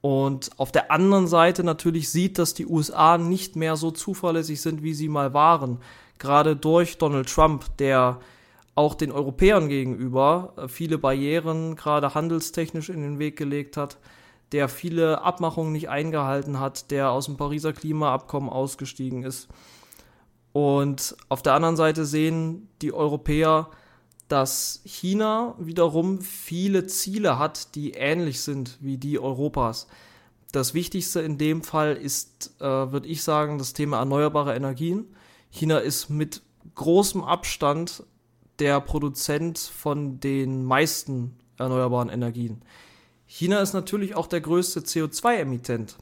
[0.00, 4.82] Und auf der anderen Seite natürlich sieht, dass die USA nicht mehr so zuverlässig sind,
[4.82, 5.78] wie sie mal waren.
[6.18, 8.20] Gerade durch Donald Trump, der
[8.74, 13.98] auch den Europäern gegenüber äh, viele Barrieren, gerade handelstechnisch, in den Weg gelegt hat,
[14.52, 19.48] der viele Abmachungen nicht eingehalten hat, der aus dem Pariser Klimaabkommen ausgestiegen ist.
[20.52, 23.68] Und auf der anderen Seite sehen die Europäer,
[24.28, 29.86] dass China wiederum viele Ziele hat, die ähnlich sind wie die Europas.
[30.52, 35.06] Das Wichtigste in dem Fall ist, äh, würde ich sagen, das Thema erneuerbare Energien.
[35.50, 36.42] China ist mit
[36.74, 38.04] großem Abstand
[38.58, 42.62] der Produzent von den meisten erneuerbaren Energien.
[43.26, 45.96] China ist natürlich auch der größte CO2-Emittent.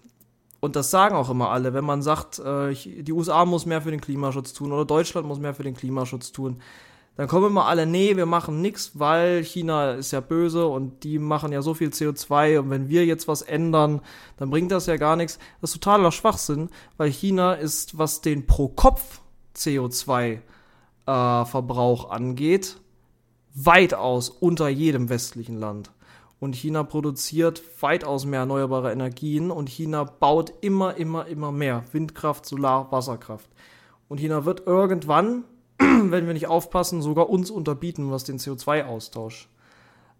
[0.61, 3.91] Und das sagen auch immer alle, wenn man sagt, äh, die USA muss mehr für
[3.91, 6.63] den Klimaschutz tun oder Deutschland muss mehr für den Klimaschutz tun,
[7.17, 11.19] dann kommen immer alle, nee, wir machen nichts, weil China ist ja böse und die
[11.19, 14.03] machen ja so viel CO2 und wenn wir jetzt was ändern,
[14.37, 15.39] dann bringt das ja gar nichts.
[15.61, 16.69] Das ist totaler Schwachsinn,
[16.99, 19.23] weil China ist, was den pro Kopf
[19.57, 20.41] CO2
[21.07, 22.77] äh, angeht,
[23.55, 25.91] weitaus unter jedem westlichen Land.
[26.39, 32.45] Und China produziert weitaus mehr erneuerbare Energien und China baut immer, immer, immer mehr Windkraft,
[32.45, 33.49] Solar, Wasserkraft.
[34.09, 35.45] Und China wird irgendwann,
[36.11, 39.49] wenn wir nicht aufpassen, sogar uns unterbieten, was den CO2-Austausch,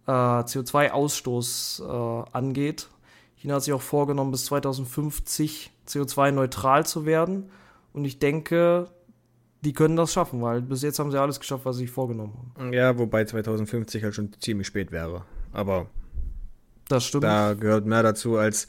[0.07, 2.89] äh, CO2-Ausstoß äh, angeht.
[3.35, 7.49] China hat sich auch vorgenommen, bis 2050 CO2-neutral zu werden.
[7.93, 8.89] Und ich denke,
[9.61, 12.53] die können das schaffen, weil bis jetzt haben sie alles geschafft, was sie sich vorgenommen
[12.55, 12.73] haben.
[12.73, 15.23] Ja, wobei 2050 halt schon ziemlich spät wäre.
[15.51, 15.87] Aber
[16.87, 17.23] das stimmt.
[17.23, 18.67] Da gehört mehr dazu, als,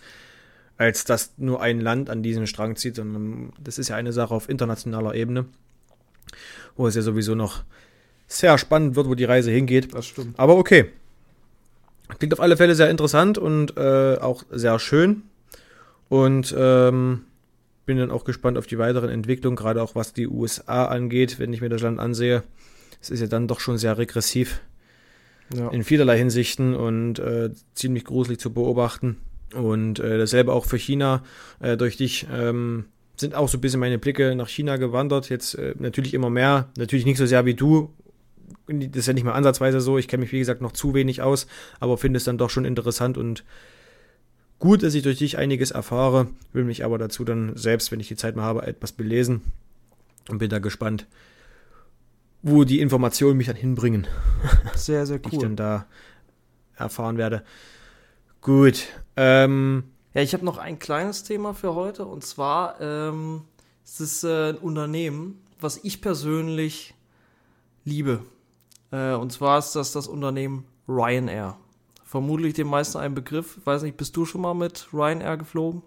[0.77, 4.35] als dass nur ein Land an diesen Strang zieht, sondern das ist ja eine Sache
[4.35, 5.47] auf internationaler Ebene,
[6.77, 7.63] wo es ja sowieso noch
[8.27, 9.95] sehr spannend wird, wo die Reise hingeht.
[9.95, 10.39] Das stimmt.
[10.39, 10.91] Aber okay.
[12.19, 15.23] Klingt auf alle Fälle sehr interessant und äh, auch sehr schön.
[16.09, 17.23] und ähm,
[17.85, 21.53] bin dann auch gespannt auf die weiteren Entwicklungen, gerade auch was die USA angeht, wenn
[21.55, 22.43] ich mir das Land ansehe.
[23.01, 24.61] Es ist ja dann doch schon sehr regressiv
[25.55, 25.69] Ja.
[25.71, 29.17] in vielerlei Hinsichten und äh, ziemlich gruselig zu beobachten.
[29.55, 31.23] Und äh, dasselbe auch für China.
[31.61, 32.85] Äh, durch dich ähm,
[33.21, 35.29] sind auch so ein bisschen meine Blicke nach China gewandert.
[35.29, 37.93] Jetzt äh, natürlich immer mehr, natürlich nicht so sehr wie du.
[38.67, 39.99] Das ist ja nicht mal ansatzweise so.
[39.99, 41.47] Ich kenne mich, wie gesagt, noch zu wenig aus,
[41.81, 43.45] aber finde es dann doch schon interessant und
[44.59, 46.29] gut, dass ich durch dich einiges erfahre.
[46.53, 49.43] Will mich aber dazu dann selbst, wenn ich die Zeit mal habe, etwas belesen
[50.29, 51.07] und bin da gespannt,
[52.43, 54.07] wo die Informationen mich dann hinbringen
[54.75, 55.57] Sehr, sehr die ich dann cool.
[55.57, 55.87] da
[56.77, 57.43] erfahren werde.
[58.41, 58.87] Gut.
[59.17, 59.85] Ähm,
[60.19, 63.43] Ja, ich habe noch ein kleines Thema für heute und zwar ähm,
[63.85, 66.95] es ist äh, ein Unternehmen, was ich persönlich
[67.85, 68.25] liebe.
[68.91, 71.57] Äh, und zwar ist das das Unternehmen Ryanair.
[72.05, 73.61] Vermutlich den meisten ein Begriff.
[73.65, 75.83] Weiß nicht, bist du schon mal mit Ryanair geflogen?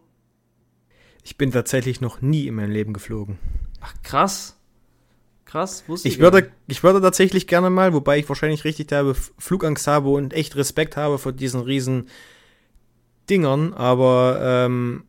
[1.25, 3.37] ich bin tatsächlich noch nie in meinem Leben geflogen.
[3.81, 4.55] Ach, krass.
[5.43, 6.53] Krass, wusste Ich gar würde, nicht.
[6.67, 10.55] ich würde tatsächlich gerne mal, wobei ich wahrscheinlich richtig da F- Flugangst habe und echt
[10.55, 12.07] Respekt habe vor diesen riesen
[13.31, 15.05] Dingern, aber ähm,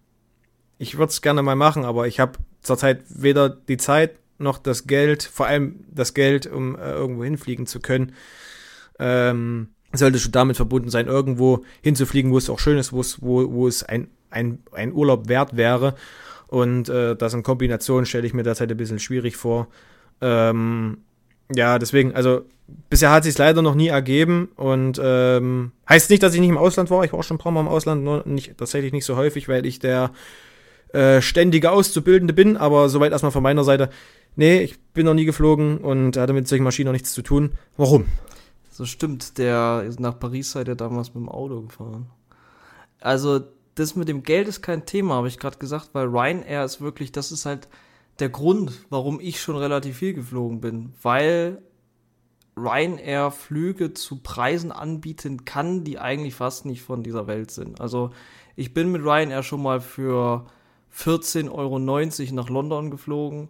[0.78, 4.86] ich würde es gerne mal machen, aber ich habe zurzeit weder die Zeit noch das
[4.86, 8.12] Geld, vor allem das Geld, um äh, irgendwo hinfliegen zu können.
[8.98, 13.20] Ähm, sollte schon damit verbunden sein, irgendwo hinzufliegen, wo es auch schön ist, wo es,
[13.20, 15.94] wo, wo es ein, ein, ein Urlaub wert wäre.
[16.46, 19.68] Und äh, das in Kombination stelle ich mir derzeit ein bisschen schwierig vor.
[20.20, 20.98] Ähm,
[21.54, 22.42] ja, deswegen, also
[22.90, 26.58] bisher hat sich leider noch nie ergeben und ähm, heißt nicht, dass ich nicht im
[26.58, 27.04] Ausland war.
[27.04, 29.48] Ich war auch schon ein paar Mal im Ausland, nur nicht, tatsächlich nicht so häufig,
[29.48, 30.12] weil ich der
[30.92, 33.90] äh, ständige Auszubildende bin, aber soweit erstmal von meiner Seite.
[34.36, 37.52] Nee, ich bin noch nie geflogen und hatte mit solchen Maschinen noch nichts zu tun.
[37.76, 38.06] Warum?
[38.70, 42.06] So stimmt, der nach Paris seid ihr damals mit dem Auto gefahren.
[43.00, 43.40] Also,
[43.74, 47.12] das mit dem Geld ist kein Thema, habe ich gerade gesagt, weil Ryanair ist wirklich,
[47.12, 47.68] das ist halt
[48.18, 51.62] der Grund, warum ich schon relativ viel geflogen bin, weil
[52.56, 57.80] Ryanair Flüge zu Preisen anbieten kann, die eigentlich fast nicht von dieser Welt sind.
[57.80, 58.10] Also,
[58.56, 60.46] ich bin mit Ryanair schon mal für
[60.94, 61.78] 14,90 Euro
[62.34, 63.48] nach London geflogen.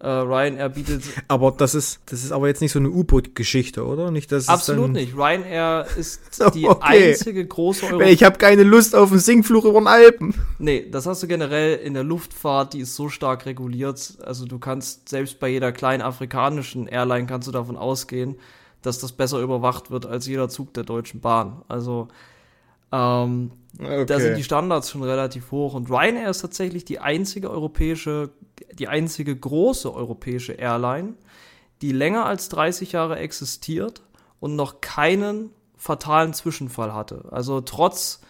[0.00, 4.10] Äh, Ryanair bietet Aber das ist, das ist aber jetzt nicht so eine U-Boot-Geschichte, oder?
[4.10, 5.14] Nicht, dass Absolut nicht.
[5.16, 6.20] Ryanair ist
[6.54, 7.10] die Okay.
[7.10, 8.00] einzige große Euro.
[8.02, 10.34] ich habe keine Lust auf einen Sinkflug über den Alpen.
[10.58, 14.18] Nee, das hast du generell in der Luftfahrt, die ist so stark reguliert.
[14.24, 18.34] Also du kannst selbst bei jeder kleinen afrikanischen Airline kannst du davon ausgehen,
[18.82, 21.62] dass das besser überwacht wird als jeder Zug der Deutschen Bahn.
[21.68, 22.08] Also
[22.92, 24.06] ähm, Okay.
[24.06, 25.74] da sind die Standards schon relativ hoch.
[25.74, 28.30] Und Ryanair ist tatsächlich die einzige europäische,
[28.72, 31.14] die einzige große europäische Airline,
[31.82, 34.02] die länger als 30 Jahre existiert
[34.40, 37.26] und noch keinen fatalen Zwischenfall hatte.
[37.30, 38.20] Also trotz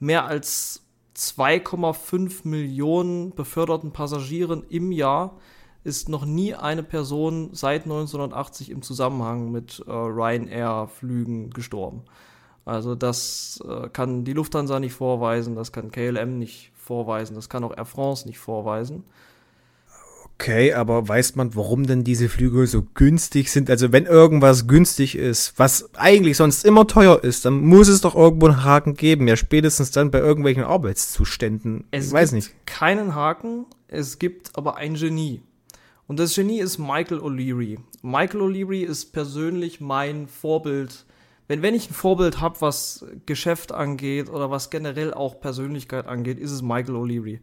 [0.00, 0.82] mehr als
[1.16, 5.36] 2,5 Millionen beförderten Passagieren im Jahr
[5.84, 12.02] ist noch nie eine Person seit 1980 im Zusammenhang mit äh, Ryanair-Flügen gestorben.
[12.68, 17.64] Also das äh, kann die Lufthansa nicht vorweisen, das kann KLM nicht vorweisen, das kann
[17.64, 19.04] auch Air France nicht vorweisen.
[20.34, 23.70] Okay, aber weiß man, warum denn diese Flüge so günstig sind?
[23.70, 28.14] Also wenn irgendwas günstig ist, was eigentlich sonst immer teuer ist, dann muss es doch
[28.14, 29.26] irgendwo einen Haken geben.
[29.26, 31.84] Ja, spätestens dann bei irgendwelchen Arbeitszuständen.
[31.90, 32.66] Es ich weiß gibt nicht.
[32.66, 35.40] keinen Haken, es gibt aber ein Genie.
[36.06, 37.78] Und das Genie ist Michael O'Leary.
[38.02, 41.06] Michael O'Leary ist persönlich mein Vorbild.
[41.48, 46.38] Wenn, wenn ich ein Vorbild habe, was Geschäft angeht oder was generell auch Persönlichkeit angeht,
[46.38, 47.40] ist es Michael O'Leary.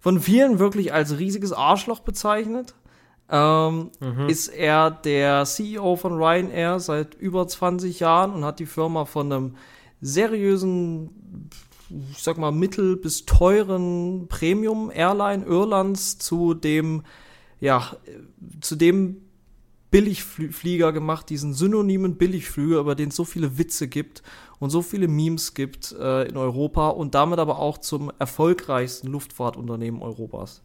[0.00, 2.74] Von vielen wirklich als riesiges Arschloch bezeichnet.
[3.28, 3.90] Ähm,
[4.28, 9.32] Ist er der CEO von Ryanair seit über 20 Jahren und hat die Firma von
[9.32, 9.56] einem
[10.00, 11.50] seriösen
[12.10, 17.02] ich sag mal, mittel- bis teuren Premium-Airline Irlands zu dem,
[17.60, 17.96] ja,
[18.60, 19.22] zu dem
[19.92, 24.22] Billigflieger gemacht, diesen synonymen Billigflüger, über den es so viele Witze gibt
[24.58, 30.00] und so viele Memes gibt äh, in Europa und damit aber auch zum erfolgreichsten Luftfahrtunternehmen
[30.00, 30.62] Europas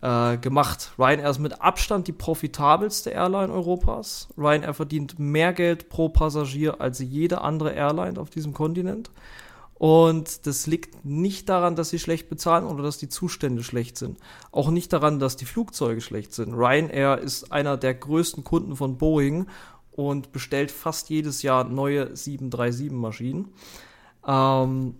[0.00, 0.92] äh, gemacht.
[0.98, 4.28] Ryanair ist mit Abstand die profitabelste Airline Europas.
[4.38, 9.10] Ryanair verdient mehr Geld pro Passagier als jede andere Airline auf diesem Kontinent.
[9.80, 14.18] Und das liegt nicht daran, dass sie schlecht bezahlen oder dass die Zustände schlecht sind.
[14.52, 16.52] Auch nicht daran, dass die Flugzeuge schlecht sind.
[16.52, 19.46] Ryanair ist einer der größten Kunden von Boeing
[19.92, 23.46] und bestellt fast jedes Jahr neue 737-Maschinen.
[24.26, 24.96] Ähm,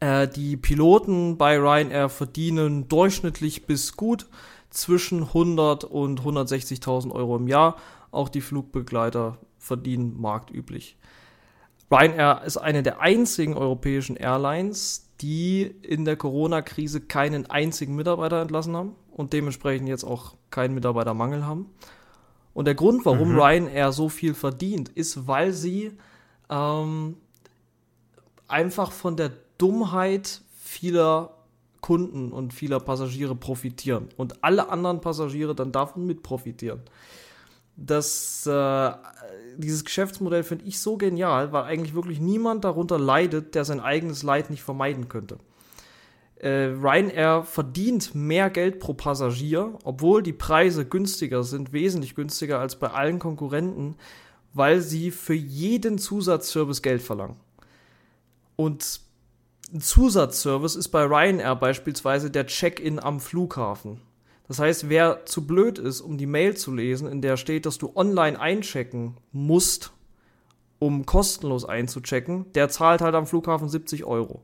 [0.00, 4.26] äh, die Piloten bei Ryanair verdienen durchschnittlich bis gut
[4.70, 7.76] zwischen 100 und 160.000 Euro im Jahr.
[8.10, 10.96] Auch die Flugbegleiter verdienen marktüblich.
[11.90, 18.76] Ryanair ist eine der einzigen europäischen Airlines, die in der Corona-Krise keinen einzigen Mitarbeiter entlassen
[18.76, 21.66] haben und dementsprechend jetzt auch keinen Mitarbeitermangel haben.
[22.54, 23.40] Und der Grund, warum mhm.
[23.40, 25.92] Ryanair so viel verdient, ist, weil sie
[26.48, 27.16] ähm,
[28.48, 31.34] einfach von der Dummheit vieler
[31.80, 36.82] Kunden und vieler Passagiere profitieren und alle anderen Passagiere dann davon mit profitieren.
[37.76, 38.92] Das, äh,
[39.56, 44.22] dieses Geschäftsmodell finde ich so genial, weil eigentlich wirklich niemand darunter leidet, der sein eigenes
[44.22, 45.38] Leid nicht vermeiden könnte.
[46.36, 52.76] Äh, Ryanair verdient mehr Geld pro Passagier, obwohl die Preise günstiger sind, wesentlich günstiger als
[52.76, 53.96] bei allen Konkurrenten,
[54.54, 57.36] weil sie für jeden Zusatzservice Geld verlangen.
[58.56, 59.00] Und
[59.72, 64.00] ein Zusatzservice ist bei Ryanair beispielsweise der Check-in am Flughafen.
[64.50, 67.78] Das heißt, wer zu blöd ist, um die Mail zu lesen, in der steht, dass
[67.78, 69.92] du online einchecken musst,
[70.80, 74.42] um kostenlos einzuchecken, der zahlt halt am Flughafen 70 Euro.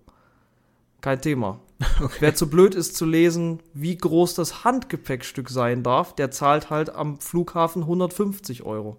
[1.00, 1.58] Kein Thema.
[2.00, 2.18] Okay.
[2.20, 6.88] Wer zu blöd ist zu lesen, wie groß das Handgepäckstück sein darf, der zahlt halt
[6.90, 8.98] am Flughafen 150 Euro.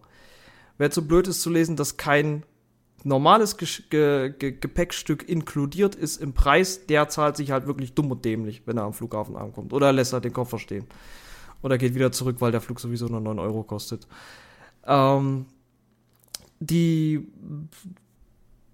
[0.77, 2.43] Wer zu blöd ist zu lesen, dass kein
[3.07, 8.11] normales Ge Ge Ge Gepäckstück inkludiert ist im Preis, der zahlt sich halt wirklich dumm
[8.11, 9.73] und dämlich, wenn er am Flughafen ankommt.
[9.73, 10.85] Oder lässt er den Koffer stehen.
[11.63, 14.07] Oder geht wieder zurück, weil der Flug sowieso nur 9 Euro kostet.
[14.85, 15.45] Ähm,
[16.59, 17.27] die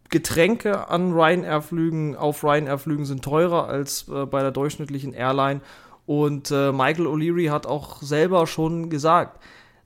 [0.09, 5.61] Getränke an Ryanair-Flügen, auf Ryanair-Flügen sind teurer als äh, bei der durchschnittlichen Airline.
[6.05, 9.39] Und äh, Michael O'Leary hat auch selber schon gesagt,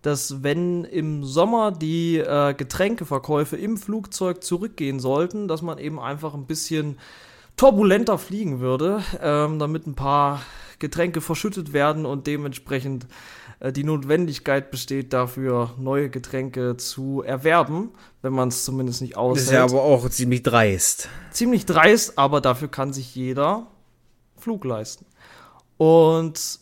[0.08, 6.34] dass wenn im Sommer die äh, Getränkeverkäufe im Flugzeug zurückgehen sollten, dass man eben einfach
[6.34, 6.98] ein bisschen
[7.58, 10.42] turbulenter fliegen würde, ähm, damit ein paar
[10.80, 13.06] Getränke verschüttet werden und dementsprechend
[13.60, 19.48] äh, die Notwendigkeit besteht, dafür neue Getränke zu erwerben, wenn man es zumindest nicht aushält.
[19.48, 21.10] Das ist ja aber auch ziemlich dreist.
[21.32, 23.68] Ziemlich dreist, aber dafür kann sich jeder
[24.38, 25.06] Flug leisten.
[25.76, 26.62] Und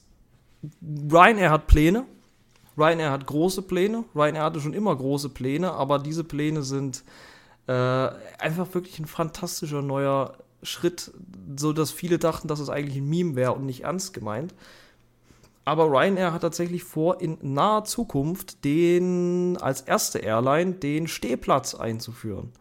[1.12, 2.06] Ryanair hat Pläne,
[2.78, 4.04] Ryanair hat große Pläne.
[4.16, 7.04] Ryanair hatte schon immer große Pläne, aber diese Pläne sind
[7.68, 7.74] äh,
[8.40, 10.34] einfach wirklich ein fantastischer neuer
[10.64, 11.12] Schritt,
[11.56, 14.54] so dass viele dachten, dass es eigentlich ein Meme wäre und nicht ernst gemeint.
[15.64, 22.52] Aber Ryanair hat tatsächlich vor, in naher Zukunft den als erste Airline den Stehplatz einzuführen.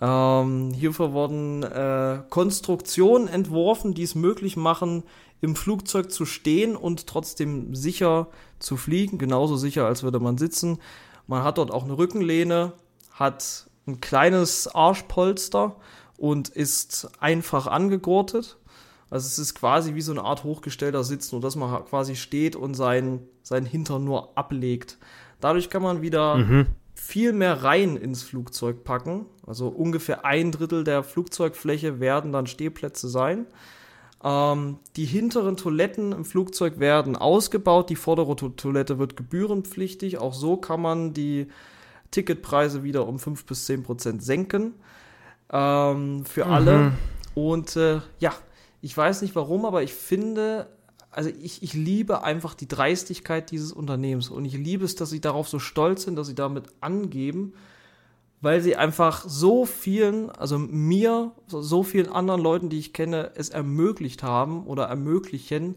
[0.00, 5.04] Ähm, hierfür wurden äh, Konstruktionen entworfen, die es möglich machen,
[5.40, 10.78] im Flugzeug zu stehen und trotzdem sicher zu fliegen, genauso sicher, als würde man sitzen.
[11.26, 12.72] Man hat dort auch eine Rückenlehne,
[13.12, 15.76] hat ein kleines Arschpolster
[16.18, 18.58] und ist einfach angegurtet.
[19.08, 22.54] Also es ist quasi wie so eine Art hochgestellter Sitz, nur dass man quasi steht
[22.54, 24.98] und sein, sein Hintern nur ablegt.
[25.40, 26.66] Dadurch kann man wieder mhm.
[26.94, 29.26] viel mehr Reihen ins Flugzeug packen.
[29.46, 33.46] Also ungefähr ein Drittel der Flugzeugfläche werden dann Stehplätze sein.
[34.22, 40.18] Ähm, die hinteren Toiletten im Flugzeug werden ausgebaut, die vordere to Toilette wird gebührenpflichtig.
[40.18, 41.48] Auch so kann man die
[42.10, 44.74] Ticketpreise wieder um 5 bis 10 Prozent senken.
[45.52, 46.52] Ähm, für mhm.
[46.52, 46.92] alle.
[47.34, 48.32] Und äh, ja,
[48.82, 50.68] ich weiß nicht warum, aber ich finde,
[51.10, 55.20] also ich, ich liebe einfach die Dreistigkeit dieses Unternehmens und ich liebe es, dass sie
[55.20, 57.54] darauf so stolz sind, dass sie damit angeben,
[58.40, 63.50] weil sie einfach so vielen, also mir, so vielen anderen Leuten, die ich kenne, es
[63.50, 65.76] ermöglicht haben oder ermöglichen,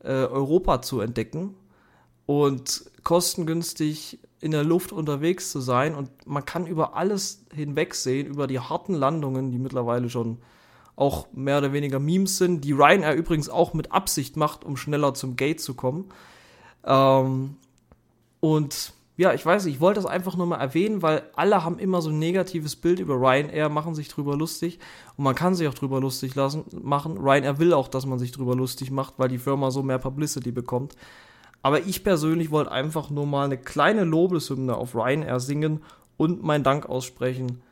[0.00, 1.54] äh, Europa zu entdecken
[2.26, 5.94] und kostengünstig in der Luft unterwegs zu sein.
[5.94, 10.38] Und man kann über alles hinwegsehen, über die harten Landungen, die mittlerweile schon
[10.94, 15.12] auch mehr oder weniger Memes sind, die Ryanair übrigens auch mit Absicht macht, um schneller
[15.14, 16.06] zum Gate zu kommen.
[16.84, 17.56] Ähm,
[18.40, 22.02] und ja, ich weiß, ich wollte das einfach nur mal erwähnen, weil alle haben immer
[22.02, 24.78] so ein negatives Bild über Ryanair, machen sich drüber lustig
[25.16, 27.16] und man kann sich auch drüber lustig lassen, machen.
[27.16, 30.52] Ryanair will auch, dass man sich drüber lustig macht, weil die Firma so mehr Publicity
[30.52, 30.96] bekommt.
[31.62, 35.82] Aber ich persönlich wollte einfach nur mal eine kleine Lobeshymne auf Ryanair singen
[36.18, 37.62] und meinen Dank aussprechen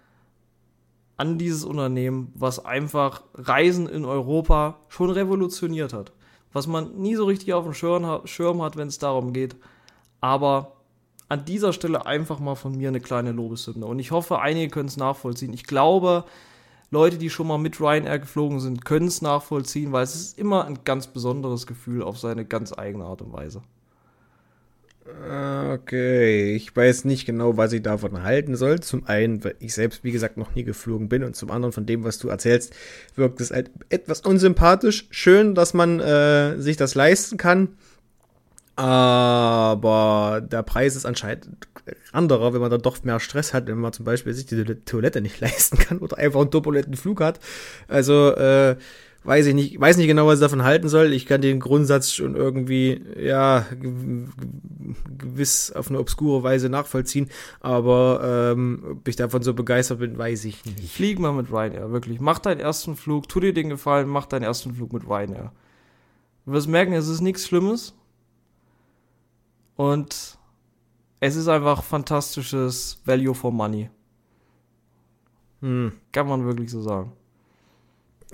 [1.17, 6.13] an dieses Unternehmen, was einfach Reisen in Europa schon revolutioniert hat.
[6.53, 9.57] Was man nie so richtig auf dem Schirm hat, wenn es darum geht.
[10.21, 10.74] Aber
[11.35, 13.85] an dieser Stelle einfach mal von mir eine kleine Lobeshymne.
[13.85, 15.53] Und ich hoffe, einige können es nachvollziehen.
[15.53, 16.25] Ich glaube,
[16.91, 20.65] Leute, die schon mal mit Ryanair geflogen sind, können es nachvollziehen, weil es ist immer
[20.65, 23.63] ein ganz besonderes Gefühl auf seine ganz eigene Art und Weise.
[25.73, 28.81] Okay, ich weiß nicht genau, was ich davon halten soll.
[28.81, 31.85] Zum einen, weil ich selbst, wie gesagt, noch nie geflogen bin und zum anderen von
[31.85, 32.73] dem, was du erzählst,
[33.17, 35.07] wirkt es halt etwas unsympathisch.
[35.11, 37.77] Schön, dass man äh, sich das leisten kann.
[38.77, 41.49] Aber der Preis ist anscheinend
[42.13, 45.21] anderer, wenn man dann doch mehr Stress hat, wenn man zum Beispiel sich die Toilette
[45.21, 47.41] nicht leisten kann oder einfach einen turbulenten Flug hat.
[47.89, 48.77] Also, äh,
[49.25, 51.13] weiß ich nicht, weiß nicht genau, was ich davon halten soll.
[51.13, 53.67] Ich kann den Grundsatz schon irgendwie, ja,
[55.19, 57.31] gewiss auf eine obskure Weise nachvollziehen,
[57.61, 60.93] aber ähm, ob ich davon so begeistert bin, weiß ich nicht.
[60.93, 62.21] Flieg mal mit Ryanair, wirklich.
[62.21, 65.53] Mach deinen ersten Flug, tu dir den Gefallen, mach deinen ersten Flug mit Ryanair.
[66.45, 67.95] Du wirst merken, es ist nichts Schlimmes.
[69.77, 70.39] Und
[71.21, 73.91] es ist einfach fantastisches Value for Money.
[75.61, 75.93] Hm.
[76.13, 77.13] Kann man wirklich so sagen.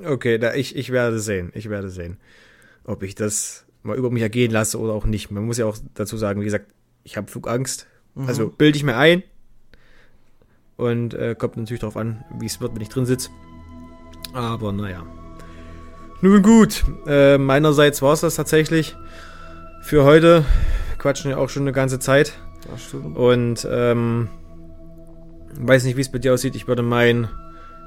[0.05, 1.53] Okay, da, ich, ich werde sehen.
[1.55, 2.17] Ich werde sehen,
[2.85, 5.31] ob ich das mal über mich ergehen lasse oder auch nicht.
[5.31, 6.73] Man muss ja auch dazu sagen, wie gesagt,
[7.05, 7.87] ich habe Flugangst.
[8.15, 8.27] Mhm.
[8.27, 9.23] Also bilde ich mir ein.
[10.77, 13.31] Und äh, kommt natürlich darauf an, wie es wird, wenn ich drin sitze.
[14.33, 15.07] Aber naja.
[16.23, 18.97] Nun gut, äh, meinerseits war es das tatsächlich
[19.83, 20.45] für heute.
[21.01, 22.35] Quatschen ja auch schon eine ganze Zeit.
[22.71, 23.17] Das stimmt.
[23.17, 24.29] Und ähm,
[25.55, 26.55] weiß nicht, wie es bei dir aussieht.
[26.55, 27.29] Ich würde meinen,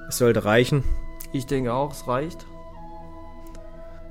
[0.09, 0.83] es sollte reichen.
[1.31, 2.45] Ich denke auch, es reicht.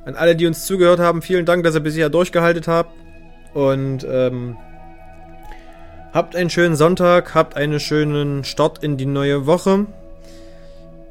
[0.05, 2.93] An alle, die uns zugehört haben, vielen Dank, dass ihr bisher durchgehalten habt.
[3.55, 4.57] Und ähm,
[6.12, 9.87] habt einen schönen Sonntag, habt einen schönen Start in die neue Woche.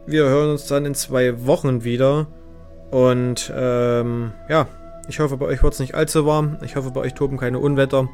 [0.08, 2.28] Wir hören uns dann in zwei Wochen wieder.
[2.90, 4.68] Und ähm, ja,
[5.12, 6.58] ich hoffe, bei euch wird es nicht allzu warm.
[6.64, 8.08] Ich hoffe, bei euch toben keine Unwetter.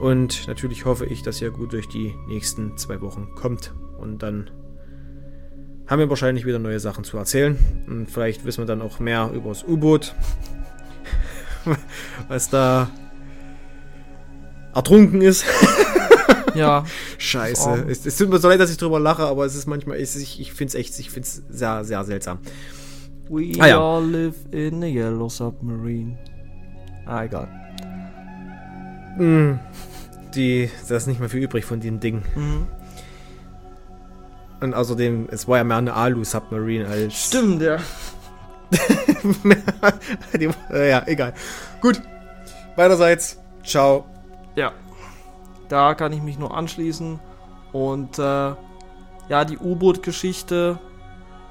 [0.00, 3.74] Und natürlich hoffe ich, dass ihr gut durch die nächsten zwei Wochen kommt.
[3.98, 4.50] Und dann
[5.86, 7.58] haben wir wahrscheinlich wieder neue Sachen zu erzählen.
[7.86, 10.14] Und vielleicht wissen wir dann auch mehr über das U-Boot.
[12.28, 12.88] Was da
[14.74, 15.44] ertrunken ist.
[16.54, 16.84] Ja,
[17.18, 17.84] Scheiße.
[17.88, 20.14] Es, es tut mir so leid, dass ich drüber lache, aber es ist manchmal, es,
[20.14, 22.38] ich, ich finde es echt, ich finde es sehr, sehr seltsam.
[23.28, 23.80] We Ah, ja.
[23.80, 26.16] all live in a yellow submarine.
[27.06, 27.48] Ah, egal.
[29.18, 29.58] Mm,
[30.34, 32.24] Die, da ist nicht mehr viel übrig von den Dingen.
[32.34, 32.66] Mhm.
[34.60, 37.14] Und außerdem, es war ja mehr eine Alu-Submarine als.
[37.26, 37.76] Stimmt, ja.
[40.38, 41.34] Die, äh, ja, egal.
[41.80, 42.00] Gut.
[42.76, 43.38] Beiderseits.
[43.62, 44.04] Ciao.
[44.56, 44.72] Ja.
[45.68, 47.20] Da kann ich mich nur anschließen.
[47.72, 48.22] Und äh,
[49.28, 50.78] ja, die U-Boot-Geschichte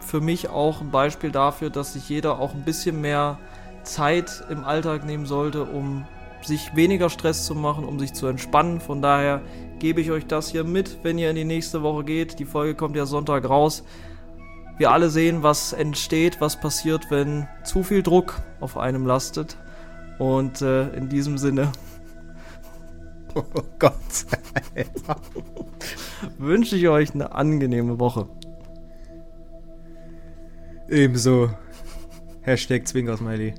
[0.03, 3.39] für mich auch ein Beispiel dafür, dass sich jeder auch ein bisschen mehr
[3.83, 6.05] Zeit im Alltag nehmen sollte, um
[6.41, 8.81] sich weniger Stress zu machen, um sich zu entspannen.
[8.81, 9.41] Von daher
[9.79, 12.39] gebe ich euch das hier mit, wenn ihr in die nächste Woche geht.
[12.39, 13.83] Die Folge kommt ja Sonntag raus.
[14.77, 19.57] Wir alle sehen, was entsteht, was passiert, wenn zu viel Druck auf einem lastet.
[20.19, 21.71] Und äh, in diesem Sinne
[23.35, 23.43] Oh
[23.79, 23.93] Gott.
[26.37, 28.27] wünsche ich euch eine angenehme Woche.
[30.93, 31.49] Ebenso.
[32.43, 33.55] Hashtag Zwinkersmiley.